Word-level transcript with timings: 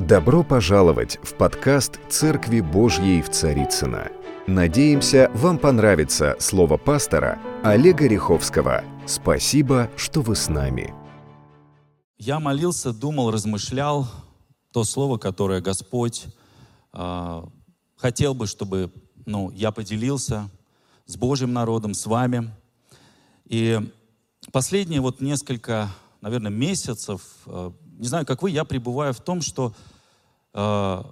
Добро 0.00 0.44
пожаловать 0.44 1.18
в 1.24 1.34
подкаст 1.34 1.98
«Церкви 2.08 2.60
Божьей 2.60 3.20
в 3.20 3.30
Царицыно». 3.30 4.12
Надеемся, 4.46 5.28
вам 5.34 5.58
понравится 5.58 6.36
слово 6.38 6.76
пастора 6.76 7.40
Олега 7.64 8.06
Риховского. 8.06 8.84
Спасибо, 9.06 9.90
что 9.96 10.22
вы 10.22 10.36
с 10.36 10.48
нами. 10.48 10.94
Я 12.16 12.38
молился, 12.38 12.92
думал, 12.92 13.32
размышлял 13.32 14.06
то 14.72 14.84
слово, 14.84 15.18
которое 15.18 15.60
Господь 15.60 16.26
э, 16.92 17.42
хотел 17.96 18.34
бы, 18.34 18.46
чтобы 18.46 18.92
ну, 19.26 19.50
я 19.50 19.72
поделился 19.72 20.48
с 21.06 21.16
Божьим 21.16 21.52
народом, 21.52 21.92
с 21.92 22.06
вами. 22.06 22.52
И 23.46 23.80
последние 24.52 25.00
вот 25.00 25.20
несколько, 25.20 25.88
наверное, 26.20 26.52
месяцев, 26.52 27.20
э, 27.46 27.72
не 27.98 28.06
знаю, 28.06 28.24
как 28.24 28.42
вы, 28.42 28.50
я 28.50 28.64
пребываю 28.64 29.12
в 29.12 29.20
том, 29.20 29.42
что 29.42 29.74
э, 30.54 31.02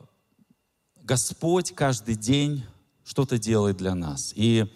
Господь 1.02 1.74
каждый 1.74 2.15
день 2.15 2.65
что-то 3.05 3.38
делает 3.38 3.77
для 3.77 3.95
нас. 3.95 4.33
И 4.37 4.66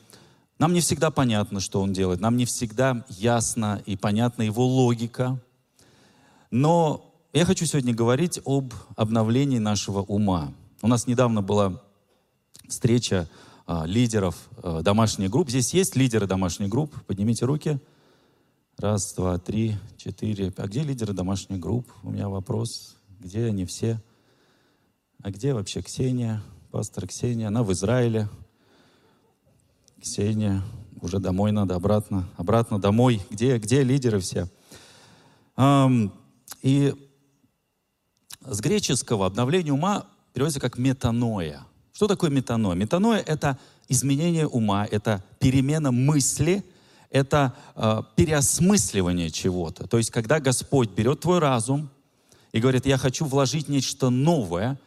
нам 0.59 0.73
не 0.73 0.81
всегда 0.81 1.11
понятно, 1.11 1.61
что 1.61 1.81
Он 1.81 1.93
делает, 1.93 2.21
нам 2.21 2.37
не 2.37 2.45
всегда 2.45 3.05
ясно 3.09 3.83
и 3.87 3.97
понятна 3.97 4.43
Его 4.43 4.67
логика. 4.67 5.41
Но 6.51 7.15
я 7.33 7.45
хочу 7.45 7.65
сегодня 7.65 7.95
говорить 7.95 8.41
об 8.45 8.75
обновлении 8.97 9.59
нашего 9.59 10.01
ума. 10.01 10.53
У 10.83 10.89
нас 10.89 11.07
недавно 11.07 11.43
была 11.43 11.81
встреча 12.69 13.29
э, 13.69 13.83
лидеров 13.87 14.37
э, 14.63 14.81
домашних 14.83 15.31
групп. 15.31 15.49
Здесь 15.49 15.73
есть 15.75 15.95
лидеры 15.95 16.27
домашних 16.27 16.69
групп? 16.69 16.93
Поднимите 17.07 17.45
руки. 17.45 17.79
Раз, 18.81 19.13
два, 19.13 19.37
три, 19.37 19.77
четыре. 19.99 20.55
А 20.57 20.67
где 20.67 20.83
лидеры 20.83 21.13
домашних 21.13 21.61
групп? 21.61 21.93
У 22.03 22.09
меня 22.11 22.31
вопрос. 22.31 22.97
Где 23.19 23.45
они 23.45 23.67
все? 23.67 24.01
А 25.23 25.31
где 25.31 25.53
вообще 25.53 25.83
Ксения? 25.83 26.43
Пастор 26.71 27.07
Ксения. 27.07 27.49
Она 27.49 27.63
в 27.63 27.71
Израиле. 27.75 28.31
Ксения. 30.01 30.63
Уже 31.03 31.19
домой 31.19 31.53
надо, 31.53 31.75
обратно. 31.75 32.27
Обратно 32.39 32.81
домой. 32.81 33.21
Где, 33.29 33.59
где 33.59 33.83
лидеры 33.83 34.19
все? 34.19 34.49
И 36.63 36.95
с 38.41 38.61
греческого 38.61 39.27
обновление 39.27 39.75
ума 39.75 40.07
переводится 40.33 40.59
как 40.59 40.79
метаноя. 40.79 41.67
Что 41.93 42.07
такое 42.09 42.31
метаноя? 42.31 42.77
Метаноя— 42.77 43.19
это 43.27 43.59
изменение 43.89 44.47
ума, 44.47 44.87
это 44.91 45.23
перемена 45.39 45.93
мысли— 45.93 46.65
это 47.11 47.55
э, 47.75 48.03
переосмысливание 48.15 49.31
чего-то. 49.31 49.87
То 49.87 49.99
есть, 49.99 50.11
когда 50.11 50.41
Господь 50.41 50.91
берет 50.91 51.21
твой 51.21 51.41
разум 51.41 51.91
и 52.53 52.61
говорит, 52.61 52.87
я 52.87 52.99
хочу 52.99 53.25
вложить 53.25 53.69
нечто 53.69 54.11
новое, 54.11 54.79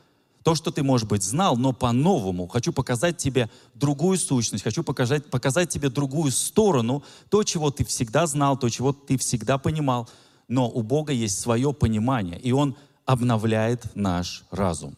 то, 0.43 0.55
что 0.55 0.71
ты, 0.71 0.83
может 0.83 1.07
быть, 1.07 1.23
знал, 1.23 1.55
но 1.57 1.71
по-новому. 1.71 2.47
Хочу 2.47 2.73
показать 2.73 3.17
тебе 3.17 3.49
другую 3.75 4.17
сущность, 4.17 4.63
хочу 4.63 4.83
показать, 4.83 5.25
показать 5.29 5.69
тебе 5.69 5.89
другую 5.89 6.31
сторону, 6.31 7.03
то, 7.29 7.43
чего 7.43 7.71
ты 7.71 7.85
всегда 7.85 8.27
знал, 8.27 8.57
то, 8.57 8.69
чего 8.69 8.91
ты 8.93 9.17
всегда 9.17 9.57
понимал. 9.57 10.09
Но 10.47 10.69
у 10.69 10.81
Бога 10.81 11.13
есть 11.13 11.39
свое 11.39 11.73
понимание, 11.73 12.39
и 12.39 12.51
Он 12.51 12.75
обновляет 13.05 13.95
наш 13.95 14.43
разум. 14.51 14.97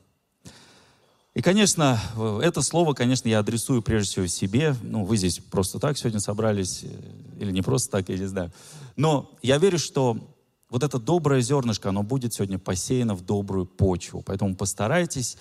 И, 1.36 1.42
конечно, 1.42 2.00
это 2.42 2.62
слово, 2.62 2.94
конечно, 2.94 3.28
я 3.28 3.40
адресую 3.40 3.82
прежде 3.82 4.10
всего 4.10 4.28
себе. 4.28 4.74
Ну, 4.82 5.04
вы 5.04 5.18
здесь 5.18 5.40
просто 5.40 5.80
так 5.80 5.98
сегодня 5.98 6.22
собрались, 6.22 6.84
э, 6.84 7.42
или 7.42 7.52
не 7.52 7.62
просто 7.62 7.92
так, 7.92 8.08
я 8.08 8.18
не 8.18 8.26
знаю. 8.26 8.54
Но 8.96 9.30
я 9.42 9.58
верю, 9.58 9.78
что 9.78 10.18
вот 10.70 10.82
это 10.82 10.98
доброе 10.98 11.42
зернышко, 11.42 11.90
оно 11.90 12.04
будет 12.04 12.34
сегодня 12.34 12.58
посеяно 12.58 13.16
в 13.16 13.26
добрую 13.26 13.66
почву. 13.66 14.22
Поэтому 14.26 14.56
постарайтесь, 14.56 15.38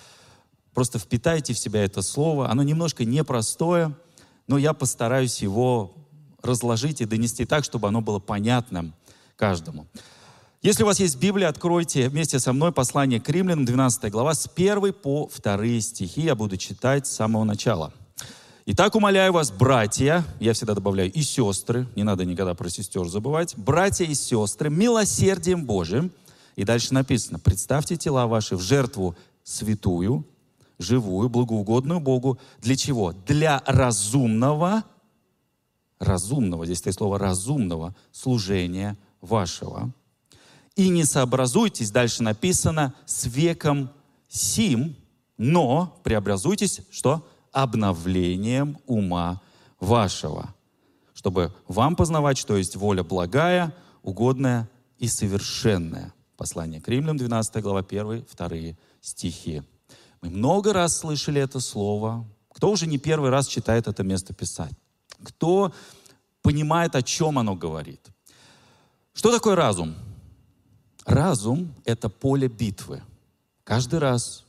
просто 0.73 0.99
впитайте 0.99 1.53
в 1.53 1.59
себя 1.59 1.85
это 1.85 2.01
слово. 2.01 2.51
Оно 2.51 2.61
немножко 2.61 3.05
непростое, 3.05 3.95
но 4.47 4.57
я 4.57 4.73
постараюсь 4.73 5.41
его 5.41 5.95
разложить 6.41 6.99
и 6.99 7.05
донести 7.05 7.45
так, 7.45 7.63
чтобы 7.63 7.87
оно 7.87 8.01
было 8.01 8.19
понятным 8.19 8.93
каждому. 9.37 9.87
Если 10.61 10.83
у 10.83 10.85
вас 10.85 10.99
есть 10.99 11.19
Библия, 11.19 11.49
откройте 11.49 12.09
вместе 12.09 12.39
со 12.39 12.51
мной 12.53 12.71
послание 12.71 13.19
к 13.19 13.29
римлянам, 13.29 13.65
12 13.65 14.11
глава, 14.11 14.33
с 14.33 14.49
1 14.55 14.93
по 14.93 15.29
2 15.43 15.79
стихи. 15.81 16.21
Я 16.21 16.35
буду 16.35 16.57
читать 16.57 17.05
с 17.05 17.11
самого 17.11 17.43
начала. 17.43 17.93
Итак, 18.65 18.95
умоляю 18.95 19.31
вас, 19.31 19.51
братья, 19.51 20.25
я 20.39 20.53
всегда 20.53 20.73
добавляю, 20.73 21.11
и 21.11 21.21
сестры, 21.21 21.87
не 21.95 22.01
надо 22.01 22.25
никогда 22.25 22.55
про 22.55 22.67
сестер 22.69 23.07
забывать, 23.07 23.53
братья 23.57 24.05
и 24.05 24.15
сестры, 24.15 24.71
милосердием 24.71 25.65
Божиим, 25.65 26.11
и 26.55 26.63
дальше 26.63 26.95
написано, 26.95 27.37
представьте 27.37 27.95
тела 27.95 28.25
ваши 28.25 28.55
в 28.55 28.61
жертву 28.61 29.15
святую, 29.43 30.25
живую, 30.79 31.29
благоугодную 31.29 31.99
Богу. 31.99 32.39
Для 32.59 32.75
чего? 32.75 33.11
Для 33.27 33.61
разумного, 33.67 34.83
разумного, 35.99 36.65
здесь 36.65 36.79
стоит 36.79 36.95
слово 36.95 37.19
разумного 37.19 37.93
служения 38.11 38.97
вашего 39.21 39.93
и 40.75 40.89
не 40.89 41.05
сообразуйтесь, 41.05 41.91
дальше 41.91 42.23
написано, 42.23 42.93
с 43.05 43.25
веком 43.25 43.89
сим, 44.27 44.95
но 45.37 45.99
преобразуйтесь, 46.03 46.81
что? 46.91 47.27
Обновлением 47.51 48.77
ума 48.85 49.41
вашего, 49.79 50.53
чтобы 51.13 51.53
вам 51.67 51.95
познавать, 51.95 52.37
что 52.37 52.57
есть 52.57 52.75
воля 52.75 53.03
благая, 53.03 53.73
угодная 54.03 54.69
и 54.97 55.07
совершенная. 55.07 56.13
Послание 56.35 56.81
к 56.81 56.87
Римлянам, 56.89 57.17
12 57.17 57.61
глава, 57.63 57.79
1, 57.79 58.25
2 58.37 58.49
стихи. 58.99 59.63
Мы 60.21 60.29
много 60.29 60.73
раз 60.73 60.97
слышали 60.97 61.41
это 61.41 61.61
слово. 61.61 62.25
Кто 62.53 62.71
уже 62.71 62.87
не 62.87 62.97
первый 62.97 63.29
раз 63.29 63.47
читает 63.47 63.87
это 63.87 64.03
место 64.03 64.33
писать? 64.33 64.73
Кто 65.23 65.71
понимает, 66.41 66.95
о 66.95 67.01
чем 67.01 67.39
оно 67.39 67.55
говорит? 67.55 68.01
Что 69.13 69.31
такое 69.31 69.55
разум? 69.55 69.95
Разум— 71.05 71.73
это 71.85 72.09
поле 72.09 72.47
битвы. 72.47 73.01
Каждый 73.63 73.99
раз, 73.99 74.43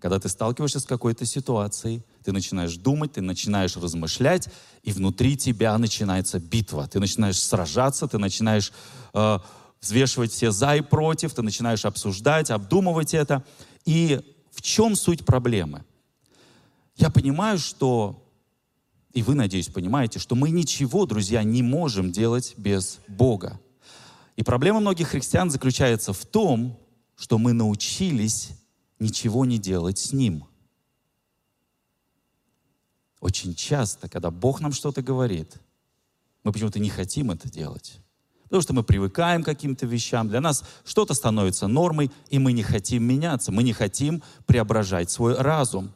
когда 0.00 0.18
ты 0.18 0.28
сталкиваешься 0.28 0.80
с 0.80 0.84
какой-то 0.84 1.24
ситуацией, 1.24 2.02
ты 2.24 2.32
начинаешь 2.32 2.76
думать, 2.76 3.12
ты 3.12 3.20
начинаешь 3.20 3.76
размышлять, 3.76 4.48
и 4.82 4.92
внутри 4.92 5.36
тебя 5.36 5.76
начинается 5.78 6.40
битва. 6.40 6.88
Ты 6.88 6.98
начинаешь 6.98 7.40
сражаться, 7.40 8.08
ты 8.08 8.18
начинаешь 8.18 8.72
э, 9.14 9.38
взвешивать 9.80 10.32
все 10.32 10.50
за 10.50 10.76
и 10.76 10.80
против, 10.80 11.32
ты 11.32 11.42
начинаешь 11.42 11.84
обсуждать, 11.84 12.50
обдумывать 12.50 13.14
это. 13.14 13.44
И 13.84 14.20
в 14.50 14.62
чем 14.62 14.96
суть 14.96 15.24
проблемы? 15.24 15.84
Я 16.96 17.10
понимаю, 17.10 17.58
что, 17.58 18.22
и 19.12 19.22
вы, 19.22 19.34
надеюсь, 19.34 19.68
понимаете, 19.68 20.18
что 20.18 20.34
мы 20.34 20.50
ничего, 20.50 21.06
друзья, 21.06 21.42
не 21.44 21.62
можем 21.62 22.10
делать 22.10 22.54
без 22.56 22.98
Бога. 23.06 23.60
И 24.40 24.42
проблема 24.42 24.80
многих 24.80 25.08
христиан 25.08 25.50
заключается 25.50 26.14
в 26.14 26.24
том, 26.24 26.80
что 27.14 27.36
мы 27.36 27.52
научились 27.52 28.52
ничего 28.98 29.44
не 29.44 29.58
делать 29.58 29.98
с 29.98 30.14
Ним. 30.14 30.46
Очень 33.20 33.54
часто, 33.54 34.08
когда 34.08 34.30
Бог 34.30 34.62
нам 34.62 34.72
что-то 34.72 35.02
говорит, 35.02 35.56
мы 36.42 36.52
почему-то 36.52 36.78
не 36.78 36.88
хотим 36.88 37.30
это 37.30 37.50
делать. 37.50 37.98
Потому 38.44 38.62
что 38.62 38.72
мы 38.72 38.82
привыкаем 38.82 39.42
к 39.42 39.44
каким-то 39.44 39.84
вещам, 39.84 40.30
для 40.30 40.40
нас 40.40 40.64
что-то 40.86 41.12
становится 41.12 41.66
нормой, 41.66 42.10
и 42.30 42.38
мы 42.38 42.54
не 42.54 42.62
хотим 42.62 43.04
меняться, 43.04 43.52
мы 43.52 43.62
не 43.62 43.74
хотим 43.74 44.22
преображать 44.46 45.10
свой 45.10 45.34
разум 45.34 45.92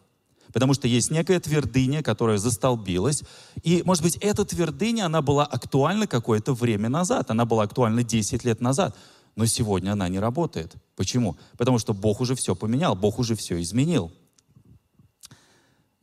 потому 0.55 0.73
что 0.73 0.87
есть 0.87 1.11
некая 1.11 1.41
твердыня, 1.41 2.03
которая 2.03 2.39
застолбилась. 2.39 3.25
И, 3.65 3.83
может 3.85 4.05
быть, 4.05 4.17
эта 4.17 4.45
твердыня, 4.45 5.07
она 5.07 5.21
была 5.21 5.45
актуальна 5.45 6.07
какое-то 6.07 6.55
время 6.55 6.89
назад, 6.89 7.31
она 7.33 7.45
была 7.45 7.65
актуальна 7.65 8.05
10 8.05 8.45
лет 8.45 8.61
назад, 8.61 8.97
но 9.35 9.47
сегодня 9.47 9.91
она 9.91 10.09
не 10.09 10.21
работает. 10.21 10.77
Почему? 10.95 11.37
Потому 11.59 11.81
что 11.81 11.93
Бог 11.93 12.21
уже 12.21 12.37
все 12.37 12.55
поменял, 12.55 12.95
Бог 12.95 13.19
уже 13.19 13.35
все 13.35 13.61
изменил. 13.61 14.13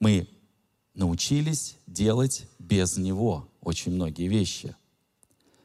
Мы 0.01 0.27
научились 0.95 1.77
делать 1.87 2.45
без 2.59 2.97
Него 2.97 3.47
очень 3.61 3.93
многие 3.93 4.27
вещи. 4.27 4.75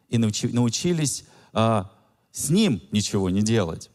И 0.09 0.17
научи, 0.17 0.47
научились 0.47 1.25
а, 1.53 1.91
с 2.31 2.51
Ним 2.51 2.81
ничего 2.93 3.31
не 3.31 3.43
делать. 3.43 3.91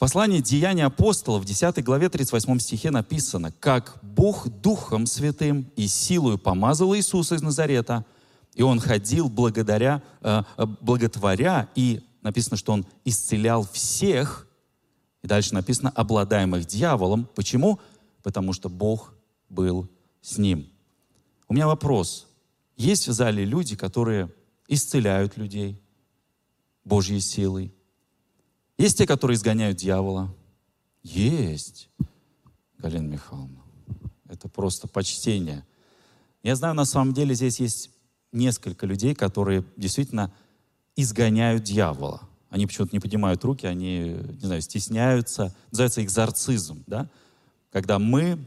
Послание 0.00 0.40
Деяния 0.40 0.86
апостолов 0.86 1.42
в 1.42 1.44
10 1.44 1.84
главе 1.84 2.08
38 2.08 2.58
стихе 2.58 2.90
написано, 2.90 3.52
как 3.52 3.98
Бог 4.00 4.48
Духом 4.48 5.04
Святым 5.04 5.70
и 5.76 5.88
силою 5.88 6.38
помазал 6.38 6.96
Иисуса 6.96 7.34
из 7.34 7.42
Назарета, 7.42 8.06
и 8.54 8.62
Он 8.62 8.80
ходил 8.80 9.28
благодаря, 9.28 10.02
э, 10.22 10.42
э, 10.56 10.64
благотворя, 10.80 11.68
и 11.74 12.00
написано, 12.22 12.56
что 12.56 12.72
Он 12.72 12.86
исцелял 13.04 13.68
всех, 13.70 14.48
и 15.22 15.26
дальше 15.26 15.52
написано, 15.52 15.90
обладаемых 15.90 16.64
дьяволом. 16.64 17.28
Почему? 17.34 17.78
Потому 18.22 18.54
что 18.54 18.70
Бог 18.70 19.12
был 19.50 19.86
с 20.22 20.38
ним. 20.38 20.66
У 21.46 21.52
меня 21.52 21.66
вопрос. 21.66 22.26
Есть 22.78 23.06
в 23.06 23.12
зале 23.12 23.44
люди, 23.44 23.76
которые 23.76 24.32
исцеляют 24.66 25.36
людей 25.36 25.78
Божьей 26.86 27.20
силой, 27.20 27.74
есть 28.82 28.98
те, 28.98 29.06
которые 29.06 29.36
изгоняют 29.36 29.76
дьявола. 29.76 30.34
Есть, 31.02 31.88
Галина 32.78 33.08
Михайловна. 33.08 33.60
Это 34.28 34.48
просто 34.48 34.88
почтение. 34.88 35.64
Я 36.42 36.56
знаю, 36.56 36.74
на 36.74 36.84
самом 36.84 37.12
деле 37.12 37.34
здесь 37.34 37.60
есть 37.60 37.90
несколько 38.32 38.86
людей, 38.86 39.14
которые 39.14 39.64
действительно 39.76 40.32
изгоняют 40.96 41.62
дьявола. 41.64 42.22
Они 42.48 42.66
почему-то 42.66 42.94
не 42.94 43.00
поднимают 43.00 43.44
руки, 43.44 43.66
они, 43.66 44.16
не 44.40 44.46
знаю, 44.46 44.62
стесняются. 44.62 45.54
Называется 45.70 46.02
экзорцизм, 46.02 46.82
да? 46.86 47.08
Когда 47.70 47.98
мы 47.98 48.38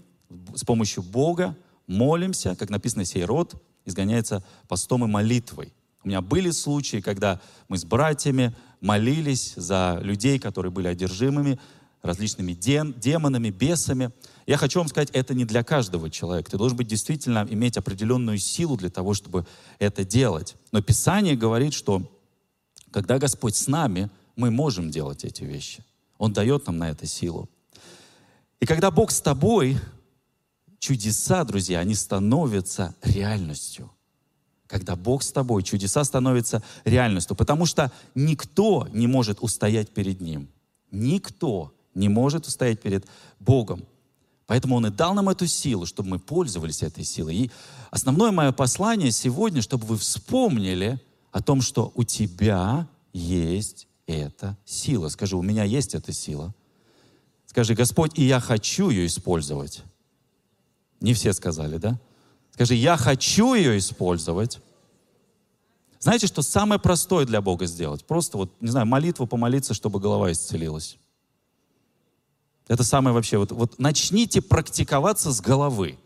с 0.56 0.64
помощью 0.64 1.04
Бога 1.04 1.56
молимся, 1.88 2.56
как 2.56 2.70
написано, 2.70 3.06
сей 3.06 3.24
род 3.24 3.56
изгоняется 3.86 4.44
постом 4.68 5.06
и 5.06 5.08
молитвой. 5.08 5.74
У 6.04 6.08
меня 6.08 6.22
были 6.22 6.52
случаи, 6.52 7.02
когда 7.02 7.40
мы 7.70 7.78
с 7.78 7.86
братьями 7.86 8.54
молились 8.84 9.54
за 9.56 9.98
людей, 10.04 10.38
которые 10.38 10.72
были 10.72 10.88
одержимыми 10.88 11.60
различными 12.04 12.52
демонами, 12.52 13.50
бесами. 13.50 14.12
Я 14.46 14.58
хочу 14.58 14.80
вам 14.80 14.90
сказать, 14.90 15.10
это 15.14 15.34
не 15.34 15.46
для 15.46 15.64
каждого 15.64 16.10
человека. 16.10 16.52
Ты 16.52 16.58
должен 16.58 16.78
быть 16.78 16.88
действительно 16.88 17.48
иметь 17.50 17.78
определенную 17.78 18.38
силу 18.40 18.76
для 18.76 18.90
того, 18.90 19.14
чтобы 19.14 19.48
это 19.80 20.04
делать. 20.04 20.58
Но 20.74 20.82
Писание 20.82 21.38
говорит, 21.38 21.74
что 21.74 22.04
когда 22.92 23.18
Господь 23.20 23.56
с 23.56 23.68
нами, 23.68 24.10
мы 24.36 24.52
можем 24.52 24.92
делать 24.92 25.24
эти 25.24 25.46
вещи. 25.46 25.84
Он 26.18 26.34
дает 26.34 26.68
нам 26.68 26.78
на 26.78 26.90
это 26.90 27.06
силу. 27.06 27.50
И 28.60 28.66
когда 28.66 28.92
Бог 28.92 29.10
с 29.12 29.22
тобой, 29.22 29.78
чудеса, 30.80 31.46
друзья, 31.46 31.80
они 31.80 31.96
становятся 31.96 32.96
реальностью. 33.02 33.90
Когда 34.74 34.96
Бог 34.96 35.22
с 35.22 35.32
тобой, 35.32 35.62
чудеса 35.62 36.04
становятся 36.04 36.64
реальностью. 36.84 37.36
Потому 37.36 37.68
что 37.68 37.92
никто 38.16 38.88
не 38.92 39.06
может 39.06 39.38
устоять 39.42 39.92
перед 39.92 40.20
Ним. 40.20 40.50
Никто 40.90 41.76
не 41.94 42.10
может 42.10 42.48
устоять 42.48 42.82
перед 42.82 43.06
Богом. 43.40 43.86
Поэтому 44.48 44.78
Он 44.78 44.88
и 44.88 44.90
дал 44.90 45.14
нам 45.14 45.30
эту 45.30 45.46
силу, 45.46 45.86
чтобы 45.86 46.10
мы 46.10 46.20
пользовались 46.20 46.82
этой 46.82 47.04
силой. 47.04 47.36
И 47.36 47.52
основное 47.92 48.32
мое 48.32 48.52
послание 48.52 49.12
сегодня, 49.12 49.62
чтобы 49.62 49.86
вы 49.86 49.96
вспомнили 49.96 51.00
о 51.32 51.44
том, 51.44 51.62
что 51.62 51.92
у 51.94 52.04
тебя 52.04 52.88
есть 53.14 53.88
эта 54.08 54.58
сила. 54.66 55.10
Скажи, 55.10 55.38
у 55.38 55.44
меня 55.44 55.66
есть 55.66 55.94
эта 55.94 56.12
сила. 56.14 56.52
Скажи, 57.46 57.76
Господь, 57.76 58.18
и 58.18 58.24
я 58.24 58.40
хочу 58.40 58.90
ее 58.90 59.06
использовать. 59.06 59.84
Не 61.00 61.14
все 61.14 61.32
сказали, 61.32 61.78
да? 61.78 62.00
Скажи, 62.54 62.76
я 62.76 62.98
хочу 62.98 63.56
ее 63.56 63.78
использовать. 63.78 64.60
Знаете, 66.00 66.28
что 66.28 66.42
самое 66.42 66.80
простое 66.80 67.26
для 67.26 67.42
Бога 67.42 67.66
сделать? 67.66 68.06
Просто 68.06 68.38
вот, 68.38 68.52
не 68.62 68.70
знаю, 68.70 68.86
молитву 68.86 69.26
помолиться, 69.26 69.74
чтобы 69.74 70.00
голова 70.00 70.32
исцелилась. 70.32 70.98
Это 72.68 72.84
самое 72.84 73.14
вообще, 73.14 73.38
вот, 73.38 73.52
вот 73.52 73.80
начните 73.80 74.42
практиковаться 74.42 75.32
с 75.32 75.42
головы. 75.42 75.98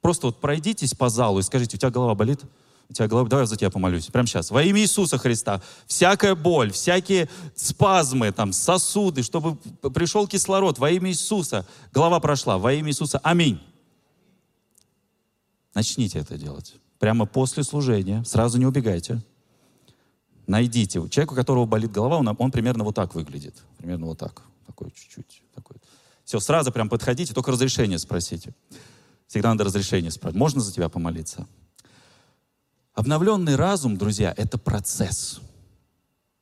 Просто 0.00 0.26
вот 0.26 0.40
пройдитесь 0.40 0.94
по 0.94 1.08
залу 1.08 1.38
и 1.38 1.42
скажите, 1.42 1.76
у 1.76 1.80
тебя 1.80 1.90
голова 1.90 2.14
болит? 2.14 2.42
У 2.88 2.92
тебя 2.92 3.08
голова, 3.08 3.28
давай 3.28 3.44
я 3.44 3.46
за 3.46 3.56
тебя 3.56 3.70
помолюсь. 3.70 4.06
Прямо 4.06 4.28
сейчас. 4.28 4.50
Во 4.50 4.62
имя 4.62 4.80
Иисуса 4.80 5.18
Христа. 5.18 5.60
Всякая 5.86 6.34
боль, 6.34 6.70
всякие 6.70 7.28
спазмы, 7.56 8.30
там, 8.30 8.52
сосуды, 8.52 9.22
чтобы 9.22 9.56
пришел 9.90 10.28
кислород. 10.28 10.78
Во 10.78 10.90
имя 10.90 11.10
Иисуса. 11.10 11.66
Голова 11.92 12.20
прошла. 12.20 12.58
Во 12.58 12.72
имя 12.72 12.90
Иисуса. 12.90 13.18
Аминь. 13.24 13.60
Начните 15.76 16.20
это 16.20 16.38
делать. 16.38 16.76
Прямо 16.98 17.26
после 17.26 17.62
служения. 17.62 18.24
Сразу 18.24 18.56
не 18.56 18.64
убегайте. 18.64 19.22
Найдите. 20.46 21.06
Человек, 21.10 21.32
у 21.32 21.34
которого 21.34 21.66
болит 21.66 21.92
голова, 21.92 22.16
он, 22.16 22.34
он 22.38 22.50
примерно 22.50 22.82
вот 22.82 22.94
так 22.94 23.14
выглядит. 23.14 23.62
Примерно 23.76 24.06
вот 24.06 24.18
так. 24.18 24.40
Такой 24.66 24.90
чуть-чуть. 24.90 25.42
Такой. 25.54 25.76
Все, 26.24 26.40
сразу 26.40 26.72
прям 26.72 26.88
подходите, 26.88 27.34
только 27.34 27.52
разрешение 27.52 27.98
спросите. 27.98 28.54
Всегда 29.26 29.50
надо 29.50 29.64
разрешение 29.64 30.10
спрашивать. 30.10 30.38
Можно 30.38 30.62
за 30.62 30.72
тебя 30.72 30.88
помолиться? 30.88 31.46
Обновленный 32.94 33.56
разум, 33.56 33.98
друзья, 33.98 34.32
это 34.34 34.56
процесс. 34.56 35.40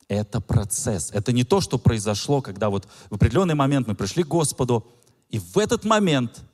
Это 0.06 0.40
процесс. 0.40 1.10
Это 1.10 1.32
не 1.32 1.42
то, 1.42 1.60
что 1.60 1.76
произошло, 1.76 2.40
когда 2.40 2.70
вот 2.70 2.86
в 3.10 3.16
определенный 3.16 3.56
момент 3.56 3.88
мы 3.88 3.96
пришли 3.96 4.22
к 4.22 4.28
Господу, 4.28 4.86
и 5.28 5.40
в 5.40 5.58
этот 5.58 5.84
момент 5.84 6.44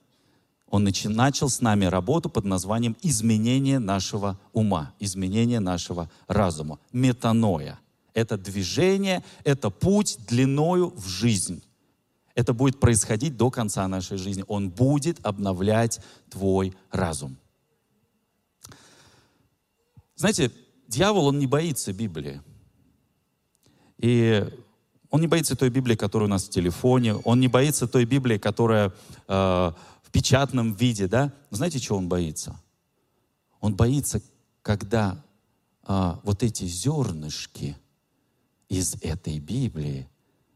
Он 0.71 0.89
начал 1.05 1.49
с 1.49 1.61
нами 1.61 1.85
работу 1.85 2.31
под 2.31 2.45
названием 2.45 2.97
изменение 3.03 3.79
нашего 3.79 4.39
ума, 4.53 4.95
изменение 5.01 5.61
нашего 5.61 6.09
разума, 6.29 6.79
метаноя. 6.93 7.79
Это 8.15 8.39
движение, 8.39 9.23
это 9.45 9.71
путь 9.71 10.19
длиною 10.29 10.93
в 10.97 11.07
жизнь 11.07 11.63
это 12.41 12.55
будет 12.55 12.81
происходить 12.81 13.37
до 13.37 13.51
конца 13.51 13.87
нашей 13.89 14.17
жизни. 14.17 14.45
Он 14.49 14.71
будет 14.71 15.19
обновлять 15.25 16.01
твой 16.31 16.75
разум. 16.91 17.37
Знаете, 20.17 20.51
дьявол, 20.89 21.27
он 21.27 21.39
не 21.39 21.47
боится 21.47 21.93
Библии. 21.93 22.41
И 23.99 24.47
он 25.11 25.21
не 25.21 25.27
боится 25.27 25.57
той 25.57 25.71
Библии, 25.71 25.97
которая 25.97 26.29
у 26.29 26.31
нас 26.31 26.45
в 26.45 26.51
телефоне. 26.51 27.15
Он 27.17 27.41
не 27.41 27.49
боится 27.49 27.87
той 27.87 28.05
Библии, 28.05 28.39
которая 28.39 28.93
э, 29.29 29.73
печатном 30.11 30.75
виде, 30.75 31.07
да? 31.07 31.33
Но 31.51 31.57
знаете, 31.57 31.81
чего 31.81 31.99
он 31.99 32.09
боится? 32.09 32.61
Он 33.61 33.75
боится, 33.75 34.23
когда 34.63 35.23
э, 35.87 36.15
вот 36.23 36.43
эти 36.43 36.65
зернышки 36.65 37.77
из 38.69 38.97
этой 39.03 39.39
Библии 39.39 40.09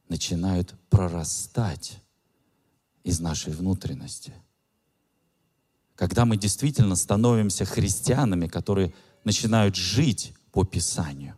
начинают 0.08 0.74
прорастать 0.90 2.02
из 3.02 3.20
нашей 3.20 3.52
внутренности. 3.52 4.32
Когда 5.94 6.24
мы 6.24 6.36
действительно 6.36 6.96
становимся 6.96 7.64
христианами, 7.64 8.48
которые 8.48 8.94
начинают 9.24 9.76
жить 9.76 10.34
по 10.52 10.64
Писанию. 10.64 11.36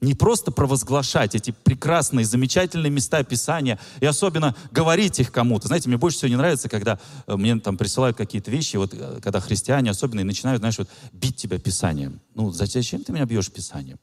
Не 0.00 0.14
просто 0.14 0.50
провозглашать 0.50 1.34
эти 1.34 1.50
прекрасные, 1.50 2.24
замечательные 2.24 2.90
места 2.90 3.22
Писания 3.22 3.78
и 4.00 4.06
особенно 4.06 4.56
говорить 4.70 5.20
их 5.20 5.30
кому-то. 5.30 5.66
Знаете, 5.66 5.88
мне 5.88 5.98
больше 5.98 6.16
всего 6.16 6.30
не 6.30 6.36
нравится, 6.36 6.70
когда 6.70 6.98
э, 7.26 7.36
мне 7.36 7.58
там 7.60 7.76
присылают 7.76 8.16
какие-то 8.16 8.50
вещи, 8.50 8.76
вот 8.76 8.94
э, 8.94 9.20
когда 9.22 9.40
христиане 9.40 9.90
особенно 9.90 10.20
и 10.20 10.24
начинают, 10.24 10.60
знаешь, 10.60 10.78
вот 10.78 10.88
бить 11.12 11.36
тебя 11.36 11.58
Писанием. 11.58 12.20
Ну, 12.34 12.50
зачем 12.50 13.04
ты 13.04 13.12
меня 13.12 13.26
бьешь 13.26 13.50
Писанием? 13.50 13.98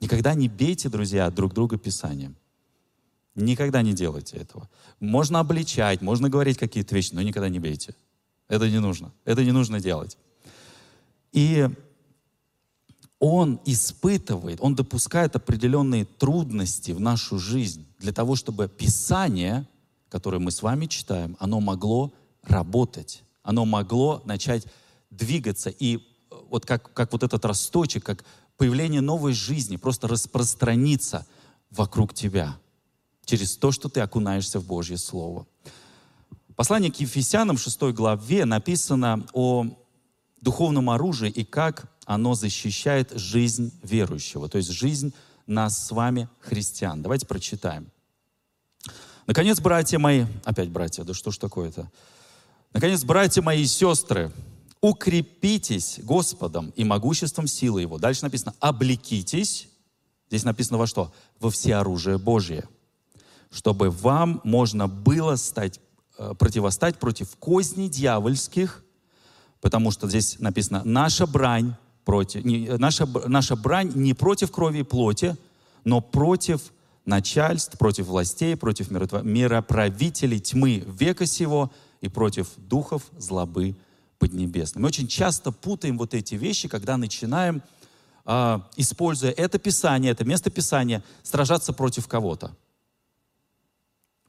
Никогда 0.00 0.34
не 0.34 0.48
бейте, 0.48 0.88
друзья, 0.88 1.28
друг 1.30 1.54
друга 1.54 1.76
Писанием. 1.76 2.36
Никогда 3.34 3.82
не 3.82 3.94
делайте 3.94 4.36
этого. 4.36 4.68
Можно 5.00 5.40
обличать, 5.40 6.02
можно 6.02 6.28
говорить 6.28 6.58
какие-то 6.58 6.94
вещи, 6.94 7.14
но 7.14 7.22
никогда 7.22 7.48
не 7.48 7.58
бейте. 7.58 7.94
Это 8.48 8.68
не 8.68 8.78
нужно. 8.78 9.12
Это 9.24 9.42
не 9.42 9.52
нужно 9.52 9.80
делать. 9.80 10.18
И 11.32 11.68
он 13.24 13.60
испытывает, 13.64 14.58
он 14.60 14.74
допускает 14.74 15.36
определенные 15.36 16.04
трудности 16.04 16.90
в 16.90 16.98
нашу 16.98 17.38
жизнь 17.38 17.86
для 18.00 18.12
того, 18.12 18.34
чтобы 18.34 18.66
Писание, 18.66 19.64
которое 20.08 20.40
мы 20.40 20.50
с 20.50 20.60
вами 20.60 20.86
читаем, 20.86 21.36
оно 21.38 21.60
могло 21.60 22.12
работать, 22.42 23.22
оно 23.44 23.64
могло 23.64 24.22
начать 24.24 24.66
двигаться. 25.10 25.70
И 25.70 26.00
вот 26.50 26.66
как, 26.66 26.92
как 26.94 27.12
вот 27.12 27.22
этот 27.22 27.44
росточек, 27.44 28.04
как 28.04 28.24
появление 28.56 29.02
новой 29.02 29.34
жизни 29.34 29.76
просто 29.76 30.08
распространится 30.08 31.24
вокруг 31.70 32.14
тебя 32.14 32.58
через 33.24 33.56
то, 33.56 33.70
что 33.70 33.88
ты 33.88 34.00
окунаешься 34.00 34.58
в 34.58 34.66
Божье 34.66 34.98
Слово. 34.98 35.46
Послание 36.56 36.90
к 36.90 36.96
Ефесянам 36.96 37.56
6 37.56 37.82
главе 37.92 38.46
написано 38.46 39.24
о 39.32 39.64
духовном 40.40 40.90
оружии 40.90 41.30
и 41.30 41.44
как 41.44 41.91
оно 42.04 42.34
защищает 42.34 43.12
жизнь 43.14 43.72
верующего, 43.82 44.48
то 44.48 44.58
есть 44.58 44.70
жизнь 44.70 45.12
нас 45.46 45.86
с 45.86 45.90
вами, 45.90 46.28
христиан. 46.40 47.02
Давайте 47.02 47.26
прочитаем. 47.26 47.90
Наконец, 49.26 49.60
братья 49.60 49.98
мои, 49.98 50.26
опять 50.44 50.68
братья, 50.68 51.04
да 51.04 51.14
что 51.14 51.30
ж 51.30 51.38
такое-то? 51.38 51.90
Наконец, 52.72 53.04
братья 53.04 53.42
мои 53.42 53.62
и 53.62 53.66
сестры, 53.66 54.32
укрепитесь 54.80 56.00
Господом 56.02 56.70
и 56.70 56.84
могуществом 56.84 57.46
силы 57.46 57.82
Его. 57.82 57.98
Дальше 57.98 58.24
написано, 58.24 58.54
облекитесь. 58.58 59.68
Здесь 60.28 60.44
написано 60.44 60.78
во 60.78 60.86
что? 60.86 61.12
Во 61.38 61.50
всеоружие 61.50 62.18
Божие. 62.18 62.68
Чтобы 63.50 63.90
вам 63.90 64.40
можно 64.42 64.88
было 64.88 65.36
стать, 65.36 65.78
э, 66.18 66.34
противостать 66.36 66.98
против 66.98 67.36
козней 67.36 67.88
дьявольских, 67.88 68.82
потому 69.60 69.90
что 69.92 70.08
здесь 70.08 70.38
написано, 70.40 70.82
наша 70.84 71.26
брань, 71.26 71.76
против, 72.04 72.44
не, 72.44 72.68
наша, 72.78 73.06
наша 73.26 73.56
брань 73.56 73.92
не 73.94 74.14
против 74.14 74.50
крови 74.50 74.78
и 74.78 74.82
плоти, 74.82 75.36
но 75.84 76.00
против 76.00 76.72
начальств, 77.04 77.78
против 77.78 78.06
властей, 78.06 78.56
против 78.56 78.90
мироправителей 78.90 80.40
тьмы 80.40 80.84
века 80.86 81.26
сего 81.26 81.70
и 82.00 82.08
против 82.08 82.48
духов 82.56 83.02
злобы 83.18 83.76
Поднебесной. 84.18 84.82
Мы 84.82 84.86
очень 84.86 85.08
часто 85.08 85.50
путаем 85.50 85.98
вот 85.98 86.14
эти 86.14 86.36
вещи, 86.36 86.68
когда 86.68 86.96
начинаем, 86.96 87.60
э, 88.24 88.60
используя 88.76 89.32
это 89.32 89.58
Писание, 89.58 90.12
это 90.12 90.24
место 90.24 90.48
Писания, 90.48 91.02
сражаться 91.24 91.72
против 91.72 92.06
кого-то. 92.06 92.56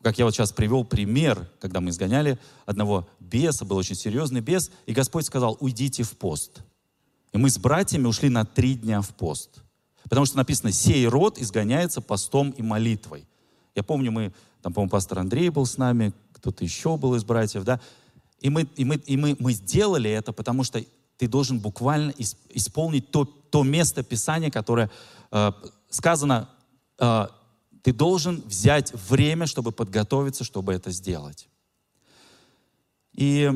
Как 0.02 0.18
я 0.18 0.26
вот 0.26 0.34
сейчас 0.34 0.52
привел 0.52 0.84
пример, 0.84 1.48
когда 1.60 1.80
мы 1.80 1.92
изгоняли 1.92 2.40
одного 2.66 3.08
беса, 3.20 3.66
был 3.66 3.78
очень 3.78 3.96
серьезный 3.96 4.42
бес, 4.42 4.72
и 4.88 4.94
Господь 4.94 5.26
сказал, 5.26 5.58
уйдите 5.60 6.02
в 6.02 6.18
пост. 6.18 6.64
И 7.34 7.38
мы 7.38 7.50
с 7.50 7.58
братьями 7.58 8.06
ушли 8.06 8.30
на 8.30 8.46
три 8.46 8.76
дня 8.76 9.02
в 9.02 9.10
пост. 9.10 9.62
Потому 10.04 10.26
что 10.26 10.38
написано, 10.38 10.72
сей 10.72 11.08
род 11.08 11.38
изгоняется 11.40 12.00
постом 12.00 12.52
и 12.52 12.62
молитвой. 12.62 13.28
Я 13.76 13.84
помню, 13.84 14.12
мы, 14.12 14.34
там, 14.62 14.74
по-моему, 14.74 14.92
пастор 14.92 15.20
Андрей 15.20 15.50
был 15.50 15.66
с 15.66 15.78
нами, 15.78 16.14
кто-то 16.34 16.64
еще 16.64 16.98
был 16.98 17.16
из 17.16 17.24
братьев, 17.24 17.64
да, 17.64 17.80
и 18.40 18.50
мы, 18.50 18.64
и 18.76 18.86
мы, 18.86 18.96
и 18.98 19.18
мы, 19.18 19.36
мы 19.40 19.54
сделали 19.54 20.10
это, 20.10 20.34
потому 20.34 20.64
что 20.64 20.84
ты 21.18 21.28
должен 21.28 21.60
буквально 21.60 22.14
исполнить 22.50 23.10
то, 23.10 23.24
то 23.24 23.64
место 23.64 24.04
Писания, 24.04 24.52
которое 24.52 24.92
э, 25.32 25.52
сказано, 25.90 26.50
э, 27.00 27.28
ты 27.82 27.94
должен 27.94 28.42
взять 28.42 28.94
время, 29.10 29.48
чтобы 29.48 29.72
подготовиться, 29.72 30.44
чтобы 30.44 30.74
это 30.74 30.92
сделать. 30.92 31.48
И 33.14 33.50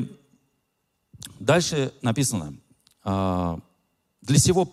дальше 1.38 1.92
написано, 2.00 2.56
э, 3.04 3.58
для 4.28 4.38
сего 4.38 4.70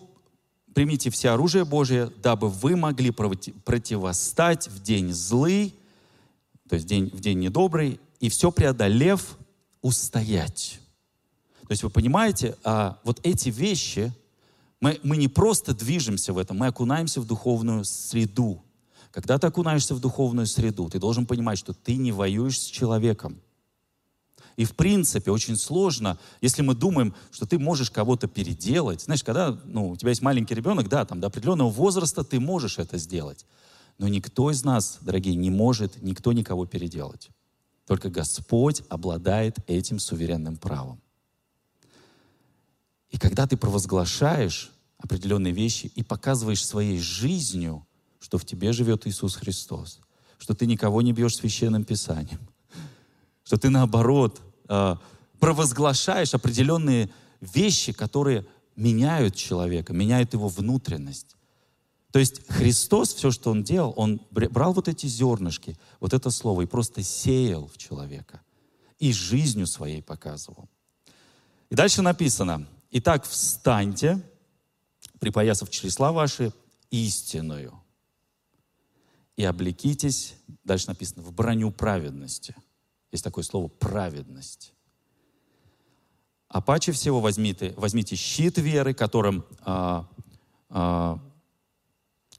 примите 0.74 1.10
все 1.10 1.30
оружие 1.30 1.64
Божие, 1.64 2.12
дабы 2.22 2.50
вы 2.50 2.76
могли 2.76 3.10
противостать 3.10 4.68
в 4.68 4.84
день 4.84 5.14
злый, 5.14 5.74
то 6.68 6.76
есть 6.76 6.86
день, 6.86 7.10
в 7.12 7.22
день 7.22 7.40
недобрый, 7.40 8.00
и 8.20 8.28
все 8.28 8.52
преодолев, 8.52 9.38
устоять. 9.82 10.80
То 11.62 11.72
есть 11.72 11.84
вы 11.84 11.90
понимаете, 11.90 12.58
а, 12.64 13.00
вот 13.06 13.20
эти 13.24 13.50
вещи, 13.50 14.12
мы, 14.82 15.00
мы 15.04 15.16
не 15.16 15.30
просто 15.30 15.74
движемся 15.74 16.34
в 16.34 16.38
этом, 16.38 16.58
мы 16.58 16.68
окунаемся 16.68 17.22
в 17.22 17.26
духовную 17.26 17.86
среду. 17.86 18.62
Когда 19.12 19.38
ты 19.38 19.48
окунаешься 19.48 19.96
в 19.96 20.02
духовную 20.02 20.48
среду, 20.48 20.90
ты 20.90 21.00
должен 21.00 21.26
понимать, 21.26 21.58
что 21.58 21.74
ты 21.74 21.96
не 21.96 22.12
воюешь 22.12 22.60
с 22.60 22.66
человеком. 22.66 23.40
И 24.56 24.64
в 24.64 24.76
принципе 24.76 25.32
очень 25.32 25.58
сложно, 25.58 26.18
если 26.42 26.62
мы 26.62 26.76
думаем, 26.76 27.14
что 27.32 27.46
ты 27.46 27.60
можешь 27.60 27.92
кого-то 27.92 28.28
переделать. 28.28 29.02
Знаешь, 29.02 29.24
когда 29.24 29.60
ну, 29.66 29.90
у 29.90 29.98
тебя 29.98 30.10
есть 30.10 30.22
маленький 30.22 30.56
ребенок, 30.56 30.88
да, 30.88 31.06
там 31.06 31.20
до 31.20 31.28
определенного 31.28 31.70
возраста 31.70 32.24
ты 32.24 32.40
можешь 32.40 32.80
это 32.80 32.98
сделать. 32.98 33.46
Но 33.98 34.08
никто 34.08 34.52
из 34.52 34.64
нас, 34.64 34.98
дорогие, 35.02 35.36
не 35.36 35.50
может 35.50 36.02
никто 36.02 36.32
никого 36.32 36.66
переделать. 36.66 37.30
Только 37.86 38.10
Господь 38.10 38.82
обладает 38.90 39.58
этим 39.68 40.00
суверенным 40.00 40.58
правом. 40.58 41.02
И 43.10 43.18
когда 43.18 43.48
ты 43.48 43.58
провозглашаешь 43.58 44.72
определенные 44.98 45.54
вещи 45.54 45.92
и 45.96 46.04
показываешь 46.04 46.66
своей 46.66 47.00
жизнью, 47.00 47.86
что 48.20 48.38
в 48.38 48.46
тебе 48.46 48.74
живет 48.74 49.06
Иисус 49.06 49.36
Христос, 49.36 50.00
что 50.38 50.54
ты 50.54 50.66
никого 50.66 51.02
не 51.02 51.14
бьешь 51.14 51.36
священным 51.36 51.84
писанием, 51.84 52.40
что 53.44 53.58
ты 53.58 53.70
наоборот 53.70 54.42
провозглашаешь 55.40 56.34
определенные 56.34 57.10
вещи, 57.42 57.94
которые 57.94 58.46
меняют 58.76 59.36
человека, 59.36 59.94
меняют 59.94 60.34
его 60.34 60.48
внутренность. 60.48 61.36
То 62.12 62.20
есть 62.20 62.48
Христос, 62.48 63.14
все, 63.14 63.30
что 63.32 63.52
Он 63.52 63.64
делал, 63.64 63.94
Он 63.98 64.22
брал 64.32 64.74
вот 64.74 64.88
эти 64.88 65.06
зернышки, 65.06 65.78
вот 66.00 66.14
это 66.14 66.30
слово, 66.30 66.62
и 66.62 66.66
просто 66.66 67.04
сеял 67.04 67.68
в 67.68 67.78
человека. 67.78 68.42
И 69.00 69.12
жизнью 69.12 69.68
своей 69.68 70.02
показывал. 70.02 70.70
И 71.70 71.76
дальше 71.76 72.02
написано, 72.02 72.66
«Итак, 72.92 73.26
встаньте, 73.26 74.22
припоясав 75.20 75.70
чресла 75.70 76.14
ваши 76.14 76.54
истинную, 76.90 77.74
и 79.36 79.44
облекитесь, 79.44 80.36
дальше 80.64 80.88
написано, 80.88 81.22
в 81.22 81.34
броню 81.34 81.72
праведности». 81.72 82.56
Есть 83.16 83.24
такое 83.24 83.46
слово 83.46 83.70
«праведность». 83.70 84.74
А 86.50 86.60
паче 86.60 86.92
всего 86.92 87.22
возьмите, 87.22 87.74
возьмите 87.78 88.18
щит 88.18 88.58
веры, 88.58 88.94
которым 88.94 89.46
а, 89.62 90.06
а, 90.70 91.20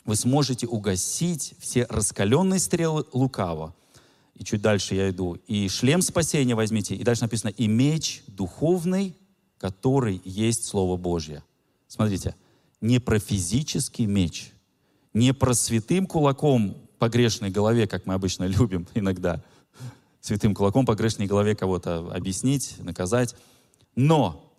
вы 0.04 0.16
сможете 0.16 0.66
угасить 0.66 1.54
все 1.60 1.86
раскаленные 1.88 2.60
стрелы 2.60 3.06
лукава. 3.14 3.74
И 4.34 4.44
чуть 4.44 4.60
дальше 4.60 4.94
я 4.94 5.08
иду. 5.08 5.38
И 5.46 5.66
шлем 5.70 6.02
спасения 6.02 6.54
возьмите. 6.54 6.94
И 6.94 7.02
дальше 7.02 7.22
написано, 7.22 7.48
и 7.50 7.66
меч 7.66 8.22
духовный, 8.26 9.16
который 9.56 10.20
есть 10.26 10.66
Слово 10.66 10.98
Божье. 10.98 11.42
Смотрите, 11.88 12.34
не 12.82 12.98
про 12.98 13.18
физический 13.18 14.04
меч, 14.04 14.52
не 15.14 15.32
про 15.32 15.54
святым 15.54 16.06
кулаком 16.06 16.76
по 16.98 17.08
грешной 17.08 17.48
голове, 17.48 17.86
как 17.86 18.04
мы 18.04 18.12
обычно 18.12 18.44
любим 18.44 18.86
иногда, 18.94 19.42
святым 20.26 20.54
кулаком 20.54 20.84
по 20.84 20.94
грешной 20.94 21.26
голове 21.26 21.54
кого-то 21.54 21.98
объяснить, 22.12 22.76
наказать. 22.78 23.36
Но 23.94 24.52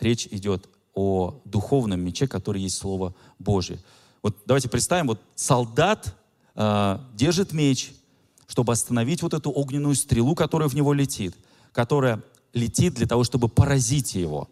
речь 0.00 0.26
идет 0.30 0.68
о 0.94 1.40
духовном 1.44 2.00
мече, 2.00 2.26
который 2.26 2.62
есть 2.62 2.76
Слово 2.76 3.14
Божье. 3.38 3.78
Вот 4.22 4.36
давайте 4.46 4.68
представим, 4.68 5.06
вот 5.06 5.20
солдат 5.34 6.14
э, 6.54 6.98
держит 7.14 7.52
меч, 7.52 7.92
чтобы 8.46 8.72
остановить 8.72 9.22
вот 9.22 9.32
эту 9.32 9.50
огненную 9.50 9.94
стрелу, 9.94 10.34
которая 10.34 10.68
в 10.68 10.74
него 10.74 10.92
летит, 10.92 11.34
которая 11.72 12.22
летит 12.52 12.94
для 12.94 13.06
того, 13.06 13.24
чтобы 13.24 13.48
поразить 13.48 14.14
его. 14.14 14.48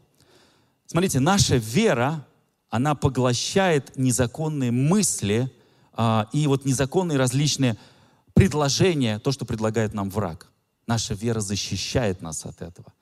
Смотрите, 0.86 1.20
наша 1.20 1.56
вера, 1.56 2.26
она 2.70 2.94
поглощает 2.94 3.96
незаконные 3.96 4.70
мысли 4.70 5.52
э, 5.96 6.24
и 6.32 6.46
вот 6.46 6.64
незаконные 6.64 7.18
различные 7.18 7.76
предложения, 8.34 9.18
то, 9.18 9.32
что 9.32 9.44
предлагает 9.44 9.94
нам 9.94 10.08
враг. 10.10 10.49
Наша 10.90 11.14
вера 11.14 11.40
защищает 11.40 12.20
нас 12.20 12.44
от 12.44 12.60
этого. 12.62 12.92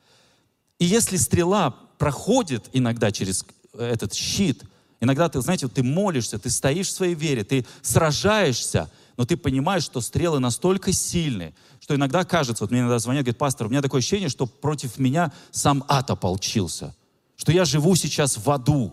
И 0.78 0.84
если 0.84 1.16
стрела 1.16 1.70
проходит 1.98 2.68
иногда 2.72 3.10
через 3.10 3.44
этот 3.72 4.14
щит– 4.14 4.62
Иногда 5.00 5.28
ты, 5.28 5.40
знаете, 5.40 5.68
ты 5.68 5.82
молишься, 5.82 6.38
ты 6.38 6.50
стоишь 6.50 6.88
в 6.88 6.92
своей 6.92 7.14
вере, 7.14 7.44
ты 7.44 7.64
сражаешься, 7.82 8.90
но 9.16 9.24
ты 9.24 9.36
понимаешь, 9.36 9.84
что 9.84 10.00
стрелы 10.00 10.40
настолько 10.40 10.92
сильные, 10.92 11.54
что 11.80 11.94
иногда 11.94 12.24
кажется, 12.24 12.64
вот 12.64 12.70
мне 12.70 12.80
иногда 12.80 12.98
звонят, 12.98 13.24
говорит, 13.24 13.38
пастор, 13.38 13.66
у 13.66 13.70
меня 13.70 13.82
такое 13.82 14.00
ощущение, 14.00 14.28
что 14.28 14.46
против 14.46 14.98
меня 14.98 15.32
сам 15.52 15.84
ад 15.88 16.10
ополчился, 16.10 16.94
что 17.36 17.52
я 17.52 17.64
живу 17.64 17.94
сейчас 17.94 18.38
в 18.38 18.50
аду. 18.50 18.92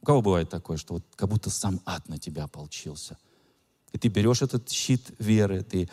У 0.00 0.06
кого 0.06 0.22
бывает 0.22 0.48
такое, 0.48 0.76
что 0.76 0.94
вот 0.94 1.04
как 1.16 1.28
будто 1.28 1.50
сам 1.50 1.80
ад 1.86 2.08
на 2.08 2.18
тебя 2.18 2.44
ополчился? 2.44 3.18
И 3.92 3.98
ты 3.98 4.08
берешь 4.08 4.42
этот 4.42 4.70
щит 4.70 5.02
веры, 5.18 5.62
ты 5.62 5.88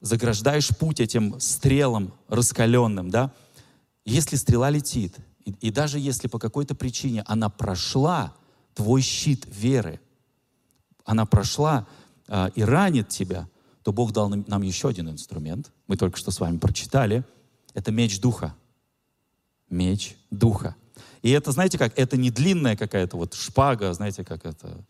заграждаешь 0.00 0.68
путь 0.76 1.00
этим 1.00 1.38
стрелам 1.40 2.12
раскаленным, 2.28 3.10
да? 3.10 3.32
Если 4.04 4.36
стрела 4.36 4.70
летит, 4.70 5.16
и, 5.44 5.50
и 5.60 5.70
даже 5.70 5.98
если 5.98 6.28
по 6.28 6.38
какой-то 6.38 6.74
причине 6.74 7.22
она 7.26 7.48
прошла 7.48 8.34
твой 8.74 9.02
щит 9.02 9.46
веры, 9.46 10.00
она 11.04 11.26
прошла 11.26 11.86
э, 12.28 12.50
и 12.54 12.62
ранит 12.62 13.08
тебя, 13.08 13.48
то 13.82 13.92
Бог 13.92 14.12
дал 14.12 14.28
нам, 14.28 14.44
нам 14.46 14.62
еще 14.62 14.88
один 14.88 15.08
инструмент. 15.08 15.72
Мы 15.86 15.96
только 15.96 16.18
что 16.18 16.30
с 16.30 16.40
вами 16.40 16.58
прочитали. 16.58 17.24
Это 17.74 17.92
меч 17.92 18.20
духа. 18.20 18.54
Меч 19.68 20.16
духа. 20.30 20.76
И 21.22 21.30
это, 21.30 21.52
знаете 21.52 21.78
как, 21.78 21.98
это 21.98 22.16
не 22.16 22.30
длинная 22.30 22.76
какая-то 22.76 23.16
вот 23.16 23.34
шпага, 23.34 23.92
знаете, 23.92 24.24
как 24.24 24.44
это, 24.44 24.84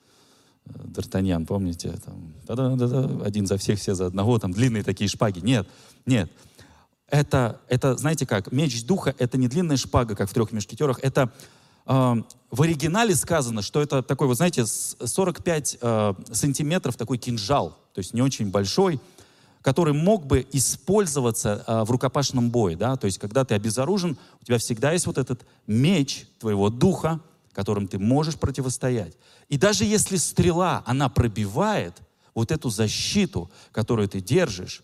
Д'Артаньян, 0.67 1.47
помните, 1.47 1.95
там, 2.05 2.35
да-да-да, 2.47 3.25
один 3.25 3.47
за 3.47 3.57
всех, 3.57 3.79
все 3.79 3.95
за 3.95 4.07
одного, 4.07 4.39
там 4.39 4.53
длинные 4.53 4.83
такие 4.83 5.09
шпаги. 5.09 5.41
Нет, 5.41 5.69
нет. 6.07 6.31
Это, 7.09 7.61
это, 7.69 7.97
знаете 7.97 8.25
как, 8.25 8.53
меч 8.53 8.85
духа— 8.85 9.15
это 9.19 9.37
не 9.37 9.49
длинная 9.49 9.77
шпага, 9.77 10.15
как 10.15 10.31
в 10.31 10.33
трех 10.33 10.53
мешкетерах, 10.53 11.01
это 11.03 11.33
э, 11.87 12.15
в 12.51 12.63
оригинале 12.63 13.17
сказано, 13.17 13.63
что 13.63 13.83
это 13.83 14.03
такой, 14.03 14.29
вот 14.29 14.37
знаете, 14.37 14.65
45 14.65 15.79
э, 15.81 16.15
сантиметров 16.33 16.97
такой 16.97 17.19
кинжал, 17.19 17.77
то 17.95 17.99
есть 17.99 18.15
не 18.15 18.23
очень 18.23 18.51
большой, 18.51 19.01
который 19.61 19.93
мог 19.93 20.25
бы 20.25 20.47
использоваться 20.53 21.65
э, 21.67 21.83
в 21.83 21.91
рукопашном 21.91 22.51
бое, 22.51 22.77
да, 22.77 22.97
то 22.97 23.07
есть 23.07 23.19
когда 23.19 23.45
ты 23.45 23.55
обезоружен, 23.55 24.17
у 24.41 24.45
тебя 24.45 24.59
всегда 24.59 24.93
есть 24.93 25.07
вот 25.07 25.19
этот 25.19 25.45
меч 25.67 26.27
твоего 26.39 26.71
духа, 26.71 27.21
которым 27.61 27.89
ты 27.89 27.99
можешь 27.99 28.37
противостоять. 28.37 29.19
И 29.51 29.59
даже 29.59 29.85
если 29.85 30.17
стрела, 30.17 30.83
она 30.87 31.11
пробивает 31.11 32.01
вот 32.35 32.51
эту 32.51 32.71
защиту, 32.71 33.51
которую 33.71 34.09
ты 34.09 34.23
держишь, 34.23 34.83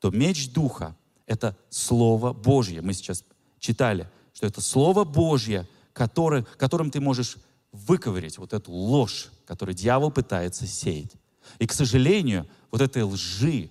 то 0.00 0.10
меч 0.10 0.50
духа 0.50 0.96
это 1.26 1.54
Слово 1.68 2.32
Божье. 2.32 2.80
Мы 2.80 2.94
сейчас 2.94 3.24
читали, 3.58 4.08
что 4.32 4.46
это 4.46 4.62
Слово 4.62 5.04
Божье, 5.04 5.68
который, 5.92 6.46
которым 6.56 6.90
ты 6.90 6.98
можешь 6.98 7.36
выковырять 7.72 8.38
вот 8.38 8.54
эту 8.54 8.72
ложь, 8.72 9.28
которую 9.44 9.74
дьявол 9.74 10.10
пытается 10.10 10.66
сеять. 10.66 11.12
И, 11.58 11.66
к 11.66 11.74
сожалению, 11.74 12.46
вот 12.70 12.80
этой 12.80 13.02
лжи 13.02 13.68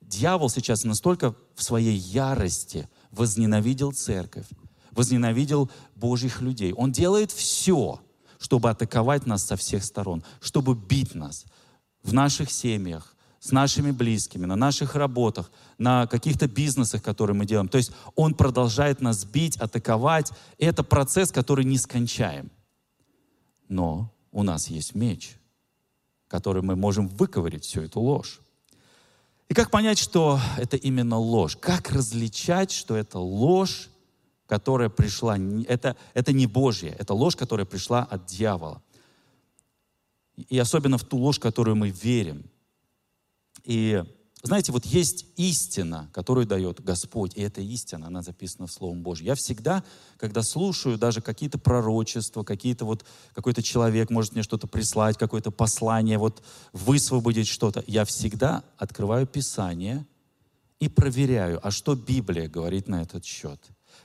дьявол 0.00 0.48
сейчас 0.48 0.84
настолько 0.84 1.34
в 1.54 1.62
своей 1.62 1.98
ярости 1.98 2.88
возненавидел 3.10 3.92
церковь, 3.92 4.46
возненавидел 4.96 5.70
Божьих 5.94 6.40
людей. 6.40 6.72
Он 6.72 6.90
делает 6.90 7.30
все, 7.30 8.00
чтобы 8.38 8.70
атаковать 8.70 9.26
нас 9.26 9.44
со 9.44 9.56
всех 9.56 9.84
сторон, 9.84 10.24
чтобы 10.40 10.74
бить 10.74 11.14
нас 11.14 11.44
в 12.02 12.12
наших 12.12 12.50
семьях, 12.50 13.14
с 13.40 13.52
нашими 13.52 13.92
близкими, 13.92 14.46
на 14.46 14.56
наших 14.56 14.96
работах, 14.96 15.50
на 15.78 16.06
каких-то 16.06 16.48
бизнесах, 16.48 17.02
которые 17.02 17.36
мы 17.36 17.46
делаем. 17.46 17.68
То 17.68 17.78
есть 17.78 17.92
он 18.14 18.34
продолжает 18.34 19.00
нас 19.00 19.24
бить, 19.24 19.56
атаковать. 19.56 20.32
И 20.58 20.64
это 20.64 20.82
процесс, 20.82 21.30
который 21.30 21.64
не 21.64 21.78
скончаем. 21.78 22.50
Но 23.68 24.12
у 24.32 24.42
нас 24.42 24.68
есть 24.68 24.94
меч, 24.94 25.36
который 26.28 26.62
мы 26.62 26.76
можем 26.76 27.08
выковырить 27.08 27.64
всю 27.64 27.82
эту 27.82 28.00
ложь. 28.00 28.40
И 29.48 29.54
как 29.54 29.70
понять, 29.70 29.98
что 29.98 30.40
это 30.56 30.76
именно 30.76 31.18
ложь? 31.18 31.56
Как 31.56 31.90
различать, 31.90 32.72
что 32.72 32.96
это 32.96 33.18
ложь, 33.18 33.88
которая 34.46 34.88
пришла, 34.88 35.38
это, 35.68 35.96
это 36.14 36.32
не 36.32 36.46
Божья, 36.46 36.94
это 36.98 37.14
ложь, 37.14 37.36
которая 37.36 37.66
пришла 37.66 38.02
от 38.02 38.26
дьявола. 38.26 38.82
И 40.36 40.58
особенно 40.58 40.98
в 40.98 41.04
ту 41.04 41.16
ложь, 41.16 41.38
которую 41.38 41.76
мы 41.76 41.90
верим. 41.90 42.44
И 43.64 44.02
знаете, 44.42 44.70
вот 44.70 44.86
есть 44.86 45.26
истина, 45.36 46.08
которую 46.12 46.46
дает 46.46 46.82
Господь, 46.84 47.36
и 47.36 47.40
эта 47.40 47.60
истина, 47.60 48.06
она 48.06 48.22
записана 48.22 48.68
в 48.68 48.72
Словом 48.72 49.02
Божьем. 49.02 49.26
Я 49.26 49.34
всегда, 49.34 49.82
когда 50.18 50.42
слушаю 50.42 50.98
даже 50.98 51.20
какие-то 51.20 51.58
пророчества, 51.58 52.44
какие-то 52.44 52.84
вот, 52.84 53.04
какой-то 53.34 53.62
человек 53.62 54.10
может 54.10 54.34
мне 54.34 54.44
что-то 54.44 54.68
прислать, 54.68 55.18
какое-то 55.18 55.50
послание, 55.50 56.18
вот 56.18 56.44
высвободить 56.72 57.48
что-то, 57.48 57.82
я 57.86 58.04
всегда 58.04 58.62
открываю 58.76 59.26
Писание 59.26 60.06
и 60.78 60.88
проверяю, 60.88 61.58
а 61.66 61.70
что 61.70 61.96
Библия 61.96 62.48
говорит 62.48 62.86
на 62.86 63.02
этот 63.02 63.24
счет. 63.24 63.60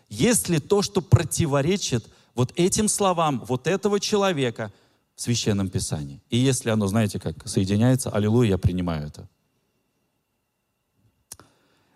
Если 0.10 0.60
то, 0.60 0.82
что 0.82 1.02
противоречит 1.02 2.06
вот 2.36 2.52
этим 2.56 2.88
словам 2.88 3.44
вот 3.48 3.68
этого 3.68 4.00
человека 4.00 4.72
в 5.16 5.22
Священном 5.22 5.70
Писании, 5.70 6.22
и 6.30 6.38
если 6.38 6.70
оно, 6.70 6.88
знаете, 6.88 7.20
как 7.20 7.48
соединяется, 7.48 8.10
аллилуйя, 8.10 8.52
я 8.52 8.58
принимаю 8.58 9.08
это. 9.08 9.28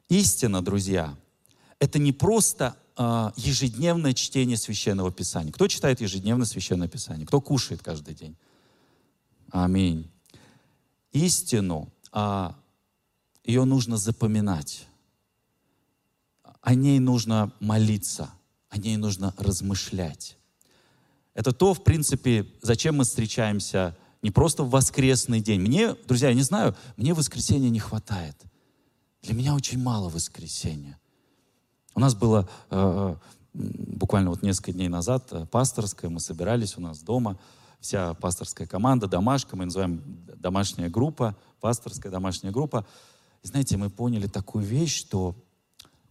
Истина, 0.07 0.61
друзья, 0.61 1.15
это 1.79 1.99
не 1.99 2.13
просто 2.13 2.77
э, 2.97 3.31
ежедневное 3.35 4.13
чтение 4.13 4.57
священного 4.57 5.11
писания. 5.11 5.51
Кто 5.51 5.67
читает 5.67 5.99
ежедневно 6.01 6.45
священное 6.45 6.87
писание? 6.87 7.25
Кто 7.25 7.41
кушает 7.41 7.81
каждый 7.81 8.13
день? 8.13 8.35
Аминь. 9.51 10.09
Истину, 11.11 11.89
э, 12.13 12.49
ее 13.43 13.63
нужно 13.63 13.97
запоминать. 13.97 14.87
О 16.65 16.75
ней 16.75 16.99
нужно 16.99 17.53
молиться, 17.61 18.29
о 18.69 18.77
ней 18.77 18.97
нужно 18.97 19.33
размышлять. 19.37 20.37
Это 21.33 21.53
то, 21.53 21.73
в 21.73 21.83
принципе, 21.83 22.45
зачем 22.61 22.97
мы 22.97 23.05
встречаемся 23.05 23.95
не 24.21 24.31
просто 24.31 24.63
в 24.63 24.69
воскресный 24.69 25.39
день. 25.39 25.61
Мне, 25.61 25.95
друзья, 26.07 26.27
я 26.29 26.35
не 26.35 26.41
знаю, 26.41 26.75
мне 26.97 27.13
воскресенья 27.13 27.69
не 27.69 27.79
хватает– 27.79 28.35
для 29.25 29.33
меня 29.33 29.55
очень 29.55 29.81
мало 29.81 30.09
воскресенья. 30.09 30.99
У 31.95 31.99
нас 31.99 32.13
было 32.13 32.47
э, 32.69 33.15
буквально 33.53 34.29
вот 34.29 34.43
несколько 34.43 34.71
дней 34.71 34.87
назад 34.87 35.27
э, 35.31 35.47
пасторское, 35.47 36.11
мы 36.11 36.19
собирались 36.19 36.77
у 36.77 36.81
нас 36.81 36.99
дома, 36.99 37.39
вся 37.79 38.13
пасторская 38.13 38.67
команда, 38.67 39.07
домашка, 39.07 39.55
мы 39.55 39.65
называем 39.65 40.03
домашняя 40.37 40.89
группа, 40.89 41.35
пасторская 41.59 42.11
домашняя 42.11 42.51
группа. 42.51 42.85
И 43.41 43.47
знаете, 43.47 43.77
мы 43.77 43.89
поняли 43.89 44.27
такую 44.27 44.63
вещь, 44.63 44.95
что 44.95 45.35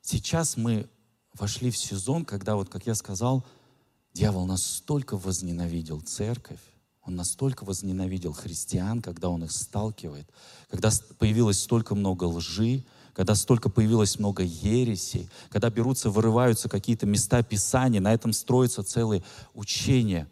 сейчас 0.05 0.57
мы 0.57 0.89
вошли 1.33 1.71
в 1.71 1.77
сезон, 1.77 2.25
когда, 2.25 2.55
вот 2.55 2.69
как 2.69 2.87
я 2.87 2.95
сказал, 2.95 3.45
дьявол 4.13 4.47
настолько 4.47 5.17
возненавидел 5.17 6.01
церковь, 6.01 6.61
он 7.03 7.17
настолько 7.17 7.65
возненавидел 7.65 8.33
христиан, 8.33 9.03
когда 9.03 9.29
он 9.29 9.45
их 9.45 9.51
сталкивает, 9.51 10.31
когда 10.71 10.91
появилось 11.19 11.61
столько 11.61 11.95
много 11.95 12.25
лжи, 12.25 12.85
когда 13.13 13.35
столько 13.35 13.69
появилось 13.69 14.19
много 14.19 14.43
ересей, 14.43 15.29
когда 15.51 15.71
берутся, 15.71 16.11
вырываются 16.11 16.69
какие-то 16.69 17.07
места 17.07 17.43
Писания, 17.43 18.01
на 18.01 18.13
этом 18.13 18.33
строятся 18.33 18.83
целые 18.83 19.23
учения. 19.55 20.29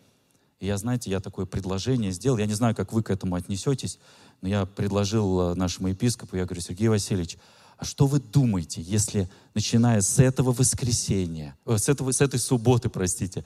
И 0.61 0.67
я, 0.67 0.77
знаете, 0.79 1.11
я 1.11 1.21
такое 1.21 1.45
предложение 1.45 2.13
сделал, 2.13 2.39
я 2.39 2.47
не 2.47 2.55
знаю, 2.55 2.75
как 2.75 2.93
вы 2.93 3.03
к 3.03 3.11
этому 3.11 3.35
отнесетесь, 3.35 3.99
но 4.41 4.49
я 4.49 4.65
предложил 4.65 5.41
э, 5.41 5.55
нашему 5.55 5.89
епископу, 5.89 6.37
я 6.37 6.45
говорю, 6.45 6.61
Сергей 6.61 6.89
Васильевич, 6.89 7.37
что 7.85 8.07
вы 8.07 8.21
думаете, 8.21 8.81
если, 8.81 9.29
начиная 9.55 10.01
с 10.01 10.19
этого 10.19 10.53
воскресенья, 10.53 11.57
э, 11.67 11.79
с, 11.79 11.89
этого, 11.89 12.13
с 12.13 12.21
этой 12.21 12.39
субботы, 12.39 12.89
простите, 12.89 13.45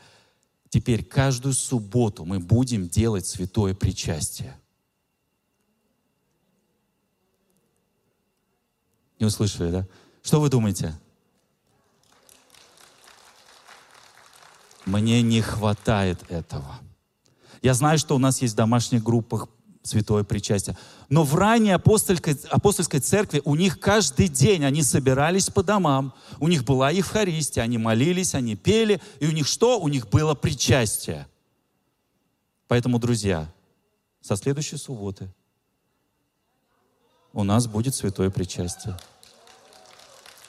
теперь 0.69 1.05
каждую 1.05 1.55
субботу 1.55 2.25
мы 2.25 2.39
будем 2.39 2.89
делать 2.89 3.27
святое 3.27 3.75
причастие? 3.75 4.59
Не 9.19 9.27
услышали, 9.27 9.71
да? 9.71 9.87
Что 10.23 10.41
вы 10.41 10.51
думаете? 10.51 10.95
Мне 14.85 15.23
не 15.23 15.41
хватает 15.41 16.31
этого. 16.31 16.79
Я 17.63 17.75
знаю, 17.75 17.99
что 17.99 18.15
у 18.15 18.19
нас 18.19 18.43
есть 18.43 18.55
в 18.55 18.57
домашних 18.57 19.03
группах 19.03 19.49
святое 19.89 20.25
причастие. 20.25 20.77
Но 21.09 21.23
в 21.25 21.35
ранней 21.35 21.73
апостольской, 21.73 22.37
апостольской 22.51 23.01
церкви 23.01 23.43
у 23.45 23.55
них 23.55 23.81
каждый 23.81 24.29
день 24.29 24.65
они 24.65 24.83
собирались 24.83 25.49
по 25.51 25.63
домам, 25.63 26.13
у 26.41 26.49
них 26.49 26.65
была 26.65 26.91
Евхаристия, 26.91 27.63
они 27.63 27.79
молились, 27.79 28.35
они 28.35 28.57
пели, 28.57 29.01
и 29.21 29.27
у 29.27 29.33
них 29.33 29.47
что? 29.47 29.79
У 29.81 29.89
них 29.89 30.09
было 30.09 30.35
причастие. 30.35 31.27
Поэтому, 32.69 32.99
друзья, 32.99 33.53
со 34.21 34.37
следующей 34.37 34.77
субботы 34.77 35.29
у 37.33 37.45
нас 37.45 37.67
будет 37.67 37.95
святое 37.95 38.31
причастие. 38.31 38.97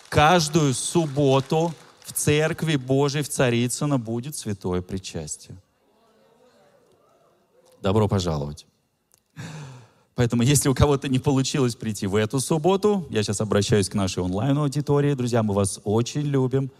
Каждую 0.10 0.74
субботу 0.74 1.74
в 2.00 2.14
Церкви 2.14 2.78
Божией 2.78 3.24
в 3.24 3.30
Царицыно 3.30 4.00
будет 4.00 4.36
святое 4.36 4.82
причастие. 4.82 5.58
Добро 7.82 8.08
пожаловать. 8.08 8.66
Поэтому, 10.16 10.42
если 10.42 10.68
у 10.68 10.74
кого-то 10.74 11.08
не 11.08 11.20
получилось 11.20 11.76
прийти 11.76 12.08
в 12.08 12.16
эту 12.16 12.40
субботу, 12.40 13.06
я 13.12 13.22
сейчас 13.22 13.40
обращаюсь 13.40 13.88
к 13.88 13.94
нашей 13.94 14.24
онлайн-аудитории. 14.24 15.14
Друзья, 15.14 15.44
мы 15.44 15.54
вас 15.54 15.80
очень 15.84 16.22
любим. 16.22 16.72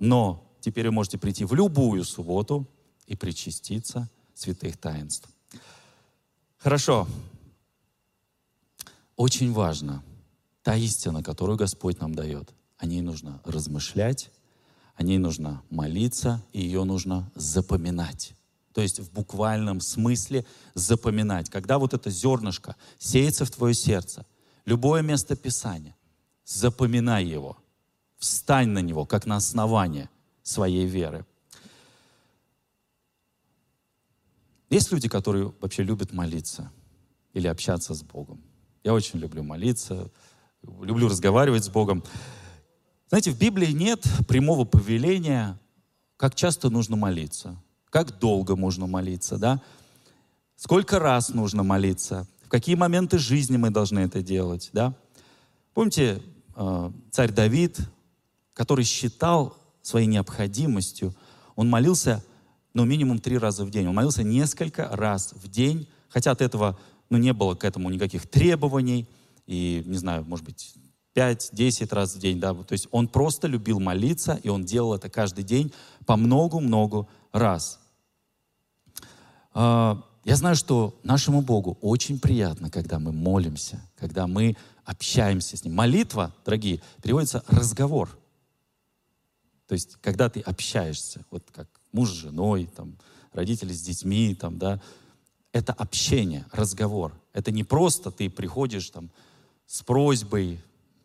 Но 0.00 0.44
теперь 0.60 0.86
вы 0.86 0.92
можете 0.92 1.16
прийти 1.16 1.44
в 1.44 1.54
любую 1.54 2.02
субботу 2.04 2.66
и 3.06 3.14
причаститься 3.14 4.10
святых 4.34 4.76
таинств. 4.76 5.28
Хорошо. 6.58 7.06
Очень 9.16 9.52
важно 9.52 10.02
та 10.62 10.74
истина, 10.74 11.22
которую 11.22 11.56
Господь 11.56 12.00
нам 12.00 12.14
дает. 12.14 12.52
О 12.78 12.86
ней 12.86 13.00
нужно 13.00 13.40
размышлять, 13.44 14.32
о 14.96 15.04
ней 15.04 15.18
нужно 15.18 15.62
молиться, 15.70 16.42
и 16.52 16.62
ее 16.62 16.82
нужно 16.82 17.30
запоминать. 17.36 18.34
То 18.72 18.80
есть 18.80 19.00
в 19.00 19.12
буквальном 19.12 19.80
смысле 19.80 20.44
запоминать. 20.74 21.50
Когда 21.50 21.78
вот 21.78 21.94
это 21.94 22.10
зернышко 22.10 22.76
сеется 22.98 23.44
в 23.44 23.50
твое 23.50 23.74
сердце, 23.74 24.24
любое 24.64 25.02
место 25.02 25.36
Писания, 25.36 25.96
запоминай 26.44 27.24
его, 27.24 27.58
встань 28.18 28.68
на 28.68 28.78
него, 28.78 29.04
как 29.04 29.26
на 29.26 29.36
основание 29.36 30.08
своей 30.42 30.86
веры. 30.86 31.26
Есть 34.70 34.90
люди, 34.90 35.08
которые 35.08 35.52
вообще 35.60 35.82
любят 35.82 36.12
молиться 36.12 36.72
или 37.34 37.46
общаться 37.46 37.94
с 37.94 38.02
Богом. 38.02 38.42
Я 38.84 38.94
очень 38.94 39.18
люблю 39.18 39.42
молиться, 39.42 40.10
люблю 40.62 41.08
разговаривать 41.08 41.64
с 41.64 41.68
Богом. 41.68 42.02
Знаете, 43.08 43.32
в 43.32 43.38
Библии 43.38 43.70
нет 43.70 44.02
прямого 44.26 44.64
повеления, 44.64 45.58
как 46.16 46.34
часто 46.34 46.70
нужно 46.70 46.96
молиться, 46.96 47.62
как 47.92 48.18
долго 48.18 48.56
можно 48.56 48.86
молиться, 48.86 49.36
да? 49.36 49.60
Сколько 50.56 50.98
раз 50.98 51.28
нужно 51.28 51.62
молиться, 51.62 52.26
в 52.42 52.48
какие 52.48 52.74
моменты 52.74 53.18
жизни 53.18 53.58
мы 53.58 53.70
должны 53.70 54.00
это 54.00 54.22
делать, 54.22 54.70
да? 54.72 54.94
Помните, 55.74 56.22
э, 56.56 56.90
царь 57.10 57.32
Давид, 57.32 57.78
который 58.54 58.84
считал 58.84 59.58
своей 59.82 60.06
необходимостью, 60.06 61.14
он 61.54 61.68
молился, 61.68 62.24
ну, 62.72 62.86
минимум 62.86 63.18
три 63.18 63.36
раза 63.36 63.66
в 63.66 63.70
день. 63.70 63.86
Он 63.86 63.94
молился 63.94 64.22
несколько 64.22 64.88
раз 64.88 65.34
в 65.34 65.48
день, 65.48 65.86
хотя 66.08 66.30
от 66.30 66.40
этого 66.40 66.78
ну, 67.10 67.18
не 67.18 67.34
было 67.34 67.54
к 67.54 67.64
этому 67.64 67.90
никаких 67.90 68.26
требований, 68.26 69.06
и, 69.46 69.82
не 69.84 69.98
знаю, 69.98 70.24
может 70.24 70.46
быть, 70.46 70.74
5-10 71.14 71.94
раз 71.94 72.14
в 72.14 72.18
день, 72.18 72.40
да, 72.40 72.54
то 72.54 72.72
есть 72.72 72.88
он 72.90 73.06
просто 73.06 73.48
любил 73.48 73.80
молиться, 73.80 74.40
и 74.42 74.48
он 74.48 74.64
делал 74.64 74.94
это 74.94 75.10
каждый 75.10 75.44
день 75.44 75.74
по 76.06 76.16
много-много 76.16 77.06
раз. 77.32 77.81
А, 79.54 80.02
я 80.24 80.36
знаю, 80.36 80.56
что 80.56 80.98
нашему 81.02 81.42
Богу 81.42 81.78
очень 81.80 82.18
приятно, 82.18 82.70
когда 82.70 82.98
мы 82.98 83.12
молимся, 83.12 83.80
когда 83.96 84.26
мы 84.26 84.56
общаемся 84.84 85.56
с 85.56 85.64
Ним. 85.64 85.74
Молитва, 85.74 86.34
дорогие, 86.44 86.80
переводится 87.02 87.42
разговор. 87.48 88.08
То 89.66 89.74
есть, 89.74 89.96
когда 90.00 90.28
ты 90.28 90.40
общаешься, 90.40 91.24
вот 91.30 91.44
как 91.52 91.68
муж 91.92 92.10
с 92.10 92.14
женой, 92.14 92.68
там, 92.76 92.96
родители 93.32 93.72
с 93.72 93.82
детьми, 93.82 94.34
там, 94.34 94.58
да, 94.58 94.80
это 95.52 95.72
общение, 95.72 96.46
разговор. 96.52 97.12
Это 97.32 97.50
не 97.50 97.64
просто 97.64 98.10
ты 98.10 98.30
приходишь 98.30 98.90
там, 98.90 99.10
с 99.66 99.82
просьбой, 99.82 100.60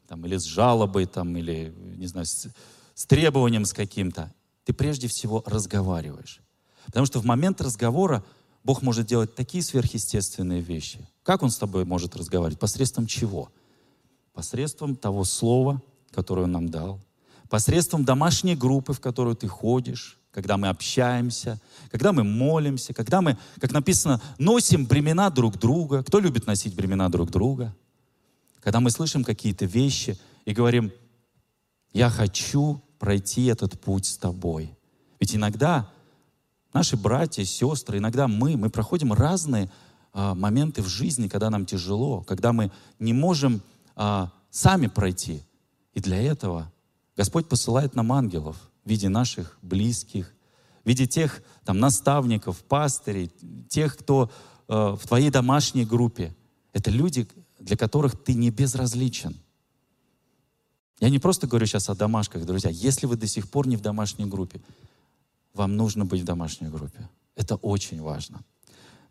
там, 0.08 0.26
или 0.26 0.38
с 0.38 0.44
жалобой, 0.44 1.06
там, 1.06 1.36
или, 1.38 1.74
не 1.98 2.08
знаю, 2.08 2.26
с, 2.26 2.48
с 2.94 3.06
требованием 3.06 3.66
с 3.66 3.74
каким-то. 3.74 4.34
Ты 4.64 4.74
прежде 4.74 5.08
всего 5.08 5.44
разговариваешь. 5.46 6.42
Потому 6.86 7.06
что 7.06 7.20
в 7.20 7.26
момент 7.26 7.62
разговора 7.62 8.24
Бог 8.68 8.82
может 8.82 9.08
делать 9.08 9.34
такие 9.34 9.64
сверхъестественные 9.64 10.60
вещи. 10.60 11.00
Как 11.24 11.42
Он 11.42 11.50
с 11.50 11.58
тобой 11.58 11.86
может 11.86 12.18
разговаривать? 12.18 12.60
Посредством 12.60 13.08
чего? 13.08 13.50
Посредством 14.34 14.98
того 14.98 15.24
слова, 15.24 15.82
которое 16.12 16.42
Он 16.42 16.52
нам 16.52 16.68
дал. 16.68 17.00
Посредством 17.50 18.04
домашней 18.04 18.58
группы, 18.58 18.92
в 18.92 19.00
которую 19.00 19.38
ты 19.38 19.48
ходишь, 19.48 20.20
когда 20.32 20.58
мы 20.58 20.68
общаемся, 20.68 21.62
когда 21.92 22.12
мы 22.12 22.26
молимся, 22.26 22.94
когда 22.94 23.22
мы, 23.22 23.38
как 23.62 23.72
написано, 23.72 24.22
носим 24.38 24.86
бремена 24.86 25.30
друг 25.30 25.58
друга. 25.58 26.04
Кто 26.04 26.20
любит 26.20 26.46
носить 26.46 26.76
бремена 26.76 27.10
друг 27.10 27.32
друга? 27.32 27.74
Когда 28.60 28.82
мы 28.82 28.92
слышим 28.92 29.24
какие-то 29.24 29.64
вещи 29.64 30.20
и 30.44 30.52
говорим, 30.54 30.92
я 31.94 32.10
хочу 32.10 32.82
пройти 33.00 33.46
этот 33.46 33.80
путь 33.80 34.08
с 34.08 34.18
тобой. 34.18 34.78
Ведь 35.22 35.34
иногда 35.34 35.90
наши 36.74 36.98
братья, 36.98 37.44
сестры, 37.44 37.98
иногда 37.98 38.28
мы, 38.28 38.58
мы 38.58 38.70
проходим 38.70 39.14
разные 39.14 39.70
а, 40.14 40.34
моменты 40.36 40.82
в 40.82 40.88
жизни, 40.88 41.28
когда 41.28 41.50
нам 41.50 41.66
тяжело, 41.66 42.22
когда 42.24 42.54
мы 42.54 42.72
не 43.00 43.14
можем 43.14 43.62
а, 43.96 44.32
сами 44.50 44.88
пройти. 44.88 45.44
И 45.94 46.00
для 46.00 46.22
этого 46.22 46.72
Господь 47.16 47.48
посылает 47.48 47.96
нам 47.96 48.12
ангелов 48.12 48.58
в 48.86 48.90
виде 48.90 49.10
наших 49.10 49.58
близких, 49.62 50.34
в 50.84 50.88
виде 50.88 51.08
тех 51.08 51.42
там, 51.66 51.80
наставников, 51.80 52.64
пастырей, 52.64 53.32
тех, 53.68 53.98
кто 53.98 54.30
э, 54.68 54.74
в 54.74 55.08
твоей 55.08 55.30
домашней 55.30 55.86
группе. 55.86 56.36
Это 56.72 56.92
люди, 56.92 57.28
для 57.60 57.76
которых 57.76 58.16
ты 58.24 58.36
не 58.36 58.52
безразличен. 58.52 59.36
Я 61.00 61.10
не 61.10 61.20
просто 61.20 61.48
говорю 61.48 61.66
сейчас 61.66 61.90
о 61.90 61.96
домашках, 61.96 62.46
друзья. 62.46 62.70
Если 62.70 63.06
вы 63.06 63.18
до 63.18 63.28
сих 63.28 63.50
пор 63.50 63.68
не 63.68 63.76
в 63.76 63.82
домашней 63.82 64.26
группе, 64.26 64.62
вам 65.58 65.76
нужно 65.76 66.06
быть 66.06 66.22
в 66.22 66.26
домашней 66.26 66.70
группе. 66.70 67.10
Это 67.36 67.56
очень 67.56 68.02
важно. 68.02 68.44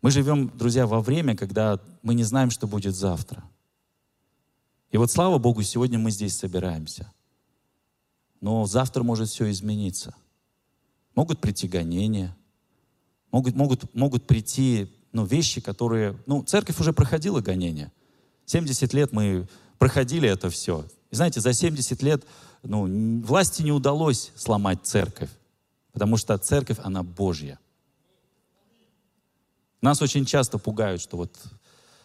Мы 0.00 0.10
живем, 0.10 0.50
друзья, 0.56 0.86
во 0.86 1.00
время, 1.00 1.36
когда 1.36 1.80
мы 2.02 2.14
не 2.14 2.24
знаем, 2.24 2.50
что 2.50 2.66
будет 2.66 2.94
завтра. 2.94 3.44
И 4.90 4.98
вот 4.98 5.10
слава 5.10 5.38
Богу, 5.38 5.62
сегодня 5.62 5.98
мы 5.98 6.10
здесь 6.10 6.36
собираемся. 6.36 7.12
Но 8.40 8.66
завтра 8.66 9.02
может 9.02 9.28
все 9.28 9.50
измениться. 9.50 10.14
Могут 11.14 11.40
прийти 11.40 11.66
гонения, 11.66 12.36
могут, 13.32 13.56
могут, 13.56 13.94
могут 13.94 14.26
прийти 14.26 14.92
ну, 15.12 15.24
вещи, 15.24 15.60
которые... 15.60 16.16
Ну, 16.26 16.42
церковь 16.42 16.78
уже 16.78 16.92
проходила 16.92 17.40
гонения. 17.40 17.90
70 18.44 18.92
лет 18.92 19.12
мы 19.12 19.48
проходили 19.78 20.28
это 20.28 20.50
все. 20.50 20.86
И 21.10 21.16
знаете, 21.16 21.40
за 21.40 21.52
70 21.52 22.02
лет 22.02 22.24
ну, 22.62 23.22
власти 23.22 23.62
не 23.62 23.72
удалось 23.72 24.30
сломать 24.36 24.80
церковь, 24.84 25.30
потому 25.96 26.18
что 26.18 26.36
церковь, 26.36 26.76
она 26.82 27.02
Божья. 27.02 27.58
Нас 29.80 30.02
очень 30.02 30.26
часто 30.26 30.58
пугают, 30.58 31.00
что 31.00 31.16
вот 31.16 31.34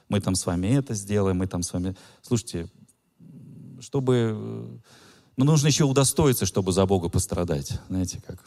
мы 0.08 0.22
там 0.22 0.34
с 0.36 0.46
вами 0.46 0.68
это 0.68 0.94
сделаем, 0.94 1.40
мы 1.40 1.48
там 1.48 1.62
с 1.62 1.74
вами... 1.74 1.98
Слушайте, 2.22 2.70
чтобы... 3.82 4.80
Ну, 5.36 5.44
нужно 5.44 5.68
еще 5.68 5.84
удостоиться, 5.84 6.46
чтобы 6.46 6.72
за 6.72 6.86
Бога 6.86 7.10
пострадать. 7.10 7.82
Знаете 7.90 8.22
как? 8.26 8.42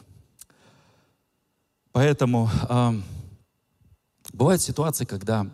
Поэтому 1.91 2.49
э, 2.67 2.93
бывают 4.33 4.63
ситуации, 4.63 5.05
когда 5.05 5.45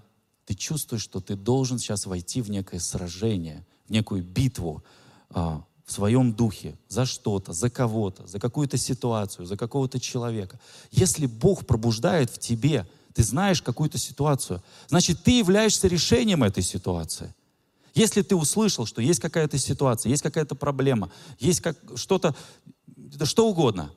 ты 0.45 0.53
чувствуешь, 0.53 1.01
что 1.01 1.19
ты 1.19 1.35
должен 1.35 1.79
сейчас 1.79 2.05
войти 2.05 2.41
в 2.41 2.49
некое 2.49 2.79
сражение, 2.79 3.65
в 3.87 3.89
некую 3.89 4.23
битву 4.23 4.85
а, 5.31 5.65
в 5.91 5.95
своем 5.95 6.33
духе 6.33 6.75
за 6.87 7.05
что-то, 7.05 7.53
за 7.53 7.69
кого-то, 7.69 8.25
за 8.25 8.39
какую-то 8.39 8.77
ситуацию, 8.77 9.45
за 9.45 9.57
какого-то 9.57 9.99
человека. 9.99 10.59
Если 10.91 11.25
Бог 11.25 11.65
пробуждает 11.65 12.29
в 12.29 12.39
тебе, 12.39 12.87
ты 13.13 13.23
знаешь 13.23 13.61
какую-то 13.61 13.97
ситуацию, 13.97 14.63
значит, 14.87 15.23
ты 15.23 15.37
являешься 15.37 15.87
решением 15.87 16.43
этой 16.43 16.63
ситуации. 16.63 17.33
Если 17.93 18.21
ты 18.21 18.35
услышал, 18.35 18.85
что 18.85 19.01
есть 19.01 19.19
какая-то 19.19 19.57
ситуация, 19.57 20.09
есть 20.09 20.23
какая-то 20.23 20.55
проблема, 20.55 21.11
есть 21.39 21.61
как, 21.61 21.77
что-то, 21.95 22.35
что 23.23 23.49
угодно, 23.49 23.91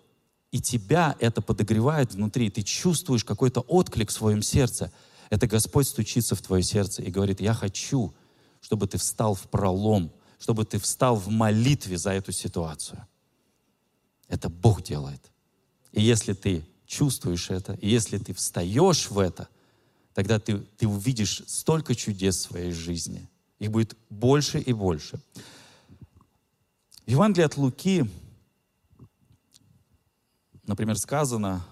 и 0.51 0.61
тебя 0.61 1.17
это 1.21 1.41
подогревает 1.41 2.13
внутри, 2.15 2.51
ты 2.51 2.63
чувствуешь 2.63 3.25
какой-то 3.25 3.61
отклик 3.61 4.11
в 4.11 4.13
своем 4.13 4.43
сердце– 4.43 4.93
это 5.31 5.47
Господь 5.47 5.89
стучится 5.89 6.35
в 6.35 6.43
твое 6.43 6.63
сердце 6.63 7.03
и 7.03 7.11
говорит, 7.11 7.41
я 7.41 7.55
хочу, 7.55 8.15
чтобы 8.61 8.87
ты 8.87 8.99
встал 8.99 9.35
в 9.35 9.43
пролом, 9.49 10.13
чтобы 10.39 10.65
ты 10.65 10.79
встал 10.79 11.17
в 11.17 11.29
молитве 11.29 11.97
за 11.97 12.13
эту 12.13 12.33
ситуацию. 12.33 13.07
Это 14.29 14.49
Бог 14.49 14.83
делает. 14.83 15.31
И 15.93 16.03
если 16.03 16.33
ты 16.33 16.65
чувствуешь 16.87 17.51
это, 17.51 17.75
и 17.75 17.89
если 17.89 18.19
ты 18.19 18.35
встаешь 18.35 19.11
в 19.11 19.19
это, 19.19 19.49
тогда 20.13 20.39
ты, 20.39 20.59
ты 20.59 20.87
увидишь 20.87 21.43
столько 21.47 21.95
чудес 21.95 22.37
в 22.37 22.49
своей 22.49 22.73
жизни. 22.73 23.29
Их 23.59 23.71
будет 23.71 23.97
больше 24.11 24.59
и 24.61 24.73
больше. 24.73 25.21
В 27.07 27.11
Евангелии 27.11 27.47
от 27.47 27.57
Луки, 27.57 28.09
например, 30.67 30.99
сказано, 30.99 31.65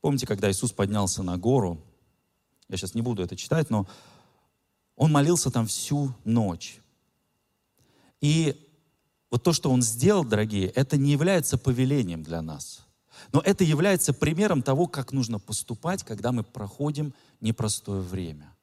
Помните, 0.00 0.26
когда 0.26 0.50
Иисус 0.50 0.72
поднялся 0.72 1.22
на 1.22 1.36
гору, 1.36 1.78
я 2.68 2.76
сейчас 2.76 2.94
не 2.94 3.02
буду 3.02 3.22
это 3.22 3.36
читать, 3.36 3.68
но 3.68 3.86
он 4.96 5.12
молился 5.12 5.50
там 5.50 5.66
всю 5.66 6.14
ночь. 6.24 6.78
И 8.20 8.56
вот 9.30 9.42
то, 9.42 9.52
что 9.52 9.70
он 9.70 9.82
сделал, 9.82 10.24
дорогие, 10.24 10.68
это 10.68 10.96
не 10.96 11.12
является 11.12 11.56
повелением 11.58 12.22
для 12.22 12.42
нас. 12.42 12.86
Но 13.32 13.40
это 13.40 13.64
является 13.64 14.12
примером 14.12 14.62
того, 14.62 14.86
как 14.86 15.12
нужно 15.12 15.38
поступать, 15.38 16.02
когда 16.04 16.32
мы 16.32 16.42
проходим 16.42 17.14
непростое 17.40 18.00
время. 18.00 18.54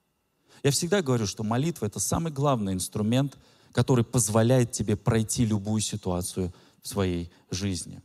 Я 0.64 0.72
всегда 0.72 1.02
говорю, 1.02 1.28
что 1.28 1.44
молитва— 1.44 1.86
это 1.88 2.00
самый 2.00 2.32
главный 2.32 2.74
инструмент, 2.74 3.38
который 3.72 4.04
позволяет 4.04 4.72
тебе 4.72 4.96
пройти 4.96 5.46
любую 5.46 5.82
ситуацию 5.82 6.54
в 6.82 6.88
своей 6.88 7.32
жизни. 7.52 8.02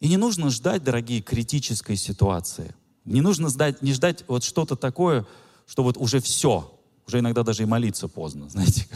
И 0.00 0.08
не 0.08 0.16
нужно 0.16 0.48
ждать, 0.50 0.82
дорогие, 0.82 1.20
критической 1.20 1.96
ситуации. 1.96 2.74
Не 3.04 3.20
нужно 3.20 3.50
ждать, 3.50 3.82
не 3.82 3.92
ждать 3.92 4.24
вот 4.28 4.44
что-то 4.44 4.76
такое, 4.76 5.26
что 5.66 5.82
вот 5.82 5.98
уже 5.98 6.20
все. 6.20 6.74
Уже 7.06 7.18
иногда 7.18 7.42
даже 7.42 7.64
и 7.64 7.66
молиться 7.66 8.08
поздно, 8.08 8.48
знаете. 8.50 8.88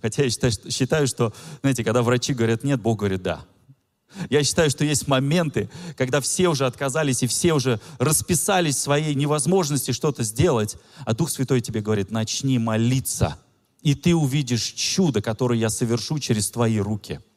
Хотя 0.00 0.24
я 0.24 0.30
считаю, 0.30 0.52
считаю, 0.70 1.06
что, 1.06 1.32
знаете, 1.60 1.84
когда 1.84 2.02
врачи 2.02 2.34
говорят 2.34 2.64
нет, 2.64 2.80
Бог 2.80 2.98
говорит 2.98 3.22
да. 3.22 3.44
Я 4.28 4.44
считаю, 4.44 4.68
что 4.70 4.84
есть 4.84 5.08
моменты, 5.08 5.70
когда 5.96 6.20
все 6.20 6.48
уже 6.48 6.66
отказались 6.66 7.22
и 7.22 7.26
все 7.26 7.54
уже 7.54 7.80
расписались 7.98 8.76
в 8.76 8.80
своей 8.80 9.14
невозможности 9.14 9.92
что-то 9.92 10.22
сделать, 10.22 10.76
а 11.06 11.14
Дух 11.14 11.30
Святой 11.30 11.62
тебе 11.62 11.80
говорит, 11.80 12.10
начни 12.10 12.58
молиться, 12.58 13.38
и 13.80 13.94
ты 13.94 14.14
увидишь 14.14 14.64
чудо, 14.64 15.22
которое 15.22 15.58
я 15.58 15.70
совершу 15.70 16.18
через 16.18 16.50
твои 16.50 16.78
руки– 16.78 17.20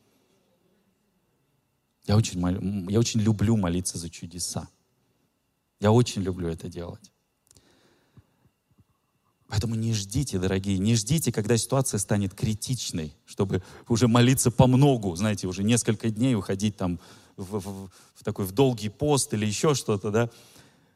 я 2.07 2.15
очень, 2.15 2.39
молю, 2.39 2.89
я 2.89 2.99
очень 2.99 3.19
люблю 3.19 3.57
молиться 3.57 3.97
за 3.97 4.09
чудеса. 4.09 4.69
Я 5.79 5.91
очень 5.91 6.21
люблю 6.21 6.47
это 6.47 6.67
делать. 6.67 7.11
Поэтому 9.47 9.75
не 9.75 9.93
ждите, 9.93 10.39
дорогие, 10.39 10.79
не 10.79 10.95
ждите, 10.95 11.31
когда 11.31 11.55
ситуация 11.57 11.99
станет 11.99 12.33
критичной, 12.33 13.15
чтобы 13.25 13.61
уже 13.87 14.07
молиться 14.07 14.49
по 14.49 14.65
многу, 14.65 15.15
знаете, 15.15 15.47
уже 15.47 15.63
несколько 15.63 16.09
дней 16.09 16.35
уходить 16.35 16.77
там 16.77 16.99
в, 17.37 17.59
в, 17.59 17.89
в 18.15 18.23
такой 18.23 18.45
в 18.45 18.51
долгий 18.51 18.89
пост 18.89 19.33
или 19.33 19.45
еще 19.45 19.75
что-то, 19.75 20.09
да. 20.11 20.29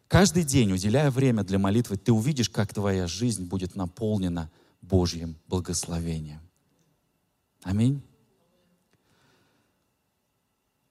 Каждый 0.07 0.43
день, 0.43 0.71
уделяя 0.71 1.11
время 1.11 1.43
для 1.43 1.59
молитвы, 1.59 1.97
ты 1.97 2.11
увидишь, 2.11 2.49
как 2.49 2.73
твоя 2.73 3.05
жизнь 3.05 3.45
будет 3.45 3.75
наполнена 3.75 4.49
Божьим 4.81 5.35
благословением. 5.47 6.41
Аминь. 7.61 8.01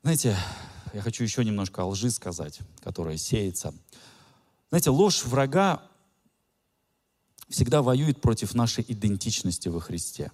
Знаете, 0.03 0.37
я 0.93 1.03
хочу 1.03 1.25
еще 1.25 1.45
немножко 1.45 1.83
о 1.83 1.87
лжи 1.87 2.11
сказать, 2.11 2.61
которая 2.81 3.17
сеется. 3.17 3.75
Знаете, 4.71 4.91
ложь 4.91 5.25
врага 5.25 5.83
всегда 7.49 7.83
воюет 7.83 8.21
против 8.21 8.55
нашей 8.55 8.85
идентичности 8.87 9.69
во 9.69 9.81
Христе. 9.81 10.31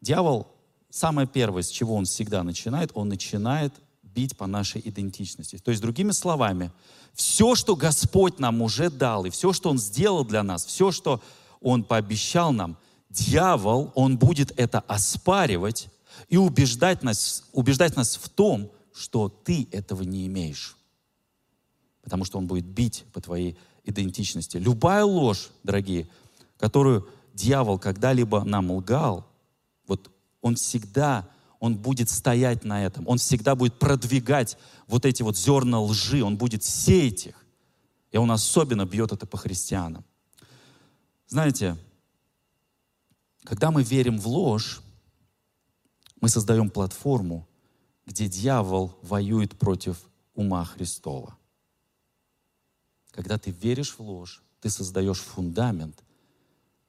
Дьявол, 0.00 0.46
самое 0.90 1.26
первое, 1.26 1.62
с 1.62 1.68
чего 1.68 1.94
он 1.94 2.04
всегда 2.04 2.42
начинает, 2.42 2.90
он 2.94 3.08
начинает 3.08 3.72
бить 4.02 4.36
по 4.36 4.46
нашей 4.46 4.80
идентичности. 4.84 5.58
То 5.58 5.70
есть, 5.70 5.82
другими 5.82 6.12
словами, 6.12 6.72
все, 7.12 7.54
что 7.54 7.76
Господь 7.76 8.38
нам 8.38 8.62
уже 8.62 8.90
дал, 8.90 9.26
и 9.26 9.30
все, 9.30 9.52
что 9.52 9.68
Он 9.68 9.78
сделал 9.78 10.24
для 10.24 10.42
нас, 10.42 10.64
все, 10.64 10.90
что 10.90 11.22
Он 11.60 11.84
пообещал 11.84 12.52
нам, 12.52 12.78
дьявол, 13.16 13.92
он 13.94 14.18
будет 14.18 14.52
это 14.58 14.80
оспаривать 14.80 15.88
и 16.28 16.36
убеждать 16.36 17.02
нас, 17.02 17.44
убеждать 17.52 17.96
нас 17.96 18.16
в 18.16 18.28
том, 18.28 18.70
что 18.94 19.28
ты 19.28 19.68
этого 19.72 20.02
не 20.02 20.26
имеешь. 20.26 20.76
Потому 22.02 22.24
что 22.24 22.38
он 22.38 22.46
будет 22.46 22.64
бить 22.64 23.04
по 23.12 23.20
твоей 23.20 23.56
идентичности. 23.86 24.58
Любая 24.58 25.04
ложь, 25.04 25.50
дорогие, 25.62 26.08
которую 26.58 27.08
дьявол 27.32 27.78
когда-либо 27.78 28.44
нам 28.44 28.70
лгал, 28.70 29.26
вот 29.86 30.10
он 30.40 30.56
всегда, 30.56 31.28
он 31.60 31.76
будет 31.76 32.10
стоять 32.10 32.64
на 32.64 32.84
этом, 32.84 33.06
он 33.08 33.18
всегда 33.18 33.54
будет 33.54 33.78
продвигать 33.78 34.58
вот 34.86 35.06
эти 35.06 35.22
вот 35.22 35.36
зерна 35.36 35.80
лжи, 35.80 36.22
он 36.22 36.36
будет 36.36 36.64
сеять 36.64 37.26
их. 37.26 37.46
И 38.10 38.18
он 38.18 38.30
особенно 38.30 38.86
бьет 38.86 39.12
это 39.12 39.26
по 39.26 39.36
христианам. 39.36 40.04
Знаете, 41.28 41.76
когда 43.44 43.70
мы 43.70 43.82
верим 43.82 44.18
в 44.18 44.26
ложь, 44.26 44.80
мы 46.20 46.28
создаем 46.28 46.70
платформу, 46.70 47.46
где 48.06 48.28
дьявол 48.28 48.96
воюет 49.02 49.58
против 49.58 49.98
ума 50.34 50.64
Христова. 50.64 51.36
Когда 53.16 53.38
ты 53.38 53.50
веришь 53.50 53.94
в 53.96 54.00
ложь, 54.00 54.42
ты 54.60 54.68
создаешь 54.68 55.20
фундамент, 55.20 56.04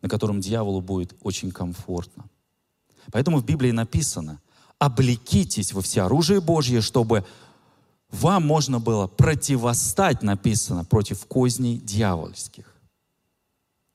на 0.01 0.09
котором 0.09 0.41
дьяволу 0.41 0.81
будет 0.81 1.15
очень 1.21 1.51
комфортно. 1.51 2.29
Поэтому 3.13 3.37
в 3.39 3.45
Библии 3.45 3.71
написано, 3.71 4.41
облекитесь 4.77 5.71
во 5.71 5.81
всеоружие 5.81 6.41
Божье, 6.41 6.81
чтобы 6.81 7.25
вам 8.11 8.45
можно 8.45 8.81
было 8.81 9.07
противостать, 9.07 10.21
написано, 10.21 10.83
против 10.83 11.25
козней 11.27 11.77
дьявольских. 11.77 12.75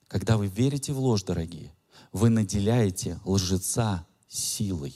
Когда 0.09 0.38
вы 0.38 0.47
верите 0.47 0.95
в 0.95 0.99
ложь, 0.99 1.25
дорогие, 1.25 1.75
вы 2.12 2.31
наделяете 2.31 3.21
лжеца 3.27 4.07
силой. 4.27 4.95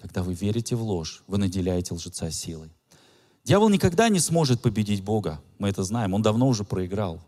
Когда 0.00 0.24
вы 0.24 0.34
верите 0.34 0.74
в 0.74 0.82
ложь, 0.82 1.22
вы 1.28 1.38
наделяете 1.38 1.94
лжеца 1.94 2.32
силой. 2.32 2.72
Дьявол 3.48 3.70
никогда 3.70 4.10
не 4.10 4.20
сможет 4.20 4.60
победить 4.60 5.02
Бога. 5.02 5.40
Мы 5.58 5.70
это 5.70 5.82
знаем. 5.82 6.12
Он 6.12 6.20
давно 6.20 6.48
уже 6.48 6.64
проиграл. 6.64 7.18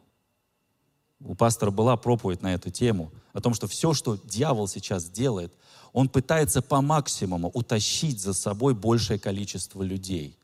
У 1.18 1.34
пастора 1.34 1.70
была 1.70 1.96
проповедь 1.96 2.42
на 2.42 2.52
эту 2.52 2.68
тему, 2.70 3.10
о 3.32 3.40
том, 3.40 3.54
что 3.54 3.66
все, 3.66 3.94
что 3.94 4.18
дьявол 4.24 4.68
сейчас 4.68 5.08
делает, 5.08 5.50
он 5.94 6.10
пытается 6.10 6.60
по 6.60 6.82
максимуму 6.82 7.50
утащить 7.54 8.20
за 8.20 8.34
собой 8.34 8.74
большее 8.74 9.18
количество 9.18 9.82
людей. 9.82 10.36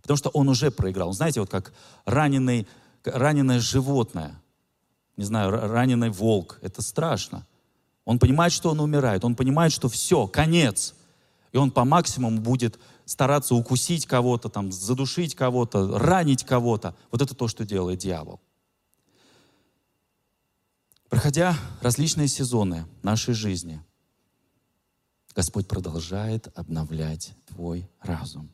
Потому 0.00 0.16
что 0.16 0.28
он 0.28 0.48
уже 0.48 0.70
проиграл. 0.70 1.12
Знаете, 1.12 1.40
вот 1.40 1.50
как 1.50 1.72
раненый, 2.04 2.68
раненое 3.02 3.58
животное, 3.58 4.40
не 5.16 5.24
знаю, 5.24 5.50
раненый 5.50 6.10
волк, 6.10 6.60
это 6.62 6.82
страшно. 6.82 7.44
Он 8.04 8.20
понимает, 8.20 8.52
что 8.52 8.70
он 8.70 8.78
умирает, 8.78 9.24
он 9.24 9.34
понимает, 9.34 9.72
что 9.72 9.88
все, 9.88 10.28
конец. 10.28 10.94
И 11.50 11.56
он 11.56 11.72
по 11.72 11.84
максимуму 11.84 12.40
будет 12.40 12.78
стараться 13.06 13.54
укусить 13.54 14.04
кого-то, 14.04 14.50
там, 14.50 14.70
задушить 14.70 15.34
кого-то, 15.34 15.98
ранить 15.98 16.44
кого-то. 16.44 16.94
Вот 17.10 17.22
это 17.22 17.34
то, 17.34 17.48
что 17.48 17.64
делает 17.64 18.00
дьявол. 18.00 18.40
Проходя 21.08 21.56
различные 21.80 22.28
сезоны 22.28 22.84
нашей 23.02 23.32
жизни, 23.32 23.82
Господь 25.34 25.68
продолжает 25.68 26.48
обновлять 26.58 27.34
твой 27.46 27.88
разум. 28.00 28.50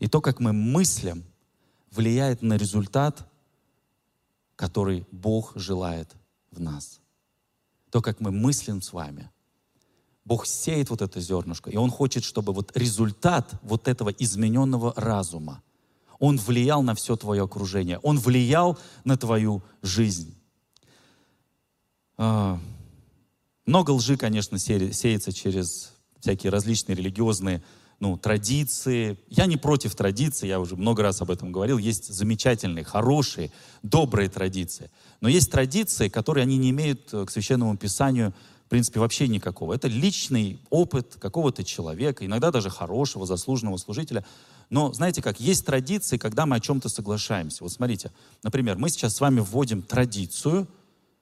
И 0.00 0.08
то, 0.08 0.20
как 0.20 0.40
мы 0.40 0.52
мыслим, 0.52 1.24
влияет 1.90 2.42
на 2.42 2.56
результат, 2.56 3.26
который 4.56 5.06
Бог 5.12 5.52
желает 5.54 6.14
в 6.50 6.60
нас. 6.60 7.00
То, 7.90 8.02
как 8.02 8.20
мы 8.20 8.32
мыслим 8.32 8.82
с 8.82 8.92
вами. 8.92 9.30
Бог 10.28 10.46
сеет 10.46 10.90
вот 10.90 11.00
это 11.00 11.20
зернышко, 11.20 11.70
и 11.70 11.76
Он 11.76 11.90
хочет, 11.90 12.22
чтобы 12.22 12.52
вот 12.52 12.76
результат 12.76 13.54
вот 13.62 13.88
этого 13.88 14.10
измененного 14.10 14.92
разума, 14.94 15.62
он 16.18 16.36
влиял 16.36 16.82
на 16.82 16.94
все 16.94 17.16
твое 17.16 17.44
окружение, 17.44 17.98
он 18.00 18.18
влиял 18.18 18.78
на 19.04 19.16
твою 19.16 19.62
жизнь. 19.82 20.34
А, 22.18 22.60
много 23.64 23.92
лжи, 23.92 24.16
конечно, 24.18 24.58
сеется 24.58 25.32
через 25.32 25.92
всякие 26.20 26.50
различные 26.50 26.96
религиозные 26.96 27.62
ну, 28.00 28.18
традиции. 28.18 29.18
Я 29.28 29.46
не 29.46 29.56
против 29.56 29.94
традиций, 29.94 30.48
я 30.48 30.60
уже 30.60 30.76
много 30.76 31.02
раз 31.02 31.22
об 31.22 31.30
этом 31.30 31.52
говорил. 31.52 31.78
Есть 31.78 32.12
замечательные, 32.12 32.84
хорошие, 32.84 33.50
добрые 33.82 34.28
традиции. 34.28 34.90
Но 35.20 35.28
есть 35.28 35.50
традиции, 35.50 36.08
которые 36.08 36.42
они 36.42 36.58
не 36.58 36.70
имеют 36.70 37.14
э, 37.14 37.24
к 37.24 37.30
священному 37.30 37.76
писанию, 37.76 38.34
в 38.68 38.70
принципе, 38.70 39.00
вообще 39.00 39.26
никакого. 39.26 39.72
Это 39.72 39.88
личный 39.88 40.60
опыт 40.70 41.16
какого-то 41.18 41.64
человека, 41.64 42.24
иногда 42.24 42.50
даже 42.50 42.70
хорошего, 42.70 43.26
заслуженного 43.26 43.78
служителя. 43.78 44.24
Но 44.70 44.92
знаете 44.92 45.22
как, 45.22 45.40
есть 45.40 45.66
традиции, 45.66 46.18
когда 46.18 46.46
мы 46.46 46.56
о 46.56 46.60
чем-то 46.60 46.88
соглашаемся. 46.88 47.64
Вот 47.64 47.72
смотрите, 47.72 48.12
например, 48.42 48.76
мы 48.78 48.90
сейчас 48.90 49.16
с 49.16 49.20
вами 49.20 49.40
вводим 49.40 49.82
традицию– 49.82 50.68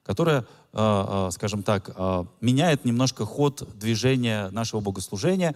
которая, 0.07 0.45
а, 0.71 1.27
а, 1.27 1.31
скажем 1.31 1.63
так, 1.63 1.91
а, 1.95 2.25
меняет 2.39 2.85
немножко 2.85 3.25
ход 3.25 3.67
движения 3.77 4.49
нашего 4.51 4.79
богослужения. 4.79 5.53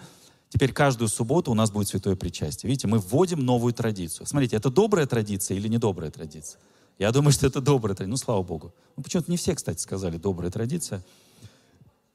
Теперь 0.50 0.74
каждую 0.74 1.08
субботу 1.08 1.52
у 1.52 1.54
нас 1.54 1.72
будет 1.72 1.88
святое 1.88 2.18
причастие. 2.18 2.68
Видите, 2.68 2.88
мы 2.88 3.00
вводим 3.00 3.40
новую 3.40 3.74
традицию. 3.74 4.28
Смотрите, 4.28 4.58
это 4.58 4.70
добрая 4.70 5.08
традиция 5.08 5.56
или 5.56 5.70
недобрая 5.70 6.12
традиция? 6.12 6.60
Я 7.00 7.12
думаю, 7.14 7.32
что 7.32 7.48
это 7.48 7.62
добрая 7.62 7.96
традиция. 7.96 8.12
Ну, 8.12 8.18
слава 8.18 8.44
Богу. 8.44 8.74
Ну, 8.98 9.04
почему-то 9.04 9.32
не 9.32 9.38
все, 9.38 9.56
кстати, 9.56 9.82
сказали 9.82 10.18
добрая 10.18 10.52
традиция. 10.52 11.02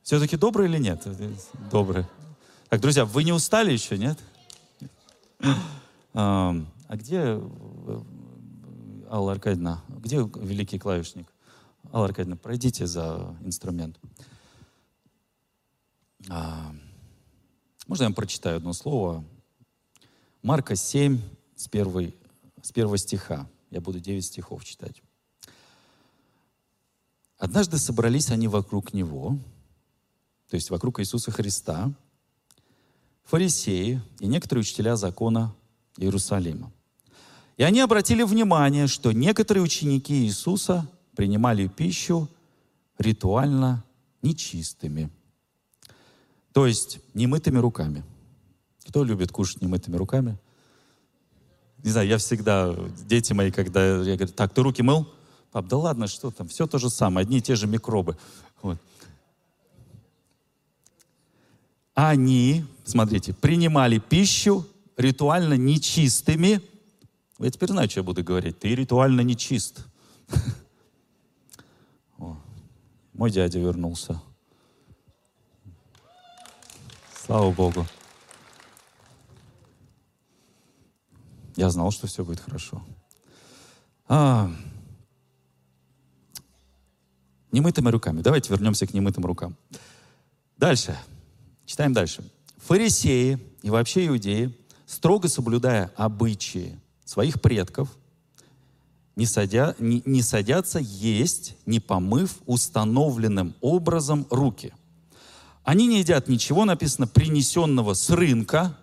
Все-таки 0.06 0.36
добрая 0.36 0.68
или 0.68 0.78
нет? 0.78 1.04
Добрая. 1.68 2.08
Так, 2.68 2.80
друзья, 2.80 3.04
вы 3.04 3.24
не 3.24 3.32
устали 3.32 3.72
еще, 3.72 3.98
нет? 3.98 4.16
А 6.12 6.54
где 6.90 7.22
э, 7.24 8.00
Алла 9.10 9.32
Аркадьевна? 9.32 9.82
Где 9.88 10.18
великий 10.18 10.78
клавишник? 10.78 11.26
Алла 11.92 12.04
Аркадьевна, 12.04 12.36
пройдите 12.36 12.86
за 12.86 13.36
инструмент. 13.42 13.98
А, 16.28 16.72
можно 17.88 18.04
я 18.04 18.08
вам 18.08 18.14
прочитаю 18.14 18.58
одно 18.58 18.74
слово? 18.74 19.24
Марка 20.40 20.76
7, 20.76 21.20
с, 21.56 21.66
первой, 21.66 22.14
с 22.62 22.70
первого 22.70 22.96
стиха. 22.96 23.48
Я 23.70 23.80
буду 23.80 23.98
9 23.98 24.24
стихов 24.24 24.64
читать. 24.64 25.02
Однажды 27.38 27.78
собрались 27.78 28.30
они 28.30 28.46
вокруг 28.46 28.94
Него, 28.94 29.36
то 30.48 30.54
есть 30.54 30.70
вокруг 30.70 31.00
Иисуса 31.00 31.30
Христа, 31.30 31.92
фарисеи 33.24 34.00
и 34.20 34.26
некоторые 34.26 34.62
учителя 34.62 34.96
закона 34.96 35.54
Иерусалима. 35.96 36.72
И 37.56 37.62
они 37.62 37.80
обратили 37.80 38.22
внимание, 38.22 38.86
что 38.86 39.12
некоторые 39.12 39.62
ученики 39.62 40.14
Иисуса 40.24 40.86
принимали 41.16 41.66
пищу 41.66 42.28
ритуально 42.98 43.84
нечистыми. 44.22 45.10
То 46.52 46.66
есть 46.66 47.00
немытыми 47.14 47.58
руками. 47.58 48.04
Кто 48.86 49.04
любит 49.04 49.32
кушать 49.32 49.62
немытыми 49.62 49.96
руками? 49.96 50.38
Не 51.82 51.90
знаю, 51.90 52.08
я 52.08 52.18
всегда, 52.18 52.74
дети 53.06 53.32
мои, 53.32 53.50
когда 53.50 54.02
я 54.02 54.16
говорю, 54.16 54.32
так, 54.32 54.52
ты 54.52 54.62
руки 54.62 54.82
мыл? 54.82 55.06
Пап, 55.52 55.66
да 55.66 55.76
ладно, 55.76 56.06
что 56.06 56.30
там, 56.30 56.48
все 56.48 56.66
то 56.66 56.78
же 56.78 56.90
самое, 56.90 57.24
одни 57.24 57.38
и 57.38 57.42
те 57.42 57.56
же 57.56 57.66
микробы. 57.66 58.16
Вот. 58.62 58.78
Они, 61.96 62.62
смотрите, 62.84 63.32
принимали 63.32 63.98
пищу 63.98 64.66
ритуально 64.98 65.54
нечистыми. 65.54 66.60
Я 67.38 67.50
теперь 67.50 67.70
знаю, 67.70 67.88
что 67.88 68.00
я 68.00 68.04
буду 68.04 68.22
говорить. 68.22 68.58
Ты 68.58 68.74
ритуально 68.74 69.22
нечист. 69.22 69.86
Мой 73.14 73.30
дядя 73.30 73.58
вернулся. 73.58 74.20
Слава 77.24 77.50
Богу. 77.50 77.86
Я 81.56 81.70
знал, 81.70 81.90
что 81.92 82.06
все 82.06 82.26
будет 82.26 82.40
хорошо. 82.40 82.84
А, 84.06 84.50
немытыми 87.52 87.88
руками. 87.88 88.20
Давайте 88.20 88.50
вернемся 88.50 88.86
к 88.86 88.92
немытым 88.92 89.24
рукам. 89.24 89.56
Дальше. 90.58 90.94
Читаем 91.66 91.92
дальше. 91.92 92.24
Фарисеи 92.58 93.38
и 93.62 93.68
вообще 93.68 94.06
иудеи, 94.06 94.56
строго 94.86 95.28
соблюдая 95.28 95.92
обычаи 95.96 96.80
своих 97.04 97.40
предков– 97.40 97.90
не, 99.16 99.24
садя, 99.24 99.74
не, 99.78 100.02
не 100.04 100.20
садятся 100.20 100.78
есть, 100.78 101.56
не 101.64 101.80
помыв 101.80 102.36
установленным 102.44 103.54
образом 103.62 104.26
руки. 104.30 104.74
Они 105.64 105.86
не 105.86 106.00
едят 106.00 106.28
ничего, 106.28 106.66
написано, 106.66 107.06
принесенного 107.06 107.94
с 107.94 108.10
рынка. 108.10 108.76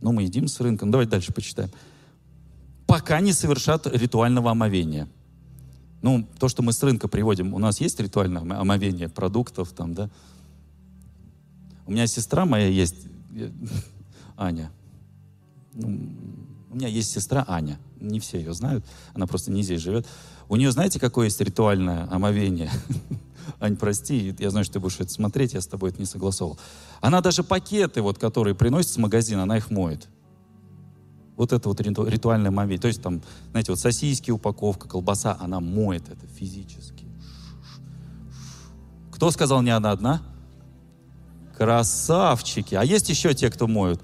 Ну, 0.00 0.12
мы 0.12 0.22
едим 0.22 0.48
с 0.48 0.58
рынка. 0.58 0.86
Ну, 0.86 0.92
давайте 0.92 1.10
дальше 1.10 1.32
почитаем. 1.32 1.70
Пока 2.86 3.20
не 3.20 3.34
совершат 3.34 3.86
ритуального 3.86 4.50
омовения. 4.50 5.06
Ну, 6.00 6.26
то, 6.38 6.48
что 6.48 6.62
мы 6.62 6.72
с 6.72 6.82
рынка 6.82 7.08
приводим, 7.08 7.52
у 7.52 7.58
нас 7.58 7.78
есть 7.80 8.00
ритуальное 8.00 8.40
омовение 8.58 9.10
продуктов 9.10 9.72
там, 9.72 9.92
да? 9.92 10.08
У 11.88 11.90
меня 11.90 12.06
сестра 12.06 12.44
моя 12.44 12.66
есть, 12.66 13.06
Аня. 14.36 14.70
Ну, 15.72 16.10
у 16.70 16.76
меня 16.76 16.86
есть 16.86 17.10
сестра 17.10 17.46
Аня. 17.48 17.80
не 17.98 18.20
все 18.20 18.38
ее 18.38 18.52
знают, 18.52 18.84
она 19.14 19.26
просто 19.26 19.50
не 19.50 19.62
здесь 19.62 19.80
живет. 19.80 20.06
У 20.50 20.56
нее, 20.56 20.70
знаете, 20.70 21.00
какое 21.00 21.28
есть 21.28 21.40
ритуальное 21.40 22.06
омовение? 22.12 22.70
Ань, 23.58 23.76
прости, 23.76 24.36
я 24.38 24.50
знаю, 24.50 24.66
что 24.66 24.74
ты 24.74 24.80
будешь 24.80 25.00
это 25.00 25.10
смотреть, 25.10 25.54
я 25.54 25.62
с 25.62 25.66
тобой 25.66 25.88
это 25.88 25.98
не 25.98 26.04
согласовал. 26.04 26.58
Она 27.00 27.22
даже 27.22 27.42
пакеты, 27.42 28.02
вот, 28.02 28.18
которые 28.18 28.54
приносит 28.54 28.90
с 28.90 28.98
магазина, 28.98 29.44
она 29.44 29.56
их 29.56 29.70
моет. 29.70 30.08
Вот 31.36 31.54
это 31.54 31.70
вот 31.70 31.80
ритуальное 31.80 32.50
омовение. 32.50 32.82
То 32.82 32.88
есть 32.88 33.00
там, 33.00 33.22
знаете, 33.52 33.72
вот 33.72 33.80
сосиски, 33.80 34.30
упаковка, 34.30 34.88
колбаса, 34.88 35.38
она 35.40 35.60
моет 35.60 36.06
это 36.10 36.26
физически. 36.26 37.06
Кто 39.10 39.30
сказал 39.30 39.62
не 39.62 39.70
она 39.70 39.90
одна? 39.90 40.20
Красавчики. 41.58 42.76
А 42.76 42.84
есть 42.84 43.08
еще 43.08 43.34
те, 43.34 43.50
кто 43.50 43.66
моют? 43.66 44.00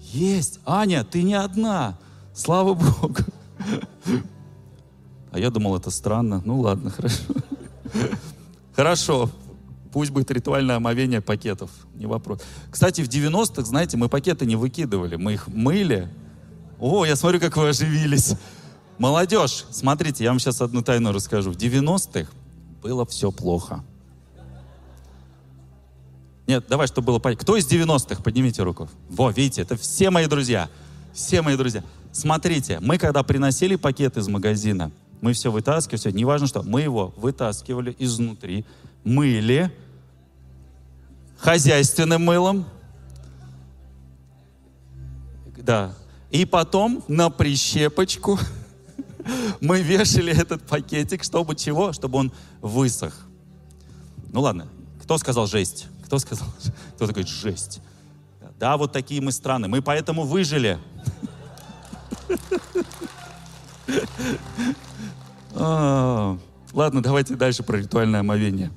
Есть. 0.00 0.58
Аня, 0.64 1.04
ты 1.04 1.22
не 1.22 1.34
одна. 1.34 1.98
Слава 2.34 2.72
Богу. 2.74 3.16
А 5.30 5.38
я 5.38 5.50
думал, 5.50 5.76
это 5.76 5.90
странно. 5.90 6.40
Ну 6.44 6.60
ладно, 6.60 6.90
хорошо. 6.90 7.24
Хорошо. 8.74 9.30
Пусть 9.92 10.10
будет 10.10 10.30
ритуальное 10.30 10.76
омовение 10.76 11.20
пакетов. 11.20 11.70
Не 11.94 12.06
вопрос. 12.06 12.40
Кстати, 12.70 13.02
в 13.02 13.08
90-х, 13.08 13.64
знаете, 13.64 13.96
мы 13.96 14.08
пакеты 14.08 14.46
не 14.46 14.56
выкидывали. 14.56 15.16
Мы 15.16 15.34
их 15.34 15.48
мыли. 15.48 16.08
О, 16.80 17.04
я 17.04 17.16
смотрю, 17.16 17.40
как 17.40 17.56
вы 17.56 17.68
оживились. 17.68 18.34
Молодежь, 18.98 19.66
смотрите, 19.70 20.24
я 20.24 20.30
вам 20.30 20.38
сейчас 20.38 20.62
одну 20.62 20.82
тайну 20.82 21.12
расскажу. 21.12 21.52
В 21.52 21.56
90-х 21.56 22.30
было 22.82 23.04
все 23.04 23.30
плохо. 23.30 23.84
Нет, 26.48 26.64
давай, 26.66 26.86
чтобы 26.86 27.08
было 27.08 27.18
понятно. 27.18 27.42
Кто 27.42 27.56
из 27.58 27.70
90-х? 27.70 28.22
Поднимите 28.22 28.62
руку. 28.62 28.88
Во, 29.10 29.30
видите, 29.30 29.60
это 29.60 29.76
все 29.76 30.08
мои 30.08 30.26
друзья. 30.26 30.70
Все 31.12 31.42
мои 31.42 31.56
друзья. 31.58 31.84
Смотрите, 32.10 32.80
мы 32.80 32.96
когда 32.96 33.22
приносили 33.22 33.76
пакет 33.76 34.16
из 34.16 34.28
магазина, 34.28 34.90
мы 35.20 35.34
все 35.34 35.52
вытаскивали, 35.52 35.98
все, 35.98 36.10
неважно 36.10 36.46
что, 36.46 36.62
мы 36.62 36.80
его 36.80 37.12
вытаскивали 37.18 37.94
изнутри, 37.98 38.64
мыли 39.04 39.70
хозяйственным 41.36 42.24
мылом, 42.24 42.64
да, 45.58 45.94
и 46.30 46.46
потом 46.46 47.04
на 47.08 47.28
прищепочку 47.28 48.38
мы 49.60 49.82
вешали 49.82 50.32
этот 50.32 50.62
пакетик, 50.62 51.24
чтобы 51.24 51.54
чего? 51.56 51.92
Чтобы 51.92 52.18
он 52.18 52.32
высох. 52.62 53.26
Ну 54.32 54.40
ладно, 54.40 54.66
кто 55.02 55.18
сказал 55.18 55.46
жесть? 55.46 55.88
Кто 56.08 56.18
сказал? 56.18 56.48
Кто 56.96 57.06
такой 57.06 57.24
жесть? 57.24 57.82
Да, 58.58 58.78
вот 58.78 58.92
такие 58.92 59.20
мы 59.20 59.30
страны. 59.30 59.68
Мы 59.68 59.82
поэтому 59.82 60.24
выжили. 60.24 60.78
А, 65.60 66.38
ладно, 66.72 67.02
давайте 67.02 67.34
дальше 67.34 67.64
про 67.64 67.78
ритуальное 67.78 68.20
омовение. 68.20 68.70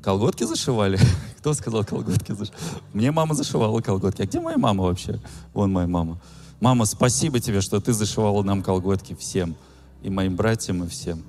Колготки 0.00 0.44
зашивали? 0.44 0.98
Кто 1.38 1.52
сказал 1.52 1.84
колготки 1.84 2.32
зашивали? 2.32 2.62
Мне 2.94 3.10
мама 3.10 3.34
зашивала 3.34 3.80
колготки. 3.80 4.22
А 4.22 4.26
где 4.26 4.40
моя 4.40 4.56
мама 4.56 4.84
вообще? 4.84 5.20
Вон 5.52 5.72
моя 5.72 5.88
мама. 5.88 6.20
Мама, 6.60 6.86
спасибо 6.86 7.38
тебе, 7.40 7.60
что 7.60 7.80
ты 7.80 7.92
зашивала 7.92 8.42
нам 8.42 8.62
колготки 8.62 9.14
всем. 9.14 9.56
И 10.02 10.08
моим 10.08 10.36
братьям, 10.36 10.84
и 10.84 10.88
всем. 10.88 11.22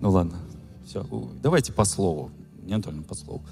Ну 0.00 0.10
ладно. 0.10 0.36
Все. 0.92 1.30
Давайте 1.42 1.72
по 1.72 1.84
слову. 1.84 2.30
Не 2.62 2.74
Анатольевна, 2.74 3.04
по 3.04 3.14
слову. 3.14 3.42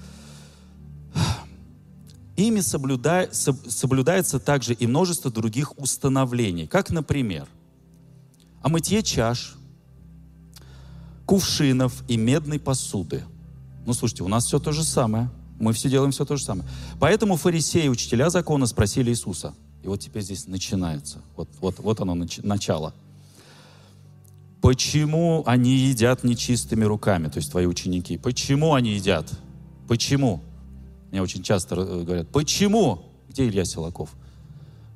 Ими 2.37 2.61
соблюда... 2.61 3.29
соблюдается 3.33 4.39
также 4.39 4.75
и 4.75 4.87
множество 4.87 5.31
других 5.31 5.79
установлений, 5.79 6.67
как, 6.67 6.91
например, 6.91 7.49
о 8.63 8.69
мытье 8.69 9.03
чаш, 9.03 9.57
кувшинов 11.27 12.03
и 12.09 12.17
медной 12.17 12.59
посуды. 12.59 13.25
Ну, 13.87 13.95
слушайте, 13.95 14.23
у 14.23 14.29
нас 14.29 14.47
все 14.47 14.59
то 14.59 14.73
же 14.73 14.85
самое. 14.85 15.31
Мы 15.59 15.73
все 15.73 15.91
делаем 15.91 16.13
все 16.13 16.25
то 16.25 16.37
же 16.37 16.45
самое. 16.45 16.69
Поэтому 16.99 17.37
фарисеи, 17.37 17.89
учителя 17.89 18.31
закона 18.31 18.67
спросили 18.67 19.11
Иисуса. 19.11 19.55
И 19.83 19.89
вот 19.89 20.01
теперь 20.01 20.23
здесь 20.23 20.47
начинается. 20.47 21.21
Вот, 21.37 21.49
вот, 21.61 21.79
вот 21.79 22.01
оно, 22.01 22.15
нач, 22.15 22.39
начало. 22.39 22.95
Почему 24.61 25.43
они 25.47 25.75
едят 25.75 26.23
нечистыми 26.23 26.85
руками, 26.85 27.29
то 27.29 27.39
есть 27.39 27.51
твои 27.51 27.67
ученики? 27.67 28.19
Почему 28.19 28.75
они 28.75 28.93
едят? 28.93 29.33
Почему? 29.89 30.43
Мне 31.11 31.23
очень 31.23 31.43
часто 31.43 31.77
э, 31.77 32.03
говорят, 32.05 32.29
почему? 32.29 33.05
Где 33.29 33.49
Илья 33.49 33.65
Силаков? 33.65 34.11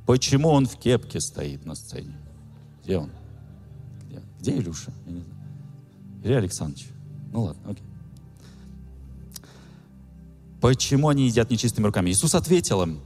Почему 0.07 0.51
он 0.51 0.67
в 0.67 0.77
кепке 0.77 1.19
стоит 1.21 1.65
на 1.65 1.75
сцене? 1.75 2.15
Где 2.85 2.99
он? 2.99 3.11
Где, 4.09 4.21
Где 4.39 4.57
Илюша? 4.59 4.93
Я 5.07 5.13
не 5.13 5.21
знаю. 5.21 5.35
Илья 6.23 6.39
Александрович. 6.39 6.89
Ну 7.33 7.45
ладно, 7.45 7.71
окей. 7.71 7.85
Почему 10.61 11.09
они 11.09 11.27
едят 11.27 11.51
нечистыми 11.51 11.87
руками? 11.87 12.11
Иисус 12.11 12.35
ответил 12.35 12.83
им. 12.83 13.01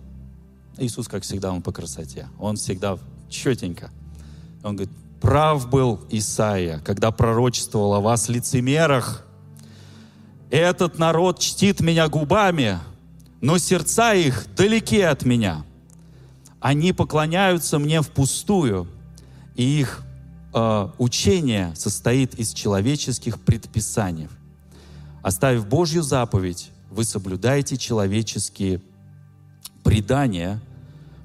Иисус, 0.77 1.09
как 1.09 1.23
всегда, 1.23 1.53
он 1.53 1.63
по 1.63 1.73
красоте. 1.73 2.29
Он 2.39 2.57
всегда 2.57 2.99
четенько. 3.29 3.91
Он 4.63 4.77
говорит, 4.77 4.95
прав 5.21 5.69
был 5.69 6.01
Исаия, 6.11 6.79
когда 6.81 7.11
пророчествовал 7.11 7.95
о 7.95 8.01
вас 8.01 8.29
лицемерах. 8.29 9.25
Этот 10.51 10.99
народ 10.99 11.39
чтит 11.39 11.81
меня 11.81 12.09
губами, 12.09 12.79
но 13.41 13.59
сердца 13.59 14.15
их 14.15 14.47
далеки 14.55 15.01
от 15.01 15.25
меня. 15.25 15.65
Они 16.61 16.93
поклоняются 16.93 17.79
мне 17.79 18.03
впустую, 18.03 18.89
и 19.55 19.81
их 19.81 20.03
э, 20.55 20.89
учение 20.99 21.75
состоит 21.77 22.35
из 22.35 22.53
человеческих 22.53 23.41
предписаний. 23.41 24.29
Оставив 25.23 25.67
Божью 25.67 26.03
заповедь, 26.03 26.71
вы 26.91 27.05
соблюдаете 27.05 27.77
человеческие 27.77 28.81
предания, 29.85 30.61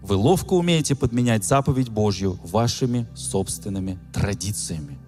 вы 0.04 0.16
ловко 0.16 0.54
умеете 0.54 0.96
подменять 0.96 1.46
заповедь 1.46 1.90
Божью 1.90 2.38
вашими 2.44 3.08
собственными 3.16 3.98
традициями. 4.12 5.00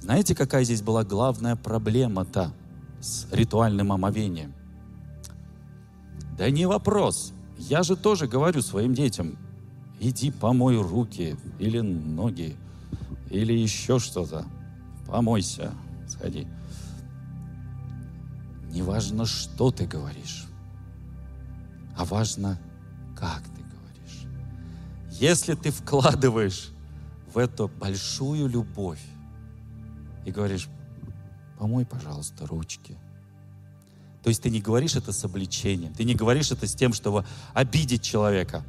Знаете, 0.00 0.34
какая 0.34 0.64
здесь 0.64 0.82
была 0.82 1.04
главная 1.04 1.54
проблема-то 1.54 2.52
с 3.00 3.28
ритуальным 3.30 3.92
омовением? 3.92 4.52
Да 6.36 6.50
не 6.50 6.66
вопрос. 6.66 7.32
Я 7.56 7.84
же 7.84 7.94
тоже 7.94 8.26
говорю 8.26 8.60
своим 8.60 8.92
детям, 8.92 9.38
иди 10.00 10.32
помой 10.32 10.76
руки 10.82 11.36
или 11.60 11.78
ноги, 11.78 12.56
или 13.30 13.52
еще 13.52 14.00
что-то. 14.00 14.44
Помойся, 15.06 15.72
сходи. 16.08 16.48
Не 18.72 18.82
важно, 18.82 19.26
что 19.26 19.70
ты 19.70 19.86
говоришь, 19.86 20.46
а 21.96 22.04
важно, 22.04 22.58
как 23.16 23.42
ты 23.42 23.62
говоришь. 23.62 24.26
Если 25.10 25.54
ты 25.54 25.70
вкладываешь 25.70 26.70
в 27.32 27.38
эту 27.38 27.68
большую 27.68 28.48
любовь 28.48 29.02
и 30.24 30.30
говоришь, 30.30 30.68
помой, 31.58 31.84
пожалуйста, 31.84 32.46
ручки. 32.46 32.96
То 34.22 34.28
есть 34.28 34.42
ты 34.42 34.50
не 34.50 34.60
говоришь 34.60 34.96
это 34.96 35.12
с 35.12 35.24
обличением, 35.24 35.92
ты 35.92 36.04
не 36.04 36.14
говоришь 36.14 36.50
это 36.50 36.66
с 36.66 36.74
тем, 36.74 36.92
чтобы 36.92 37.26
обидеть 37.52 38.02
человека, 38.02 38.64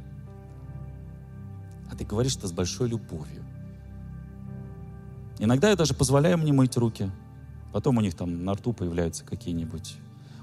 а 1.90 1.96
ты 1.96 2.04
говоришь 2.04 2.36
это 2.36 2.46
с 2.48 2.52
большой 2.52 2.88
любовью. 2.88 3.44
Иногда 5.38 5.70
я 5.70 5.76
даже 5.76 5.94
позволяю 5.94 6.38
мне 6.38 6.52
мыть 6.52 6.76
руки. 6.76 7.10
Потом 7.72 7.98
у 7.98 8.00
них 8.00 8.14
там 8.14 8.44
на 8.44 8.54
рту 8.54 8.72
появляются 8.72 9.24
какие-нибудь... 9.24 9.96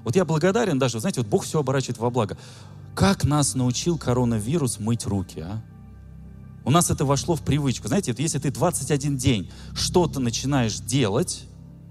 Вот 0.04 0.14
я 0.16 0.24
благодарен 0.24 0.78
даже, 0.78 1.00
знаете, 1.00 1.20
вот 1.20 1.28
Бог 1.28 1.44
все 1.44 1.60
оборачивает 1.60 1.98
во 1.98 2.10
благо. 2.10 2.36
Как 2.94 3.24
нас 3.24 3.54
научил 3.54 3.98
коронавирус 3.98 4.78
мыть 4.78 5.06
руки, 5.06 5.40
а? 5.40 5.62
У 6.64 6.70
нас 6.70 6.90
это 6.90 7.04
вошло 7.04 7.34
в 7.34 7.42
привычку. 7.42 7.88
Знаете, 7.88 8.12
вот 8.12 8.20
если 8.20 8.38
ты 8.38 8.50
21 8.50 9.16
день 9.16 9.50
что-то 9.74 10.20
начинаешь 10.20 10.78
делать, 10.78 11.44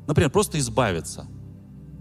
например, 0.08 0.32
просто 0.32 0.58
избавиться. 0.60 1.28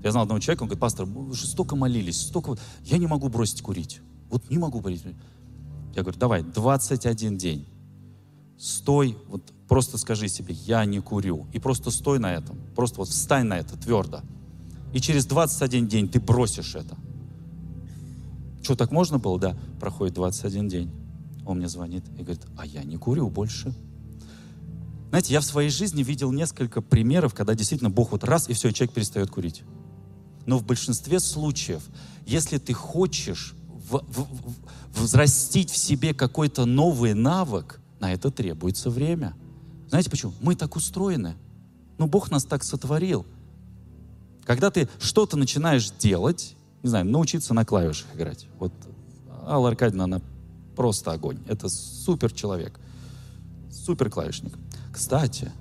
Я 0.03 0.11
знал 0.11 0.23
одного 0.23 0.41
человека, 0.41 0.63
он 0.63 0.69
говорит, 0.69 0.81
пастор, 0.81 1.07
вы 1.07 1.35
же 1.35 1.47
столько 1.47 1.77
молились, 1.77 2.21
столько... 2.21 2.57
Я 2.83 2.99
не 2.99 3.07
могу 3.07 3.29
бросить 3.29 3.61
курить. 3.61 4.01
Вот 4.31 4.49
не 4.51 4.59
могу 4.59 4.81
бросить. 4.81 5.05
Я 5.95 6.03
говорю, 6.03 6.19
давай, 6.19 6.43
21 6.43 7.37
день. 7.37 7.69
Стой, 8.59 9.19
вот 9.29 9.53
просто 9.69 9.99
скажи 9.99 10.29
себе, 10.29 10.55
я 10.55 10.85
не 10.85 11.01
курю. 11.01 11.47
И 11.53 11.59
просто 11.59 11.91
стой 11.91 12.19
на 12.19 12.33
этом. 12.33 12.59
Просто 12.75 12.99
вот 12.99 13.09
встань 13.09 13.47
на 13.47 13.59
это 13.59 13.77
твердо. 13.77 14.23
И 14.93 15.01
через 15.01 15.27
21 15.27 15.89
день 15.89 16.09
ты 16.09 16.21
бросишь 16.21 16.75
это. 16.75 16.97
Что, 18.63 18.77
так 18.77 18.91
можно 18.91 19.19
было? 19.19 19.39
Да. 19.39 19.57
Проходит 19.81 20.15
21 20.15 20.69
день. 20.69 20.91
Он 21.45 21.59
мне 21.59 21.69
звонит 21.69 22.05
и 22.19 22.23
говорит, 22.23 22.47
а 22.57 22.65
я 22.65 22.85
не 22.85 22.97
курю 22.97 23.29
больше. 23.29 23.75
Знаете, 25.11 25.35
я 25.35 25.41
в 25.41 25.45
своей 25.45 25.69
жизни 25.69 26.03
видел 26.03 26.33
несколько 26.33 26.81
примеров, 26.81 27.35
когда 27.35 27.55
действительно 27.55 27.91
Бог 27.91 28.13
вот 28.13 28.25
раз, 28.25 28.49
и 28.49 28.55
все, 28.55 28.69
и 28.69 28.73
человек 28.75 28.95
перестает 28.95 29.31
курить. 29.31 29.63
Но 30.47 30.59
в 30.59 30.65
большинстве 30.65 31.21
случаев, 31.21 31.83
если 32.25 32.59
ты 32.59 32.73
хочешь 32.73 33.55
в, 33.69 33.99
в, 33.99 34.27
в, 34.95 35.03
взрастить 35.03 35.71
в 35.71 35.77
себе 35.77 36.15
какой-то 36.15 36.65
новый 36.65 37.15
навык, 37.15 37.81
на 38.01 38.13
это 38.13 38.31
требуется 38.31 38.91
время. 38.91 39.35
Знаете 39.89 40.11
почему? 40.11 40.33
Мы 40.41 40.55
так 40.57 40.75
устроены. 40.77 41.37
Ну, 41.99 42.07
Бог 42.07 42.31
нас 42.31 42.45
так 42.45 42.65
сотворил. 42.65 43.27
Когда 44.45 44.71
ты 44.71 44.89
что-то 44.99 45.37
начинаешь 45.37 45.91
делать, 45.91 46.57
не 46.83 46.89
знаю, 46.89 47.07
научиться 47.07 47.55
на 47.55 47.65
клавишах 47.65 48.15
играть. 48.15 48.47
Вот 48.59 48.73
Алла 49.47 49.69
Аркадьевна, 49.69 50.05
она 50.05 50.21
просто 50.77 51.13
огонь. 51.13 51.39
Это 51.47 51.69
супер 51.69 52.33
человек. 52.33 52.79
Супер 53.71 54.11
клавишник. 54.11 54.55
Кстати, 54.93 55.53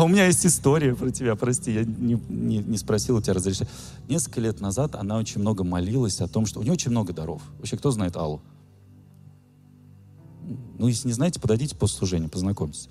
А 0.00 0.04
у 0.04 0.08
меня 0.08 0.24
есть 0.24 0.46
история 0.46 0.94
про 0.94 1.10
тебя, 1.10 1.36
прости, 1.36 1.72
я 1.72 1.84
не, 1.84 2.18
не, 2.28 2.58
не 2.58 2.78
спросил 2.78 3.16
у 3.16 3.20
тебя 3.20 3.34
разрешения. 3.34 3.70
Несколько 4.08 4.40
лет 4.40 4.58
назад 4.60 4.94
она 4.94 5.18
очень 5.18 5.42
много 5.42 5.62
молилась 5.62 6.22
о 6.22 6.26
том, 6.26 6.46
что 6.46 6.60
у 6.60 6.62
нее 6.62 6.72
очень 6.72 6.90
много 6.90 7.12
даров. 7.12 7.42
Вообще, 7.58 7.76
кто 7.76 7.90
знает 7.90 8.16
Аллу? 8.16 8.40
Ну, 10.78 10.86
если 10.86 11.08
не 11.08 11.12
знаете, 11.12 11.38
подойдите 11.38 11.76
после 11.76 11.98
служения, 11.98 12.28
познакомьтесь. 12.28 12.88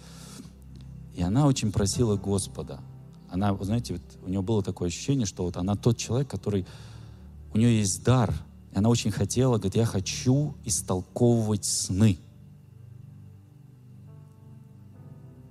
И 1.15 1.23
она 1.23 1.47
очень 1.47 1.71
просила 1.71 2.15
Господа. 2.15 2.79
Она, 3.31 3.55
знаете, 3.61 3.93
вот 3.93 4.01
у 4.25 4.29
нее 4.29 4.41
было 4.41 4.63
такое 4.63 4.87
ощущение, 4.89 5.25
что 5.25 5.43
вот 5.43 5.57
она 5.57 5.75
тот 5.75 5.97
человек, 5.97 6.27
который... 6.27 6.65
У 7.53 7.57
нее 7.57 7.79
есть 7.79 8.03
дар. 8.03 8.33
И 8.71 8.77
она 8.77 8.89
очень 8.89 9.11
хотела, 9.11 9.57
говорит, 9.57 9.75
я 9.75 9.85
хочу 9.85 10.55
истолковывать 10.65 11.65
сны. 11.65 12.19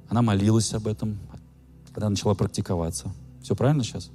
Она 0.08 0.22
молилась 0.22 0.72
об 0.74 0.86
этом, 0.86 1.18
когда 1.92 2.08
начала 2.08 2.34
практиковаться. 2.34 3.12
Все 3.42 3.54
правильно 3.54 3.82
сейчас? 3.84 4.10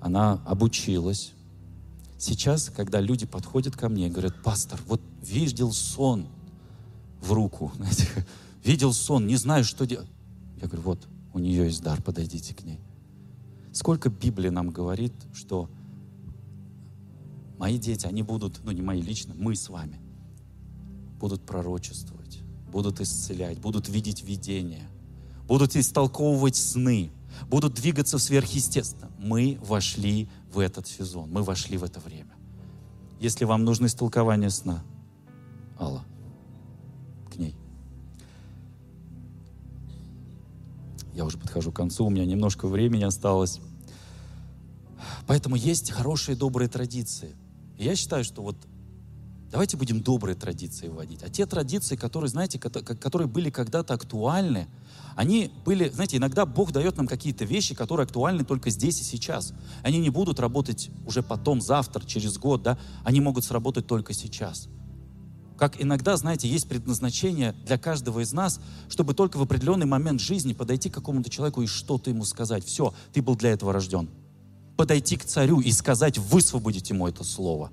Она 0.00 0.42
обучилась. 0.46 1.32
Сейчас, 2.18 2.70
когда 2.70 3.00
люди 3.00 3.26
подходят 3.26 3.76
ко 3.76 3.88
мне 3.88 4.06
и 4.06 4.10
говорят, 4.10 4.40
пастор, 4.42 4.80
вот 4.86 5.00
видел 5.22 5.72
сон 5.72 6.28
в 7.20 7.32
руку, 7.32 7.72
знаете, 7.76 8.06
видел 8.64 8.92
сон, 8.92 9.26
не 9.26 9.36
знаю, 9.36 9.64
что 9.64 9.86
делать. 9.86 10.08
Я 10.60 10.68
говорю, 10.68 10.82
вот, 10.82 11.08
у 11.34 11.38
нее 11.38 11.64
есть 11.64 11.82
дар, 11.82 12.02
подойдите 12.02 12.54
к 12.54 12.64
ней. 12.64 12.80
Сколько 13.72 14.10
Библия 14.10 14.50
нам 14.50 14.70
говорит, 14.70 15.14
что 15.32 15.70
мои 17.58 17.78
дети, 17.78 18.06
они 18.06 18.22
будут, 18.22 18.60
ну 18.64 18.72
не 18.72 18.82
мои 18.82 19.00
лично, 19.00 19.34
мы 19.34 19.54
с 19.54 19.68
вами, 19.68 19.98
будут 21.18 21.42
пророчествовать, 21.42 22.40
будут 22.70 23.00
исцелять, 23.00 23.58
будут 23.60 23.88
видеть 23.88 24.24
видения, 24.24 24.88
будут 25.46 25.74
истолковывать 25.76 26.56
сны, 26.56 27.10
будут 27.48 27.74
двигаться 27.74 28.18
сверхъестественно. 28.18 29.10
Мы 29.18 29.58
вошли 29.62 30.28
в 30.52 30.58
этот 30.58 30.86
сезон, 30.86 31.30
мы 31.30 31.42
вошли 31.42 31.78
в 31.78 31.84
это 31.84 32.00
время. 32.00 32.34
Если 33.20 33.44
вам 33.44 33.64
нужно 33.64 33.86
истолкование 33.86 34.50
сна, 34.50 34.82
Я 41.22 41.26
уже 41.26 41.38
подхожу 41.38 41.70
к 41.70 41.76
концу, 41.76 42.06
у 42.06 42.10
меня 42.10 42.24
немножко 42.24 42.66
времени 42.66 43.04
осталось. 43.04 43.60
Поэтому 45.28 45.54
есть 45.54 45.92
хорошие, 45.92 46.36
добрые 46.36 46.68
традиции. 46.68 47.36
И 47.78 47.84
я 47.84 47.94
считаю, 47.94 48.24
что 48.24 48.42
вот 48.42 48.56
давайте 49.52 49.76
будем 49.76 50.00
добрые 50.00 50.34
традиции 50.34 50.88
вводить. 50.88 51.22
А 51.22 51.28
те 51.28 51.46
традиции, 51.46 51.94
которые, 51.94 52.28
знаете, 52.28 52.58
которые 52.58 53.28
были 53.28 53.50
когда-то 53.50 53.94
актуальны, 53.94 54.66
они 55.14 55.52
были, 55.64 55.90
знаете, 55.90 56.16
иногда 56.16 56.44
Бог 56.44 56.72
дает 56.72 56.96
нам 56.96 57.06
какие-то 57.06 57.44
вещи, 57.44 57.76
которые 57.76 58.02
актуальны 58.02 58.44
только 58.44 58.70
здесь 58.70 59.00
и 59.00 59.04
сейчас. 59.04 59.54
Они 59.84 60.00
не 60.00 60.10
будут 60.10 60.40
работать 60.40 60.90
уже 61.06 61.22
потом, 61.22 61.60
завтра, 61.60 62.04
через 62.04 62.36
год, 62.36 62.64
да, 62.64 62.80
они 63.04 63.20
могут 63.20 63.44
сработать 63.44 63.86
только 63.86 64.12
сейчас. 64.12 64.66
Как 65.62 65.80
иногда, 65.80 66.16
знаете, 66.16 66.48
есть 66.48 66.68
предназначение 66.68 67.54
для 67.64 67.78
каждого 67.78 68.18
из 68.18 68.32
нас, 68.32 68.58
чтобы 68.88 69.14
только 69.14 69.36
в 69.36 69.42
определенный 69.42 69.86
момент 69.86 70.20
жизни 70.20 70.54
подойти 70.54 70.90
к 70.90 70.94
какому-то 70.94 71.30
человеку 71.30 71.62
и 71.62 71.68
что-то 71.68 72.10
ему 72.10 72.24
сказать. 72.24 72.64
Все, 72.64 72.92
ты 73.12 73.22
был 73.22 73.36
для 73.36 73.50
этого 73.50 73.72
рожден. 73.72 74.10
Подойти 74.76 75.16
к 75.16 75.24
царю 75.24 75.60
и 75.60 75.70
сказать, 75.70 76.18
высвободить 76.18 76.90
ему 76.90 77.06
это 77.06 77.22
слово. 77.22 77.70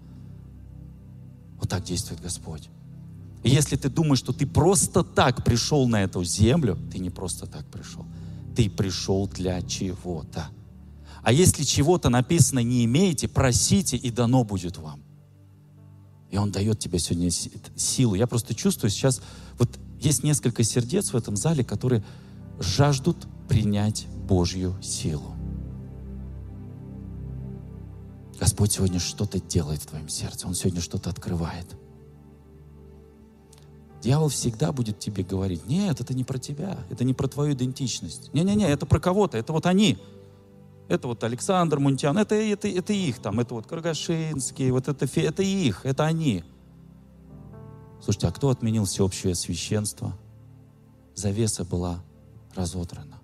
Вот 1.59 1.67
так 1.67 1.83
действует 1.83 2.21
Господь. 2.21 2.69
И 3.41 3.49
если 3.49 3.75
ты 3.75 3.89
думаешь, 3.89 4.19
что 4.19 4.33
ты 4.33 4.45
просто 4.45 5.03
так 5.03 5.43
пришел 5.43 5.87
на 5.87 6.03
эту 6.03 6.23
землю, 6.23 6.77
ты 6.91 6.99
не 6.99 7.09
просто 7.09 7.47
так 7.47 7.65
пришел. 7.71 8.05
Ты 8.55 8.69
пришел 8.69 9.27
для 9.27 9.63
чего-то. 9.63 10.49
А 11.23 11.31
если 11.31 11.63
чего-то 11.63 12.09
написано 12.09 12.59
не 12.59 12.85
имеете, 12.85 13.27
просите, 13.27 13.97
и 13.97 14.11
дано 14.11 14.43
будет 14.43 14.77
вам. 14.77 15.08
И 16.29 16.37
Он 16.37 16.51
дает 16.51 16.79
тебе 16.79 16.99
сегодня 16.99 17.29
силу. 17.31 18.15
Я 18.15 18.27
просто 18.27 18.53
чувствую 18.53 18.91
сейчас, 18.91 19.21
вот 19.57 19.79
есть 19.99 20.23
несколько 20.23 20.63
сердец 20.63 21.11
в 21.11 21.15
этом 21.15 21.35
зале, 21.35 21.63
которые 21.63 22.03
жаждут 22.59 23.27
принять 23.47 24.05
Божью 24.27 24.75
силу. 24.81 25.33
Господь 28.39 28.71
сегодня 28.71 28.99
что-то 28.99 29.41
делает 29.41 29.81
в 29.81 29.87
твоем 29.87 30.07
сердце. 30.07 30.47
Он 30.47 30.53
сегодня 30.53 30.81
что-то 30.81 31.09
открывает. 31.09 31.65
Дьявол 34.01 34.29
всегда 34.29 34.71
будет 34.71 34.99
тебе 34.99 35.23
говорить, 35.23 35.67
нет, 35.67 35.99
это 35.99 36.13
не 36.13 36.23
про 36.23 36.37
тебя, 36.37 36.79
это 36.89 37.03
не 37.03 37.13
про 37.13 37.27
твою 37.27 37.53
идентичность. 37.53 38.33
Не-не-не, 38.33 38.65
это 38.65 38.85
про 38.85 38.99
кого-то, 38.99 39.37
это 39.37 39.51
вот 39.51 39.65
они. 39.65 39.97
Это 40.89 41.07
вот 41.07 41.23
Александр 41.23 41.79
Мунтян, 41.79 42.17
это, 42.17 42.33
это, 42.33 42.67
это 42.67 42.93
их 42.93 43.19
там, 43.19 43.39
это 43.39 43.53
вот 43.53 43.67
Каргашинский, 43.67 44.71
вот 44.71 44.87
это, 44.87 45.05
это 45.19 45.43
их, 45.43 45.85
это 45.85 46.03
они. 46.03 46.43
Слушайте, 48.01 48.27
а 48.27 48.31
кто 48.31 48.49
отменил 48.49 48.85
всеобщее 48.85 49.35
священство? 49.35 50.17
Завеса 51.13 51.63
была 51.63 52.03
разодрана. 52.55 53.21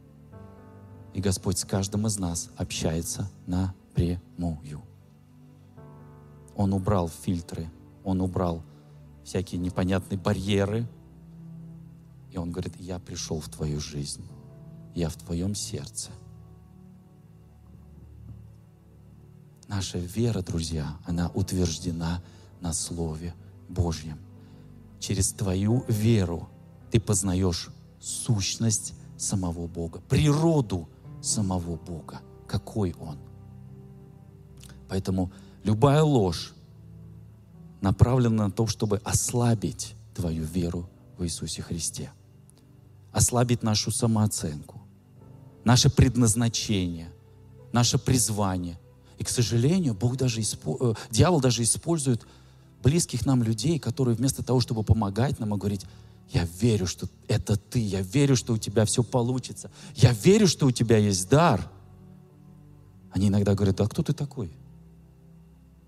И 1.16 1.22
Господь 1.22 1.58
с 1.58 1.66
каждым 1.66 2.06
из 2.06 2.20
нас 2.20 2.52
общается 2.56 3.32
напрямую. 3.48 4.84
Он 6.56 6.72
убрал 6.72 7.10
фильтры, 7.10 7.68
Он 8.04 8.22
убрал 8.22 8.62
всякие 9.24 9.60
непонятные 9.60 10.20
барьеры. 10.20 10.88
И 12.32 12.38
Он 12.38 12.52
говорит, 12.52 12.76
я 12.80 13.00
пришел 13.00 13.40
в 13.40 13.50
твою 13.50 13.80
жизнь, 13.80 14.24
я 14.94 15.10
в 15.10 15.16
твоем 15.16 15.56
сердце– 15.56 16.12
Наша 19.68 19.98
вера, 19.98 20.42
друзья, 20.42 20.98
она 21.06 21.32
утверждена 21.34 22.22
на 22.62 22.72
Слове 22.74 23.34
Божьем. 23.68 24.20
Через 25.00 25.34
твою 25.34 25.84
веру 25.88 26.50
ты 26.92 27.00
познаешь 27.00 27.70
сущность 28.00 28.94
самого 29.18 29.68
Бога, 29.68 30.02
природу 30.08 30.88
самого 31.22 31.78
Бога, 31.78 32.22
какой 32.48 32.94
Он. 33.00 33.18
Поэтому 34.88 35.32
любая 35.64 36.04
ложь 36.04 36.54
направлена 37.82 38.46
на 38.46 38.52
то, 38.52 38.68
чтобы 38.68 38.98
ослабить 39.04 39.96
твою 40.14 40.44
веру 40.44 40.88
в 41.18 41.24
Иисусе 41.24 41.64
Христе, 41.64 42.12
ослабить 43.12 43.64
нашу 43.64 43.90
самооценку, 43.90 44.82
наше 45.64 45.90
предназначение, 45.90 47.12
наше 47.72 47.98
призвание– 47.98 48.80
и, 49.18 49.24
к 49.24 49.30
сожалению, 49.30 49.94
Бог 49.94 50.18
даже, 50.18 50.42
э, 50.42 50.94
дьявол 51.10 51.40
даже 51.40 51.64
использует 51.64 52.26
близких 52.84 53.26
нам 53.26 53.44
людей, 53.44 53.80
которые 53.80 54.16
вместо 54.16 54.44
того, 54.44 54.60
чтобы 54.60 54.84
помогать 54.84 55.40
нам 55.40 55.58
говорить, 55.58 55.86
я 56.30 56.46
верю, 56.60 56.88
что 56.88 57.08
это 57.28 57.56
ты, 57.56 57.80
я 57.80 58.02
верю, 58.02 58.36
что 58.36 58.54
у 58.54 58.58
тебя 58.58 58.86
все 58.86 59.04
получится, 59.04 59.72
я 59.96 60.12
верю, 60.12 60.48
что 60.48 60.66
у 60.66 60.72
тебя 60.72 60.98
есть 60.98 61.30
дар. 61.30 61.70
Они 63.12 63.30
иногда 63.30 63.56
говорят, 63.56 63.80
а 63.80 63.88
кто 63.88 64.04
ты 64.04 64.14
такой? 64.14 64.52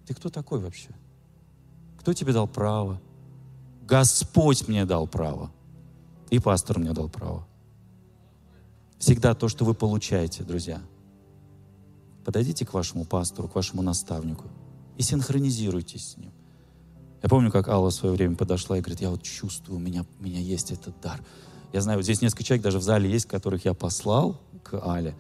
Ты 0.06 0.14
кто 0.14 0.30
такой 0.30 0.60
вообще? 0.60 0.90
Кто 2.00 2.14
тебе 2.14 2.32
дал 2.32 2.48
право? 2.48 3.02
Господь 3.86 4.68
мне 4.68 4.86
дал 4.86 5.08
право. 5.08 5.52
И 6.30 6.40
пастор 6.40 6.80
мне 6.80 6.94
дал 6.94 7.10
право. 7.10 7.46
Всегда 9.00 9.34
то, 9.34 9.50
что 9.50 9.66
вы 9.66 9.74
получаете, 9.74 10.44
друзья– 10.44 10.82
подойдите 12.28 12.66
к 12.66 12.74
вашему 12.74 13.06
пастору, 13.06 13.48
к 13.48 13.56
вашему 13.56 13.82
наставнику 13.82 14.50
и 14.98 15.02
синхронизируйтесь 15.02 16.10
с 16.10 16.18
ним. 16.18 16.34
Я 17.24 17.30
помню, 17.30 17.50
как 17.50 17.70
Алла 17.70 17.90
в 17.90 17.94
свое 17.94 18.14
время 18.14 18.36
подошла 18.36 18.78
и 18.78 18.82
говорит, 18.82 19.00
я 19.00 19.12
вот 19.12 19.24
чувствую, 19.24 19.78
у 19.78 19.80
меня, 19.80 20.06
у 20.20 20.24
меня 20.24 20.42
есть 20.42 20.72
этот 20.72 21.00
дар. 21.00 21.24
Я 21.72 21.80
знаю, 21.80 22.00
вот 22.00 22.04
здесь 22.04 22.22
несколько 22.22 22.44
человек 22.44 22.66
даже 22.66 22.80
в 22.80 22.84
зале 22.84 23.10
есть, 23.10 23.28
которых 23.28 23.64
я 23.64 23.74
послал 23.74 24.42
к 24.62 24.74
Але, 24.74 25.16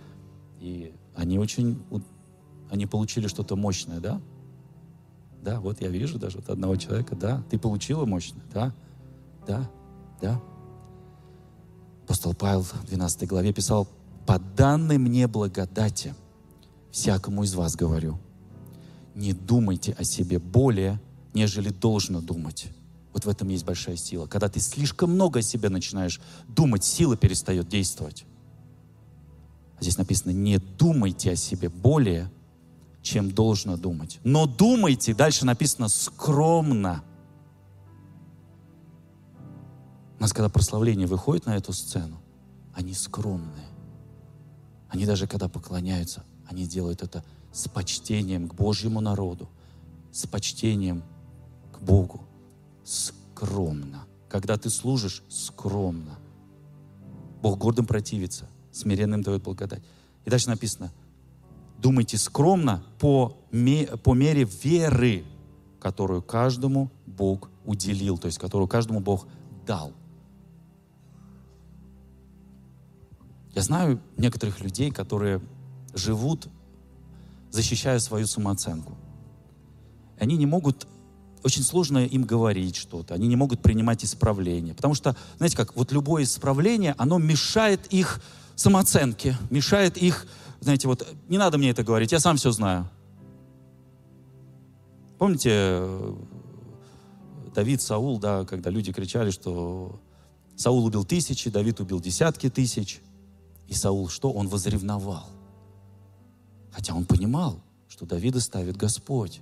и 0.60 0.93
они 1.16 1.39
очень, 1.39 1.82
они 2.70 2.86
получили 2.86 3.28
что-то 3.28 3.55
мощное, 3.55 4.01
да? 4.01 4.20
Да, 5.41 5.62
вот 5.62 5.80
я 5.80 5.88
вижу 5.88 6.20
даже 6.20 6.39
вот 6.39 6.49
одного 6.49 6.76
человека, 6.76 7.16
да, 7.16 7.41
ты 7.49 7.58
получила 7.58 8.03
мощное, 8.03 8.43
да, 8.53 8.76
да, 9.47 9.70
да. 10.22 10.41
Апостол 12.03 12.34
Павел 12.34 12.64
в 12.64 12.86
12 12.86 13.30
главе 13.30 13.53
писал, 13.53 13.88
по 14.26 14.39
данной 14.39 14.97
мне 14.97 15.28
благодати– 15.28 16.14
всякому 16.98 17.43
из 17.43 17.54
вас 17.54 17.76
говорю, 17.76 18.18
не 19.14 19.34
думайте 19.34 19.95
о 20.00 20.04
себе 20.04 20.39
более, 20.39 21.00
нежели 21.36 21.70
должно 21.70 22.22
думать. 22.22 22.70
Вот 23.14 23.26
в 23.26 23.30
этом 23.30 23.50
есть 23.50 23.66
большая 23.66 23.98
сила. 23.98 24.26
Когда 24.26 24.50
ты 24.50 24.60
слишком 24.60 25.12
много 25.12 25.39
о 25.39 25.41
себе 25.43 25.70
начинаешь 25.70 26.20
думать, 26.48 26.84
сила 26.84 27.16
перестает 27.16 27.70
действовать. 27.70 28.26
А 29.80 29.82
здесь 29.82 29.98
написано, 30.00 30.32
не 30.32 30.58
думайте 30.58 31.32
о 31.32 31.36
себе 31.36 31.70
более, 31.70 32.32
чем 33.04 33.30
должно 33.30 33.78
думать. 33.78 34.20
Но 34.24 34.48
думайте, 34.48 35.14
дальше 35.14 35.45
написано, 35.45 35.89
скромно. 35.89 37.04
У 40.18 40.22
нас, 40.24 40.34
когда 40.34 40.50
прославление 40.50 41.06
выходит 41.06 41.45
на 41.45 41.56
эту 41.56 41.74
сцену, 41.74 42.18
они 42.74 42.95
скромные. 42.95 43.68
Они 44.89 45.06
даже 45.06 45.28
когда 45.28 45.48
поклоняются, 45.48 46.24
они 46.50 46.66
делают 46.66 47.02
это 47.02 47.24
с 47.52 47.68
почтением 47.68 48.48
к 48.48 48.54
Божьему 48.54 49.02
народу, 49.02 49.50
с 50.12 50.26
почтением 50.28 51.04
к 51.72 51.80
Богу. 51.82 52.22
Скромно. 52.84 54.06
Когда 54.30 54.58
ты 54.58 54.70
служишь, 54.70 55.24
скромно. 55.30 56.18
Бог 57.41 57.58
гордым 57.58 57.86
противится, 57.86 58.48
смиренным 58.72 59.22
дает 59.22 59.43
благодать. 59.43 59.84
И 60.26 60.30
дальше 60.30 60.50
написано, 60.50 60.91
думайте 61.78 62.18
скромно 62.18 62.84
по, 63.00 63.38
по 64.04 64.14
мере 64.14 64.43
веры, 64.43 65.24
которую 65.80 66.22
каждому 66.22 66.89
Бог 67.06 67.50
уделил, 67.66 68.18
то 68.18 68.28
есть 68.28 68.39
которую 68.39 68.68
каждому 68.68 69.00
Бог 69.00 69.28
дал. 69.66 69.93
Я 73.54 73.62
знаю 73.62 74.00
некоторых 74.18 74.60
людей, 74.62 74.91
которые 74.91 75.41
живут, 75.94 76.48
защищая 77.52 78.00
свою 78.00 78.28
самооценку. 78.28 78.96
Они 80.20 80.38
не 80.38 80.46
могут, 80.46 80.88
очень 81.44 81.64
сложно 81.64 82.06
им 82.06 82.24
говорить 82.24 82.76
что-то, 82.76 83.14
они 83.14 83.28
не 83.28 83.36
могут 83.36 83.62
принимать 83.62 84.04
исправления. 84.04 84.74
Потому 84.74 84.94
что, 84.94 85.16
знаете 85.38 85.58
как, 85.58 85.76
вот 85.76 85.92
любое 85.92 86.24
исправление, 86.24 86.96
оно 86.98 87.18
мешает 87.18 87.88
их 87.88 88.22
самооценке, 88.56 89.38
мешает 89.50 89.98
их, 89.98 90.28
знаете, 90.60 90.88
вот, 90.88 91.08
не 91.30 91.38
надо 91.38 91.58
мне 91.58 91.70
это 91.70 91.84
говорить, 91.84 92.12
я 92.12 92.20
сам 92.20 92.38
все 92.38 92.52
знаю. 92.52 92.90
Помните, 95.18 95.84
Давид, 97.56 97.82
Саул, 97.82 98.20
да, 98.20 98.46
когда 98.46 98.70
люди 98.70 98.94
кричали, 98.94 99.32
что 99.32 100.00
Саул 100.56 100.86
убил 100.86 101.06
тысячи, 101.06 101.50
Давид 101.50 101.80
убил 101.80 102.00
десятки 102.00 102.50
тысяч. 102.50 103.02
И 103.68 103.74
Саул 103.74 104.10
что? 104.10 104.32
Он 104.32 104.48
возревновал. 104.48 105.28
Хотя 106.78 106.93
он 106.93 107.05
понимал, 107.05 107.59
что 107.89 108.05
Давида 108.05 108.39
ставит 108.39 108.78
Господь. 108.78 109.41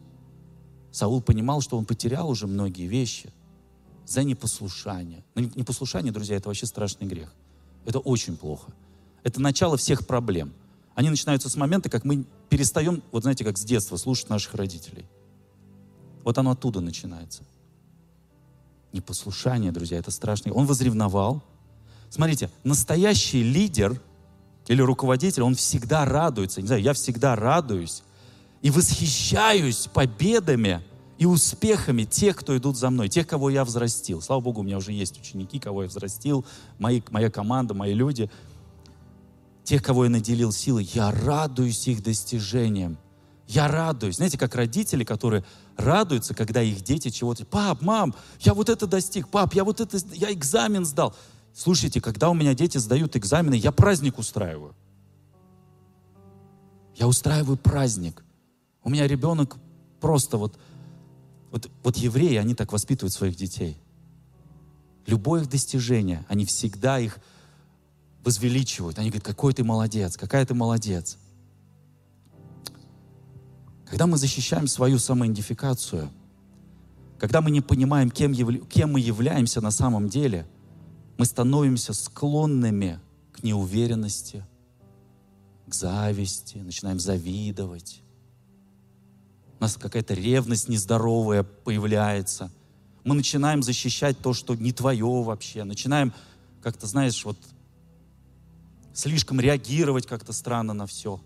Саул 0.89 1.21
понимал, 1.21 1.59
что 1.59 1.77
он 1.77 1.83
потерял 1.83 2.29
уже 2.29 2.47
многие 2.47 2.87
вещи 2.87 3.33
за 4.07 4.23
непослушание. 4.23 5.21
Но 5.35 5.41
непослушание, 5.41 6.13
друзья, 6.13 6.37
это 6.37 6.47
вообще 6.47 6.65
страшный 6.65 7.07
грех. 7.07 7.33
Это 7.85 7.99
очень 7.99 8.37
плохо. 8.37 8.71
Это 9.23 9.41
начало 9.41 9.75
всех 9.75 10.07
проблем. 10.07 10.53
Они 10.93 11.09
начинаются 11.09 11.49
с 11.49 11.57
момента, 11.57 11.89
как 11.89 12.05
мы 12.05 12.23
перестаем, 12.47 13.03
вот 13.11 13.23
знаете, 13.23 13.43
как 13.43 13.57
с 13.57 13.65
детства, 13.65 13.97
слушать 13.97 14.29
наших 14.29 14.53
родителей. 14.53 15.05
Вот 16.23 16.37
оно 16.37 16.51
оттуда 16.51 16.79
начинается. 16.79 17.43
Непослушание, 18.93 19.73
друзья, 19.73 19.97
это 19.97 20.09
страшно. 20.09 20.53
Он 20.53 20.65
возревновал. 20.65 21.43
Смотрите, 22.09 22.49
настоящий 22.63 23.43
лидер– 23.43 24.01
или 24.67 24.81
руководитель, 24.81 25.43
он 25.43 25.55
всегда 25.55 26.05
радуется. 26.05 26.61
Не 26.61 26.67
знаю, 26.67 26.81
я 26.81 26.93
всегда 26.93 27.35
радуюсь 27.35 28.03
и 28.61 28.71
восхищаюсь 28.71 29.87
победами 29.93 30.81
и 31.17 31.25
успехами 31.25 32.03
тех, 32.03 32.35
кто 32.35 32.57
идут 32.57 32.77
за 32.77 32.89
мной, 32.89 33.07
тех, 33.07 33.27
кого 33.27 33.49
я 33.49 33.63
взрастил. 33.63 34.21
Слава 34.21 34.41
Богу, 34.41 34.61
у 34.61 34.63
меня 34.63 34.77
уже 34.77 34.91
есть 34.91 35.17
ученики, 35.17 35.59
кого 35.59 35.83
я 35.83 35.89
взрастил, 35.89 36.45
мои, 36.77 37.01
моя 37.09 37.29
команда, 37.29 37.73
мои 37.73 37.93
люди. 37.93 38.29
Тех, 39.63 39.81
кого 39.81 40.05
я 40.05 40.09
наделил 40.09 40.51
силой, 40.51 40.83
я 40.93 41.11
радуюсь 41.11 41.87
их 41.87 42.03
достижениям. 42.03 42.97
Я 43.47 43.67
радуюсь. 43.67 44.15
Знаете, 44.15 44.37
как 44.37 44.55
родители, 44.55 45.03
которые 45.03 45.45
радуются, 45.77 46.33
когда 46.33 46.61
их 46.61 46.81
дети 46.81 47.09
чего-то... 47.09 47.45
Пап, 47.45 47.81
мам, 47.81 48.15
я 48.39 48.53
вот 48.53 48.69
это 48.69 48.87
достиг. 48.87 49.29
Пап, 49.29 49.53
я 49.53 49.63
вот 49.63 49.81
это... 49.81 49.97
Я 50.13 50.33
экзамен 50.33 50.85
сдал. 50.85 51.15
Слушайте, 51.55 52.01
когда 52.01 52.29
у 52.29 52.33
меня 52.33 52.53
дети 52.53 52.77
сдают 52.77 53.15
экзамены, 53.15 53.53
я 53.53 53.71
праздник 53.71 54.19
устраиваю. 54.19 54.75
Я 56.95 57.07
устраиваю 57.07 57.55
праздник. 57.55 58.25
У 58.83 58.89
меня 58.89 59.07
ребенок 59.07 59.55
просто 60.01 60.37
вот, 60.37 60.59
вот, 61.51 61.71
вот 61.81 61.95
евреи, 61.95 62.35
они 62.35 62.55
так 62.55 62.73
воспитывают 62.73 63.13
своих 63.13 63.37
детей. 63.37 63.77
Любое 65.07 65.43
их 65.43 65.49
достижение, 65.49 66.25
они 66.27 66.43
всегда 66.43 66.99
их 66.99 67.19
возвеличивают. 68.25 68.99
Они 68.99 69.09
говорят, 69.09 69.25
какой 69.25 69.53
ты 69.53 69.63
молодец, 69.63 70.17
какая 70.17 70.45
ты 70.45 70.53
молодец. 70.53 71.17
Когда 73.85 74.07
мы 74.07 74.17
защищаем 74.17 74.67
свою 74.67 74.99
самоидентификацию, 74.99 76.09
когда 77.17 77.39
мы 77.39 77.49
не 77.49 77.61
понимаем, 77.61 78.11
кем, 78.11 78.33
кем 78.65 78.91
мы 78.91 78.99
являемся 78.99 79.61
на 79.61 79.71
самом 79.71 80.09
деле– 80.09 80.45
мы 81.17 81.25
становимся 81.25 81.93
склонными 81.93 82.99
к 83.31 83.43
неуверенности, 83.43 84.45
к 85.67 85.73
зависти, 85.73 86.57
начинаем 86.57 86.99
завидовать. 86.99 88.01
У 89.59 89.63
нас 89.63 89.77
какая-то 89.77 90.13
ревность 90.13 90.69
нездоровая 90.69 91.43
появляется. 91.43 92.51
Мы 93.03 93.15
начинаем 93.15 93.63
защищать 93.63 94.19
то, 94.19 94.33
что 94.33 94.55
не 94.55 94.73
твое 94.73 95.23
вообще. 95.23 95.63
Начинаем 95.63 96.13
как-то, 96.61 96.87
знаешь, 96.87 97.23
вот 97.23 97.37
слишком 98.93 99.39
реагировать 99.39 100.07
как-то 100.07 100.33
странно 100.33 100.73
на 100.73 100.85
все. 100.85 101.21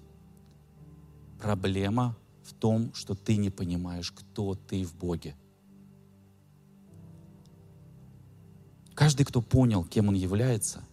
Проблема 1.42 2.16
в 2.44 2.54
том, 2.54 2.94
что 2.94 3.16
ты 3.16 3.38
не 3.38 3.50
понимаешь, 3.50 4.12
кто 4.12 4.56
ты 4.56 4.84
в 4.84 4.94
Боге. 4.96 5.36
Каждый, 9.00 9.24
кто 9.24 9.41
понял, 9.41 9.86
кем 9.86 10.10
он 10.10 10.14
является, 10.14 10.84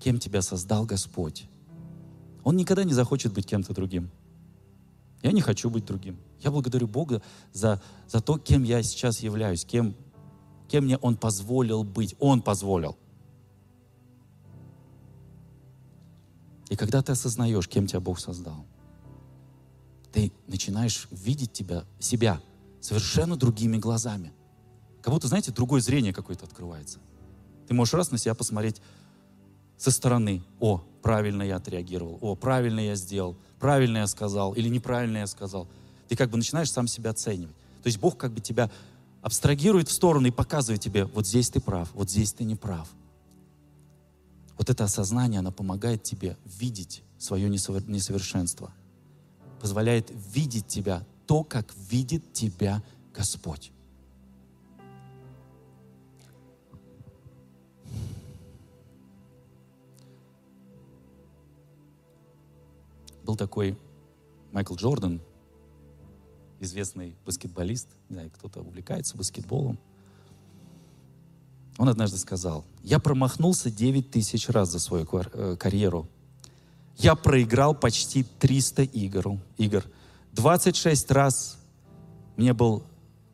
кем 0.00 0.18
тебя 0.18 0.40
создал 0.40 0.86
Господь, 0.86 1.46
он 2.42 2.56
никогда 2.56 2.84
не 2.84 2.94
захочет 2.94 3.34
быть 3.34 3.46
кем-то 3.46 3.74
другим. 3.74 4.10
Я 5.20 5.32
не 5.32 5.42
хочу 5.42 5.68
быть 5.68 5.84
другим. 5.84 6.18
Я 6.40 6.50
благодарю 6.50 6.88
Бога 6.88 7.20
за, 7.52 7.82
за 8.08 8.22
то, 8.22 8.38
кем 8.38 8.62
я 8.62 8.82
сейчас 8.82 9.20
являюсь, 9.20 9.66
кем, 9.66 9.94
кем 10.68 10.86
мне 10.86 10.96
Он 10.96 11.18
позволил 11.18 11.84
быть. 11.84 12.14
Он 12.18 12.40
позволил. 12.40 12.96
И 16.70 16.76
когда 16.76 17.02
ты 17.02 17.12
осознаешь, 17.12 17.68
кем 17.68 17.86
тебя 17.86 18.00
Бог 18.00 18.18
создал, 18.18 18.64
ты 20.12 20.32
начинаешь 20.46 21.08
видеть 21.10 21.52
тебя, 21.52 21.84
себя 21.98 22.40
совершенно 22.80 23.36
другими 23.36 23.76
глазами. 23.76 24.32
Как 25.06 25.12
будто, 25.12 25.28
знаете, 25.28 25.52
другое 25.52 25.80
зрение 25.80 26.12
какое-то 26.12 26.46
открывается. 26.46 26.98
Ты 27.68 27.74
можешь 27.74 27.94
раз 27.94 28.10
на 28.10 28.18
себя 28.18 28.34
посмотреть 28.34 28.82
со 29.76 29.92
стороны. 29.92 30.42
О, 30.58 30.82
правильно 31.00 31.44
я 31.44 31.58
отреагировал. 31.58 32.18
О, 32.20 32.34
правильно 32.34 32.80
я 32.80 32.96
сделал. 32.96 33.36
Правильно 33.60 33.98
я 33.98 34.08
сказал. 34.08 34.54
Или 34.54 34.68
неправильно 34.68 35.18
я 35.18 35.28
сказал. 35.28 35.68
Ты 36.08 36.16
как 36.16 36.30
бы 36.30 36.36
начинаешь 36.36 36.72
сам 36.72 36.88
себя 36.88 37.10
оценивать. 37.10 37.54
То 37.84 37.86
есть 37.86 38.00
Бог 38.00 38.16
как 38.16 38.32
бы 38.32 38.40
тебя 38.40 38.68
абстрагирует 39.22 39.86
в 39.86 39.92
сторону 39.92 40.26
и 40.26 40.32
показывает 40.32 40.80
тебе, 40.80 41.04
вот 41.04 41.24
здесь 41.24 41.50
ты 41.50 41.60
прав, 41.60 41.88
вот 41.94 42.10
здесь 42.10 42.32
ты 42.32 42.42
не 42.42 42.56
прав. 42.56 42.88
Вот 44.58 44.70
это 44.70 44.82
осознание, 44.82 45.38
оно 45.38 45.52
помогает 45.52 46.02
тебе 46.02 46.36
видеть 46.44 47.04
свое 47.16 47.48
несовершенство. 47.48 48.72
Позволяет 49.60 50.10
видеть 50.34 50.66
тебя 50.66 51.06
то, 51.28 51.44
как 51.44 51.72
видит 51.88 52.32
тебя 52.32 52.82
Господь. 53.14 53.70
Был 63.26 63.34
такой 63.34 63.76
Майкл 64.52 64.76
Джордан, 64.76 65.20
известный 66.60 67.16
баскетболист, 67.24 67.88
не 68.08 68.14
знаю, 68.14 68.30
кто-то 68.30 68.60
увлекается 68.60 69.16
баскетболом. 69.16 69.78
Он 71.76 71.88
однажды 71.88 72.18
сказал, 72.18 72.64
я 72.84 73.00
промахнулся 73.00 73.68
9 73.68 74.12
тысяч 74.12 74.48
раз 74.48 74.70
за 74.70 74.78
свою 74.78 75.08
э, 75.12 75.56
карьеру. 75.58 76.08
Я 76.96 77.16
проиграл 77.16 77.74
почти 77.74 78.22
300 78.22 78.82
игр. 78.82 79.40
игр. 79.58 79.84
26 80.32 81.10
раз 81.10 81.58
мне 82.36 82.52
был 82.52 82.84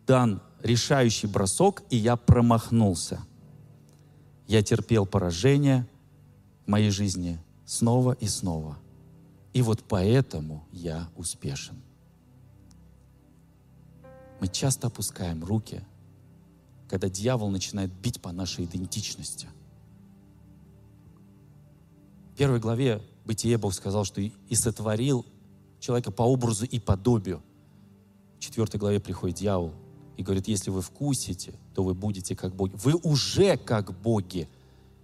дан 0.06 0.40
решающий 0.62 1.26
бросок, 1.26 1.82
и 1.90 1.98
я 1.98 2.16
промахнулся. 2.16 3.20
Я 4.48 4.62
терпел 4.62 5.04
поражение 5.04 5.86
в 6.64 6.70
моей 6.70 6.90
жизни 6.90 7.38
снова 7.66 8.12
и 8.12 8.26
снова. 8.26 8.78
И 9.52 9.62
вот 9.62 9.84
поэтому 9.86 10.66
я 10.72 11.08
успешен. 11.16 11.76
Мы 14.40 14.48
часто 14.48 14.88
опускаем 14.88 15.44
руки, 15.44 15.82
когда 16.88 17.08
дьявол 17.08 17.50
начинает 17.50 17.92
бить 17.92 18.20
по 18.20 18.32
нашей 18.32 18.64
идентичности. 18.64 19.48
В 22.32 22.36
первой 22.36 22.60
главе 22.60 23.02
Бытие 23.24 23.56
Бог 23.56 23.72
сказал, 23.72 24.04
что 24.04 24.20
и 24.20 24.54
сотворил 24.54 25.24
человека 25.78 26.10
по 26.10 26.22
образу 26.22 26.64
и 26.64 26.78
подобию. 26.78 27.42
В 28.36 28.40
четвертой 28.40 28.80
главе 28.80 29.00
приходит 29.00 29.36
дьявол 29.36 29.72
и 30.16 30.22
говорит, 30.22 30.48
если 30.48 30.70
вы 30.70 30.82
вкусите, 30.82 31.54
то 31.74 31.84
вы 31.84 31.94
будете 31.94 32.34
как 32.34 32.54
боги. 32.54 32.74
Вы 32.74 32.94
уже 32.94 33.56
как 33.56 33.92
боги. 34.00 34.48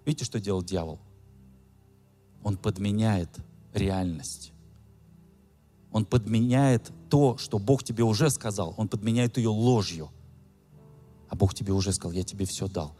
Видите, 0.05 0.25
что 0.25 0.41
делал 0.41 0.63
дьявол? 0.63 0.99
Он 2.43 2.57
подменяет 2.57 3.31
реальность. 3.75 4.53
Он 5.91 6.05
подменяет 6.05 6.93
то, 7.09 7.37
что 7.39 7.59
Бог 7.59 7.83
тебе 7.83 8.05
уже 8.05 8.31
сказал. 8.31 8.75
Он 8.77 8.89
подменяет 8.89 9.37
ее 9.39 9.49
ложью. 9.49 10.11
А 11.29 11.37
Бог 11.37 11.55
тебе 11.55 11.73
уже 11.73 11.93
сказал, 11.93 12.13
я 12.13 12.23
тебе 12.23 12.45
все 12.45 12.69
дал. 12.69 12.95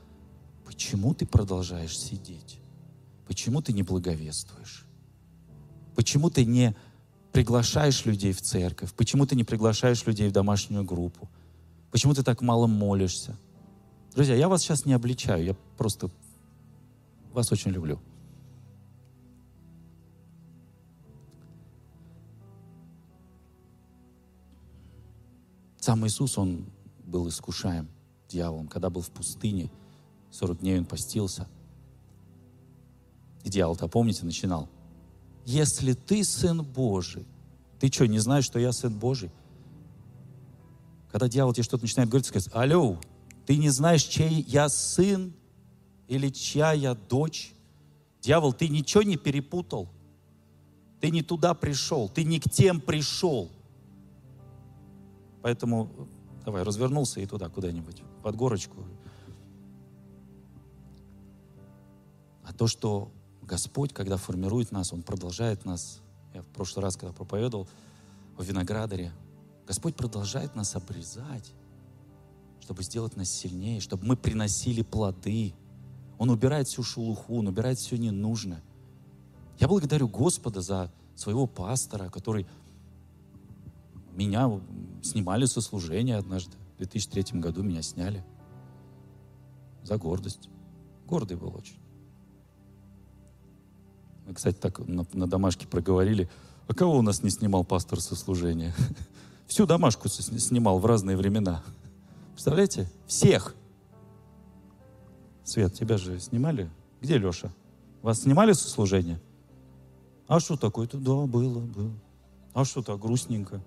Почему 0.65 1.15
ты 1.15 1.27
продолжаешь 1.27 1.99
сидеть? 1.99 2.61
Почему 3.27 3.63
ты 3.63 3.73
не 3.73 3.83
благовествуешь? 3.83 4.87
Почему 5.95 6.31
ты 6.31 6.45
не 6.45 6.77
приглашаешь 7.33 8.05
людей 8.05 8.33
в 8.33 8.41
церковь? 8.41 8.93
Почему 8.95 9.27
ты 9.27 9.37
не 9.37 9.45
приглашаешь 9.45 10.07
людей 10.07 10.29
в 10.29 10.33
домашнюю 10.33 10.85
группу? 10.85 11.29
Почему 11.91 12.15
ты 12.15 12.23
так 12.23 12.41
мало 12.43 12.67
молишься? 12.67 13.37
Друзья, 14.15 14.35
я 14.35 14.49
вас 14.49 14.63
сейчас 14.63 14.85
не 14.85 14.93
обличаю, 14.93 15.45
я 15.45 15.57
просто 15.77 16.11
вас 17.33 17.53
очень 17.53 17.71
люблю. 17.71 18.01
Сам 25.81 26.07
Иисус, 26.07 26.39
Он 26.39 26.67
был 27.05 27.29
искушаем 27.29 27.89
дьяволом, 28.29 28.69
когда 28.69 28.91
был 28.91 29.01
в 29.01 29.11
пустыне, 29.11 29.71
40 30.31 30.61
дней 30.61 30.79
Он 30.79 30.85
постился. 30.85 31.49
И 33.45 33.51
дьявол-то, 33.51 33.89
помните, 33.89 34.25
начинал. 34.25 34.69
Если 35.45 35.95
ты 35.95 36.25
Сын 36.25 36.63
Божий, 36.63 37.27
ты 37.81 37.91
что, 37.91 38.07
не 38.07 38.19
знаешь, 38.19 38.45
что 38.45 38.59
я 38.59 38.73
Сын 38.73 38.93
Божий? 38.93 39.31
Когда 41.11 41.29
дьявол 41.29 41.55
тебе 41.55 41.65
что-то 41.65 41.85
начинает 41.85 42.11
говорить, 42.11 42.27
сказать, 42.27 42.51
алло, 42.53 42.99
ты 43.47 43.57
не 43.57 43.71
знаешь, 43.71 44.03
чей 44.03 44.43
я 44.43 44.69
сын 44.69 45.33
или 46.07 46.29
чья 46.29 46.73
я 46.73 46.95
дочь? 46.95 47.55
Дьявол, 48.21 48.53
ты 48.53 48.69
ничего 48.69 49.03
не 49.03 49.17
перепутал. 49.17 49.89
Ты 51.01 51.11
не 51.11 51.23
туда 51.23 51.55
пришел, 51.55 52.09
ты 52.09 52.25
не 52.25 52.41
к 52.41 52.51
тем 52.51 52.81
пришел. 52.81 53.51
Поэтому 55.43 56.09
давай, 56.45 56.63
развернулся 56.63 57.21
и 57.21 57.27
туда 57.27 57.49
куда-нибудь, 57.49 58.03
под 58.23 58.37
горочку. 58.37 58.85
А 62.45 62.53
то, 62.53 62.67
что 62.67 63.13
Господь, 63.43 63.93
когда 63.93 64.17
формирует 64.17 64.73
нас, 64.73 64.93
Он 64.93 65.03
продолжает 65.03 65.65
нас. 65.65 66.01
Я 66.35 66.43
в 66.43 66.47
прошлый 66.47 66.83
раз, 66.83 66.97
когда 66.97 67.13
проповедовал 67.13 67.69
о 68.37 68.43
виноградаре, 68.43 69.13
Господь 69.67 69.97
продолжает 69.97 70.55
нас 70.55 70.75
обрезать, 70.75 71.53
чтобы 72.61 72.83
сделать 72.83 73.17
нас 73.17 73.29
сильнее, 73.29 73.81
чтобы 73.81 74.07
мы 74.07 74.17
приносили 74.17 74.83
плоды. 74.83 75.55
Он 76.19 76.31
убирает 76.31 76.69
всю 76.69 76.83
шелуху, 76.83 77.39
Он 77.39 77.49
убирает 77.49 77.79
все 77.79 77.97
ненужное. 77.97 78.63
Я 79.59 79.69
благодарю 79.69 80.09
Господа 80.09 80.61
за 80.61 80.91
своего 81.15 81.47
пастора, 81.47 82.09
который 82.09 82.47
меня 84.19 84.61
снимали 85.03 85.47
со 85.47 85.61
служения 85.61 86.17
однажды. 86.17 86.57
В 86.75 86.79
2003 86.79 87.41
году 87.41 87.63
меня 87.63 87.83
сняли. 87.83 88.25
За 89.85 89.97
гордость. 89.97 90.51
Гордый 91.07 91.37
был 91.37 91.55
очень. 91.57 91.79
Мы, 94.27 94.35
кстати, 94.35 94.57
так 94.57 94.81
на, 94.81 95.07
на 95.13 95.27
домашке 95.27 95.67
проговорили. 95.67 96.29
А 96.67 96.75
кого 96.75 96.99
у 96.99 97.03
нас 97.03 97.23
не 97.23 97.31
снимал 97.31 97.65
пастор 97.65 98.01
со 98.01 98.17
служения? 98.17 98.75
Всю 99.47 99.67
домашку 99.67 100.09
снимал 100.09 100.81
в 100.81 100.85
разные 100.85 101.17
времена. 101.17 101.63
Представляете? 102.33 102.91
Всех. 103.07 103.55
Свет, 105.45 105.73
тебя 105.75 105.97
же 105.97 106.19
снимали? 106.19 106.69
Где 107.01 107.17
Леша? 107.19 107.51
Вас 108.03 108.23
снимали 108.23 108.53
со 108.53 108.69
служения? 108.69 109.21
А 110.27 110.41
что 110.41 110.57
такое-то? 110.57 110.99
Да, 110.99 111.27
было, 111.27 111.61
было. 111.61 111.93
А 112.53 112.65
что 112.65 112.83
так 112.83 113.01
грустненько? 113.01 113.63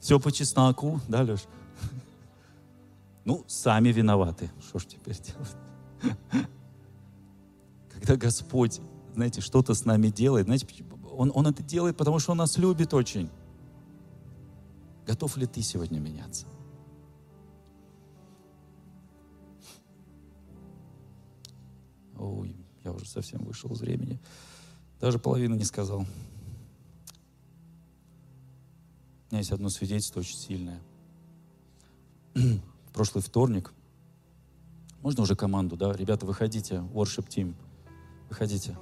Все 0.00 0.20
по 0.20 0.30
чесноку, 0.30 1.00
да, 1.08 1.22
Леш? 1.22 1.44
Ну, 3.24 3.44
сами 3.48 3.88
виноваты. 3.88 4.50
Что 4.68 4.78
ж 4.78 4.86
теперь 4.86 5.16
делать? 5.20 6.16
Когда 7.92 8.16
Господь, 8.16 8.80
знаете, 9.14 9.40
что-то 9.40 9.74
с 9.74 9.84
нами 9.84 10.08
делает, 10.08 10.46
знаете, 10.46 10.66
он, 11.10 11.32
он 11.34 11.46
это 11.46 11.62
делает, 11.62 11.96
потому 11.96 12.18
что 12.18 12.32
Он 12.32 12.38
нас 12.38 12.56
любит 12.58 12.94
очень. 12.94 13.30
Готов 15.06 15.36
ли 15.36 15.46
ты 15.46 15.62
сегодня 15.62 15.98
меняться? 15.98 16.46
Ой, 22.18 22.56
я 22.84 22.92
уже 22.92 23.06
совсем 23.06 23.40
вышел 23.44 23.72
из 23.72 23.80
времени. 23.80 24.20
Даже 25.00 25.18
половину 25.18 25.54
не 25.56 25.64
сказал. 25.64 26.06
Меня 29.36 29.40
есть 29.40 29.52
одно 29.52 29.68
свидетельство 29.68 30.20
очень 30.20 30.38
сильное. 30.38 30.80
В 32.34 32.92
прошлый 32.94 33.22
вторник, 33.22 33.74
можно 35.02 35.22
уже 35.24 35.36
команду, 35.36 35.76
да? 35.76 35.92
Ребята, 35.92 36.24
выходите, 36.24 36.76
worship 36.94 37.28
team, 37.28 37.54
выходите. 38.30 38.78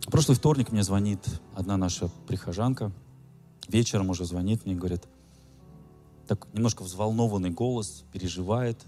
В 0.00 0.10
прошлый 0.10 0.36
вторник 0.36 0.72
мне 0.72 0.82
звонит 0.82 1.20
одна 1.54 1.76
наша 1.76 2.10
прихожанка, 2.26 2.90
вечером 3.68 4.10
уже 4.10 4.24
звонит 4.24 4.66
мне, 4.66 4.74
говорит, 4.74 5.04
так 6.26 6.52
немножко 6.52 6.82
взволнованный 6.82 7.50
голос, 7.50 8.04
переживает. 8.12 8.84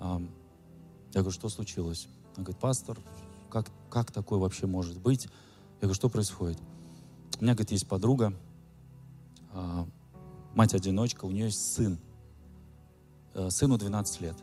Я 0.00 0.18
говорю, 1.14 1.30
что 1.30 1.48
случилось? 1.48 2.08
Она 2.34 2.44
говорит, 2.46 2.60
пастор, 2.60 2.98
как, 3.50 3.70
как 3.88 4.10
такое 4.10 4.40
вообще 4.40 4.66
может 4.66 4.98
быть? 4.98 5.26
Я 5.76 5.82
говорю, 5.82 5.94
что 5.94 6.08
происходит? 6.08 6.58
У 7.38 7.44
меня, 7.44 7.54
говорит, 7.54 7.70
есть 7.70 7.86
подруга, 7.86 8.32
а, 8.32 8.49
мать-одиночка, 10.54 11.24
у 11.24 11.30
нее 11.30 11.46
есть 11.46 11.74
сын. 11.74 11.98
Э, 13.34 13.50
сыну 13.50 13.78
12 13.78 14.20
лет. 14.20 14.36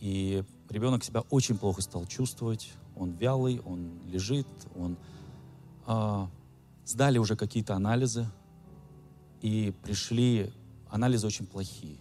И 0.00 0.44
ребенок 0.68 1.04
себя 1.04 1.22
очень 1.30 1.58
плохо 1.58 1.82
стал 1.82 2.06
чувствовать. 2.06 2.72
Он 2.96 3.12
вялый, 3.12 3.60
он 3.64 4.00
лежит, 4.06 4.46
он... 4.74 4.96
А, 5.84 6.30
сдали 6.84 7.18
уже 7.18 7.36
какие-то 7.36 7.74
анализы, 7.74 8.26
и 9.40 9.72
пришли 9.82 10.52
анализы 10.88 11.26
очень 11.26 11.46
плохие. 11.46 11.98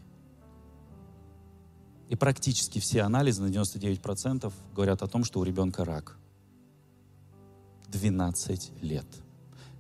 И 2.10 2.16
практически 2.16 2.80
все 2.80 3.02
анализы 3.02 3.42
на 3.42 3.48
99% 3.48 4.52
говорят 4.76 5.02
о 5.02 5.08
том, 5.08 5.24
что 5.24 5.40
у 5.40 5.44
ребенка 5.44 5.86
рак. 5.86 6.18
12 7.88 8.84
лет 8.84 9.08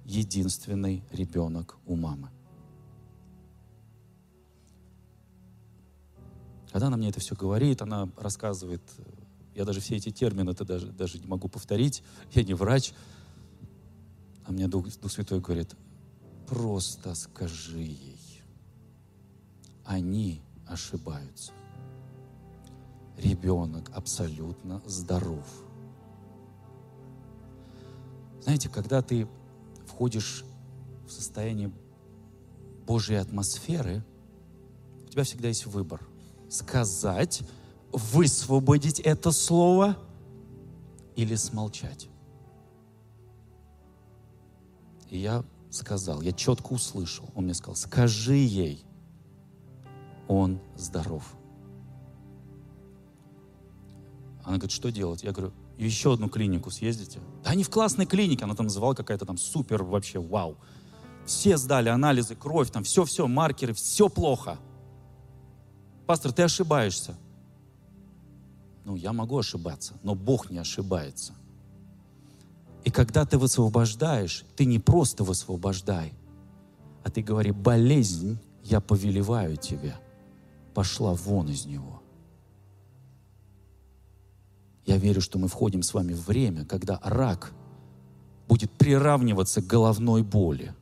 единственный 0.05 1.03
ребенок 1.11 1.77
у 1.85 1.95
мамы. 1.95 2.29
Когда 6.71 6.87
она 6.87 6.97
мне 6.97 7.09
это 7.09 7.19
все 7.19 7.35
говорит, 7.35 7.81
она 7.81 8.09
рассказывает, 8.17 8.81
я 9.55 9.65
даже 9.65 9.81
все 9.81 9.97
эти 9.97 10.09
термины 10.09 10.51
это 10.51 10.63
даже, 10.63 10.87
даже 10.87 11.19
не 11.19 11.27
могу 11.27 11.49
повторить, 11.49 12.01
я 12.33 12.43
не 12.43 12.53
врач, 12.53 12.93
а 14.45 14.51
мне 14.51 14.67
Дух, 14.67 14.87
Дух 14.99 15.11
Святой 15.11 15.41
говорит, 15.41 15.75
просто 16.47 17.13
скажи 17.15 17.79
ей, 17.79 18.43
они 19.85 20.41
ошибаются. 20.65 21.51
Ребенок 23.17 23.91
абсолютно 23.93 24.81
здоров. 24.85 25.45
Знаете, 28.41 28.69
когда 28.69 29.01
ты 29.01 29.27
входишь 30.01 30.43
в 31.05 31.11
состояние 31.11 31.71
Божьей 32.87 33.17
атмосферы, 33.17 34.03
у 35.05 35.09
тебя 35.09 35.23
всегда 35.23 35.49
есть 35.49 35.67
выбор. 35.67 36.01
Сказать, 36.49 37.43
высвободить 37.91 38.99
это 38.99 39.31
слово 39.31 39.95
или 41.15 41.35
смолчать. 41.35 42.09
И 45.11 45.19
я 45.19 45.43
сказал, 45.69 46.23
я 46.23 46.31
четко 46.31 46.73
услышал. 46.73 47.29
Он 47.35 47.43
мне 47.43 47.53
сказал, 47.53 47.75
скажи 47.75 48.37
ей, 48.37 48.83
он 50.27 50.59
здоров. 50.75 51.31
Она 54.43 54.57
говорит, 54.57 54.71
что 54.71 54.91
делать? 54.91 55.21
Я 55.21 55.31
говорю, 55.31 55.53
еще 55.85 56.13
одну 56.13 56.29
клинику 56.29 56.69
съездите. 56.71 57.19
Да 57.43 57.51
они 57.51 57.63
в 57.63 57.69
классной 57.69 58.05
клинике, 58.05 58.43
она 58.43 58.55
там 58.55 58.67
называла 58.67 58.93
какая-то 58.93 59.25
там 59.25 59.37
супер 59.37 59.83
вообще 59.83 60.19
вау. 60.19 60.57
Все 61.25 61.57
сдали 61.57 61.89
анализы, 61.89 62.35
кровь, 62.35 62.71
там 62.71 62.83
все-все, 62.83 63.27
маркеры, 63.27 63.73
все 63.73 64.09
плохо. 64.09 64.57
Пастор, 66.05 66.31
ты 66.33 66.43
ошибаешься. 66.43 67.17
Ну, 68.83 68.95
я 68.95 69.13
могу 69.13 69.37
ошибаться, 69.37 69.93
но 70.03 70.15
Бог 70.15 70.49
не 70.49 70.57
ошибается. 70.57 71.33
И 72.83 72.89
когда 72.89 73.25
ты 73.25 73.37
высвобождаешь, 73.37 74.43
ты 74.55 74.65
не 74.65 74.79
просто 74.79 75.23
высвобождай, 75.23 76.13
а 77.03 77.09
ты 77.09 77.21
говори, 77.21 77.51
болезнь, 77.51 78.39
я 78.63 78.81
повелеваю 78.81 79.57
тебе, 79.57 79.95
пошла 80.73 81.13
вон 81.13 81.49
из 81.49 81.65
него. 81.65 82.00
Я 84.85 84.97
верю, 84.97 85.21
что 85.21 85.37
мы 85.37 85.47
входим 85.47 85.83
с 85.83 85.93
вами 85.93 86.13
в 86.13 86.25
время, 86.27 86.65
когда 86.65 86.99
рак 87.03 87.53
будет 88.47 88.71
приравниваться 88.71 89.61
к 89.61 89.67
головной 89.67 90.23
боли. 90.23 90.73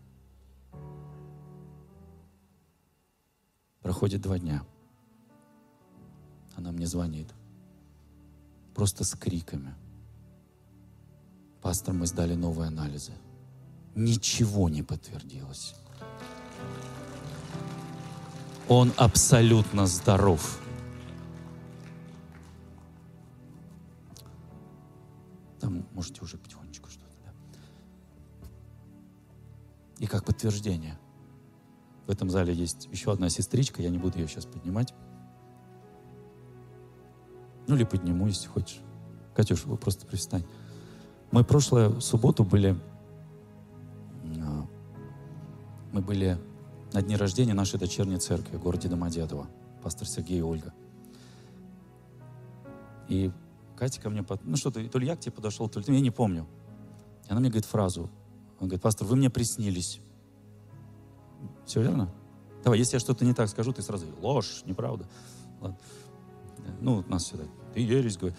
Проходит 3.82 4.22
два 4.22 4.40
дня. 4.40 4.64
Она 6.56 6.72
мне 6.72 6.88
звонит. 6.88 7.28
Просто 8.76 9.04
с 9.04 9.16
криками. 9.16 9.74
Пастор, 11.62 11.94
мы 11.94 12.08
сдали 12.08 12.36
новые 12.36 12.68
анализы. 12.68 13.12
Ничего 13.96 14.70
не 14.70 14.82
подтвердилось. 14.84 15.76
Он 18.68 18.94
абсолютно 18.98 19.88
здоров. 19.88 20.60
Там 25.60 25.86
можете 25.94 26.22
уже 26.22 26.38
потихонечку 26.38 26.90
что-то. 26.90 27.16
Да? 27.26 28.48
И 30.00 30.08
как 30.08 30.26
подтверждение. 30.26 30.98
В 32.08 32.12
этом 32.12 32.30
зале 32.30 32.54
есть 32.54 32.88
еще 32.92 33.12
одна 33.12 33.30
сестричка, 33.30 33.82
я 33.82 33.90
не 33.90 33.98
буду 33.98 34.18
ее 34.18 34.28
сейчас 34.28 34.46
поднимать. 34.46 34.94
Ну 37.68 37.76
или 37.76 37.84
подниму, 37.84 38.28
если 38.28 38.48
хочешь. 38.48 38.82
Катюш, 39.36 39.66
вы 39.66 39.78
просто 39.78 40.08
пристань. 40.08 40.44
Мы 41.32 41.44
прошлую 41.44 42.02
субботу 42.02 42.44
были, 42.44 42.76
а, 44.42 44.66
мы 45.92 46.02
были 46.02 46.40
на 46.94 47.02
дне 47.04 47.16
рождения 47.16 47.54
нашей 47.54 47.80
дочерней 47.80 48.18
церкви 48.18 48.58
в 48.58 48.64
городе 48.64 48.90
Домодедово, 48.90 49.48
пастор 49.84 50.08
Сергей 50.08 50.40
и 50.40 50.42
Ольга. 50.42 50.74
И 53.08 53.32
Катя 53.80 54.02
ко 54.02 54.10
мне, 54.10 54.24
под... 54.24 54.44
ну 54.44 54.58
что, 54.58 54.72
то 54.72 55.00
ли 55.00 55.08
я 55.08 55.16
к 55.16 55.22
тебе 55.22 55.32
подошел, 55.32 55.70
то 55.70 55.80
ли 55.80 55.86
ты, 55.86 55.94
я 55.94 56.02
не 56.02 56.12
помню. 56.12 56.46
И 57.28 57.32
она 57.32 57.40
мне 57.40 57.50
говорит 57.50 57.66
фразу, 57.66 58.10
он 58.60 58.68
говорит, 58.68 58.82
пастор, 58.82 59.08
вы 59.08 59.16
мне 59.16 59.30
приснились. 59.30 60.02
Все 61.66 61.82
верно? 61.82 62.14
Давай, 62.62 62.78
если 62.78 62.98
я 62.98 63.00
что-то 63.00 63.24
не 63.24 63.34
так 63.34 63.48
скажу, 63.48 63.72
ты 63.72 63.82
сразу 63.82 64.06
ложь, 64.20 64.64
неправда. 64.66 65.08
Ладно. 65.62 65.78
Ну, 66.82 67.06
нас 67.08 67.28
сюда, 67.28 67.46
ты 67.74 67.80
ересь, 67.80 68.18
говорит. 68.18 68.38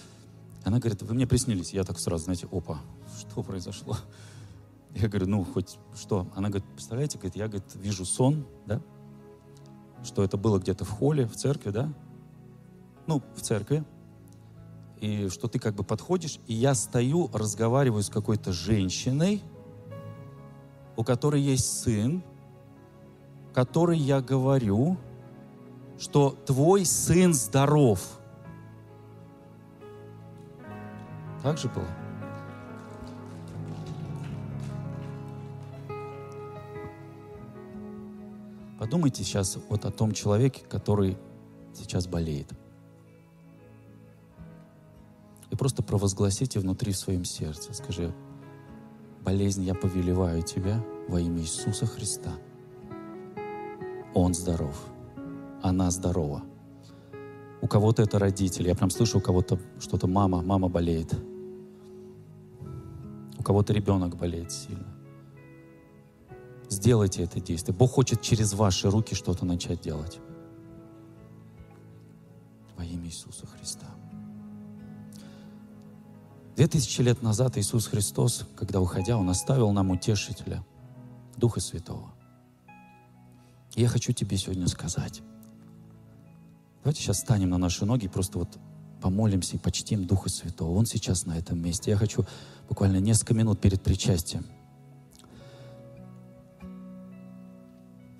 Она 0.62 0.78
говорит, 0.78 1.00
вы 1.00 1.14
мне 1.14 1.26
приснились. 1.26 1.72
Я 1.72 1.84
так 1.84 1.98
сразу, 1.98 2.24
знаете, 2.24 2.46
опа, 2.52 2.78
что 3.18 3.42
произошло? 3.42 3.96
Я 4.94 5.08
говорю, 5.08 5.26
ну, 5.26 5.42
хоть 5.42 5.78
что? 5.94 6.28
Она 6.34 6.50
говорит, 6.50 6.68
представляете, 6.74 7.16
говорит, 7.16 7.36
я 7.36 7.48
говорит, 7.48 7.74
вижу 7.76 8.04
сон, 8.04 8.46
да? 8.66 8.82
Что 10.04 10.22
это 10.22 10.36
было 10.36 10.58
где-то 10.58 10.84
в 10.84 10.90
холле, 10.90 11.26
в 11.26 11.34
церкви, 11.34 11.70
да? 11.70 11.94
Ну, 13.06 13.22
в 13.34 13.40
церкви. 13.40 13.84
И 15.00 15.28
что 15.30 15.48
ты 15.48 15.58
как 15.58 15.74
бы 15.74 15.82
подходишь, 15.82 16.38
и 16.46 16.54
я 16.54 16.74
стою, 16.74 17.30
разговариваю 17.32 18.02
с 18.02 18.10
какой-то 18.10 18.52
женщиной, 18.52 19.42
у 20.96 21.04
которой 21.04 21.40
есть 21.40 21.80
сын, 21.82 22.22
который 23.54 23.96
я 23.98 24.20
говорю, 24.20 24.98
что 25.98 26.36
твой 26.46 26.84
сын 26.84 27.32
здоров. 27.32 28.18
Так 31.42 31.56
же 31.56 31.68
было? 31.68 31.86
Подумайте 38.78 39.24
сейчас 39.24 39.58
вот 39.68 39.84
о 39.84 39.90
том 39.90 40.12
человеке, 40.12 40.62
который 40.68 41.16
сейчас 41.74 42.06
болеет. 42.06 42.50
Просто 45.60 45.82
провозгласите 45.82 46.58
внутри 46.58 46.94
в 46.94 46.96
своем 46.96 47.26
сердце. 47.26 47.74
Скажи, 47.74 48.14
болезнь 49.22 49.62
я 49.62 49.74
повелеваю 49.74 50.42
тебя 50.42 50.82
во 51.06 51.20
имя 51.20 51.42
Иисуса 51.42 51.84
Христа. 51.84 52.32
Он 54.14 54.32
здоров. 54.32 54.86
Она 55.60 55.90
здорова. 55.90 56.44
У 57.60 57.68
кого-то 57.68 58.00
это 58.00 58.18
родители. 58.18 58.68
Я 58.68 58.74
прям 58.74 58.88
слышу, 58.88 59.18
у 59.18 59.20
кого-то 59.20 59.60
что-то 59.78 60.06
мама, 60.06 60.40
мама 60.40 60.70
болеет. 60.70 61.14
У 63.38 63.42
кого-то 63.42 63.74
ребенок 63.74 64.16
болеет 64.16 64.50
сильно. 64.52 64.88
Сделайте 66.70 67.22
это 67.24 67.38
действие. 67.38 67.76
Бог 67.76 67.90
хочет 67.90 68.22
через 68.22 68.54
ваши 68.54 68.88
руки 68.88 69.14
что-то 69.14 69.44
начать 69.44 69.82
делать. 69.82 70.20
Во 72.78 72.82
имя 72.82 73.08
Иисуса 73.08 73.46
Христа. 73.46 73.99
Две 76.56 76.66
тысячи 76.66 77.00
лет 77.00 77.22
назад 77.22 77.56
Иисус 77.56 77.86
Христос, 77.86 78.46
когда 78.56 78.80
уходя, 78.80 79.16
Он 79.16 79.30
оставил 79.30 79.72
нам 79.72 79.90
утешителя, 79.90 80.64
Духа 81.36 81.60
Святого. 81.60 82.12
И 83.74 83.82
я 83.82 83.88
хочу 83.88 84.12
тебе 84.12 84.36
сегодня 84.36 84.66
сказать, 84.66 85.22
Давайте 86.82 87.02
сейчас 87.02 87.20
станем 87.20 87.50
на 87.50 87.58
наши 87.58 87.84
ноги 87.84 88.06
и 88.06 88.08
просто 88.08 88.38
вот 88.38 88.58
помолимся 89.02 89.56
и 89.56 89.58
почтим 89.58 90.06
Духа 90.06 90.30
Святого. 90.30 90.76
Он 90.76 90.86
сейчас 90.86 91.26
на 91.26 91.36
этом 91.36 91.58
месте. 91.58 91.90
Я 91.90 91.96
хочу 91.96 92.24
буквально 92.68 92.98
несколько 92.98 93.34
минут 93.34 93.60
перед 93.60 93.82
причастием. 93.82 94.46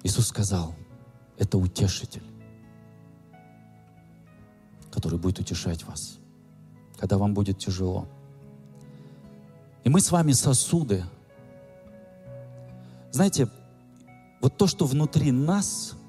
Иисус 0.02 0.28
сказал, 0.28 0.74
это 1.38 1.58
утешитель, 1.58 2.22
который 4.90 5.18
будет 5.18 5.38
утешать 5.40 5.84
вас, 5.84 6.18
когда 6.98 7.16
вам 7.18 7.34
будет 7.34 7.58
тяжело. 7.58 8.08
И 9.84 9.88
мы 9.88 10.00
с 10.00 10.10
вами 10.10 10.32
сосуды. 10.32 11.04
Знаете, 13.10 13.48
вот 14.40 14.56
то, 14.56 14.66
что 14.66 14.86
внутри 14.86 15.32
нас– 15.32 15.94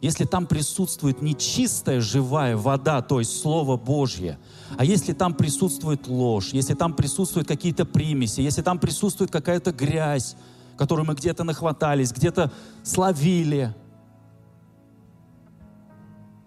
если 0.00 0.24
там 0.24 0.46
присутствует 0.46 1.20
нечистая 1.20 2.00
живая 2.00 2.56
вода, 2.56 3.02
то 3.02 3.18
есть 3.18 3.38
Слово 3.38 3.76
Божье, 3.76 4.38
а 4.78 4.84
если 4.84 5.12
там 5.12 5.34
присутствует 5.34 6.06
ложь, 6.08 6.50
если 6.52 6.74
там 6.74 6.94
присутствуют 6.94 7.46
какие-то 7.46 7.84
примеси, 7.84 8.40
если 8.40 8.62
там 8.62 8.78
присутствует 8.78 9.30
какая-то 9.30 9.72
грязь, 9.72 10.36
которую 10.78 11.06
мы 11.06 11.14
где-то 11.14 11.44
нахватались, 11.44 12.12
где-то 12.12 12.50
словили, 12.82 13.74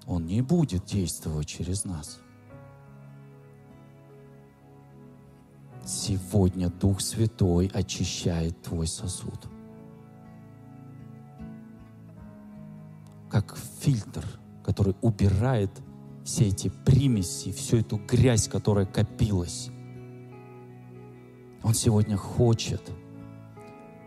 Он 0.08 0.26
не 0.26 0.42
будет 0.42 0.86
действовать 0.86 1.48
через 1.48 1.86
нас. 1.86 2.20
Сегодня 5.86 6.70
Дух 6.70 7.02
Святой 7.02 7.68
очищает 7.74 8.62
твой 8.62 8.88
сосуд. 8.88 9.48
как 13.34 13.58
фильтр, 13.80 14.24
который 14.64 14.96
убирает 15.02 15.72
все 16.24 16.50
эти 16.50 16.70
примеси, 16.70 17.52
всю 17.52 17.78
эту 17.78 17.98
грязь, 17.98 18.48
которая 18.48 18.86
копилась. 18.86 19.70
Он 21.64 21.74
сегодня 21.74 22.16
хочет 22.16 22.92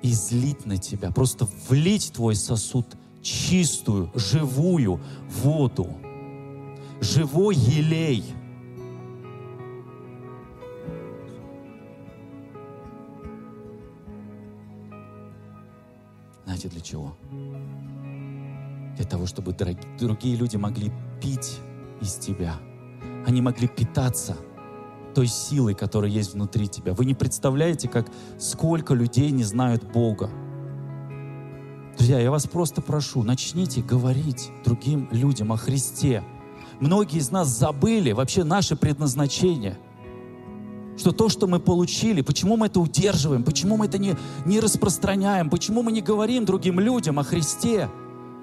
излить 0.01 0.65
на 0.65 0.77
тебя, 0.77 1.11
просто 1.11 1.49
влить 1.69 2.13
твой 2.15 2.37
сосуд 2.37 2.87
чистую, 3.21 4.13
живую 4.15 5.01
воду, 5.43 5.89
живой 7.01 7.57
елей. 7.57 8.23
Знаете 16.57 16.69
для 16.69 16.81
чего? 16.81 17.15
для 18.97 19.05
того, 19.05 19.27
чтобы 19.27 19.55
другие 19.99 20.37
люди 20.37 20.57
могли 20.57 20.91
пить 21.21 21.59
из 22.01 22.15
тебя. 22.15 22.55
Они 23.27 23.43
могли 23.43 23.69
питаться 23.69 24.39
той 25.15 25.27
силой, 25.27 25.75
которая 25.75 26.11
есть 26.11 26.33
внутри 26.33 26.67
тебя. 26.67 26.95
Вы 26.95 27.05
не 27.05 27.13
представляете, 27.13 27.91
как 27.91 28.07
сколько 28.39 28.95
людей 28.95 29.33
не 29.33 29.45
знают 29.45 29.85
Бога. 29.93 30.31
Друзья, 31.99 32.21
я 32.21 32.31
вас 32.31 32.47
просто 32.47 32.81
прошу, 32.81 33.23
начните 33.23 33.83
говорить 33.83 34.51
другим 34.65 35.11
людям 35.13 35.53
о 35.53 35.59
Христе. 35.59 36.25
Многие 36.81 37.19
из 37.19 37.31
нас 37.31 37.49
забыли 37.49 38.13
вообще 38.13 38.45
наше 38.45 38.77
предназначение. 38.77 39.77
Что 40.97 41.13
то, 41.13 41.29
что 41.29 41.47
мы 41.47 41.61
получили, 41.61 42.23
почему 42.23 42.57
мы 42.57 42.67
это 42.67 42.81
удерживаем, 42.81 43.45
почему 43.45 43.77
мы 43.77 43.87
это 43.87 43.99
не, 43.99 44.17
не 44.47 44.61
распространяем, 44.61 45.51
почему 45.51 45.83
мы 45.83 45.93
не 45.93 46.01
говорим 46.01 46.45
другим 46.47 46.81
людям 46.81 47.19
о 47.19 47.23
Христе, 47.23 47.91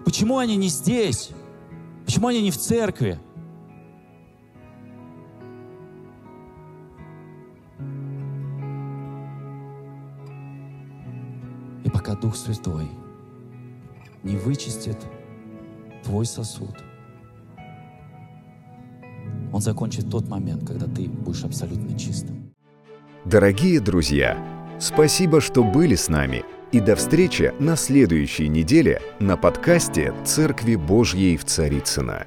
почему 0.05 0.37
они 0.37 0.55
не 0.55 0.67
здесь, 0.67 1.31
почему 2.05 2.27
они 2.27 2.41
не 2.43 2.51
в 2.51 2.57
церкви. 2.57 3.19
И 11.83 11.89
пока 11.89 12.13
Дух 12.15 12.35
Святой 12.35 12.87
не 14.21 14.37
вычистит 14.37 14.97
твой 16.03 16.25
сосуд, 16.27 16.75
Он 19.53 19.61
закончит 19.61 20.09
тот 20.09 20.27
момент, 20.27 20.67
когда 20.67 20.87
ты 20.87 21.07
будешь 21.07 21.43
абсолютно 21.43 21.97
чистым. 21.97 22.51
Дорогие 23.23 23.79
друзья, 23.79 24.37
спасибо, 24.79 25.39
что 25.39 25.63
были 25.63 25.95
с 25.95 26.09
нами. 26.09 26.43
И 26.71 26.79
до 26.79 26.95
встречи 26.95 27.53
на 27.59 27.75
следующей 27.75 28.47
неделе 28.47 28.99
на 29.19 29.37
подкасте 29.37 30.13
«Церкви 30.25 30.75
Божьей 30.75 31.37
в 31.37 31.45
Царицына. 31.45 32.25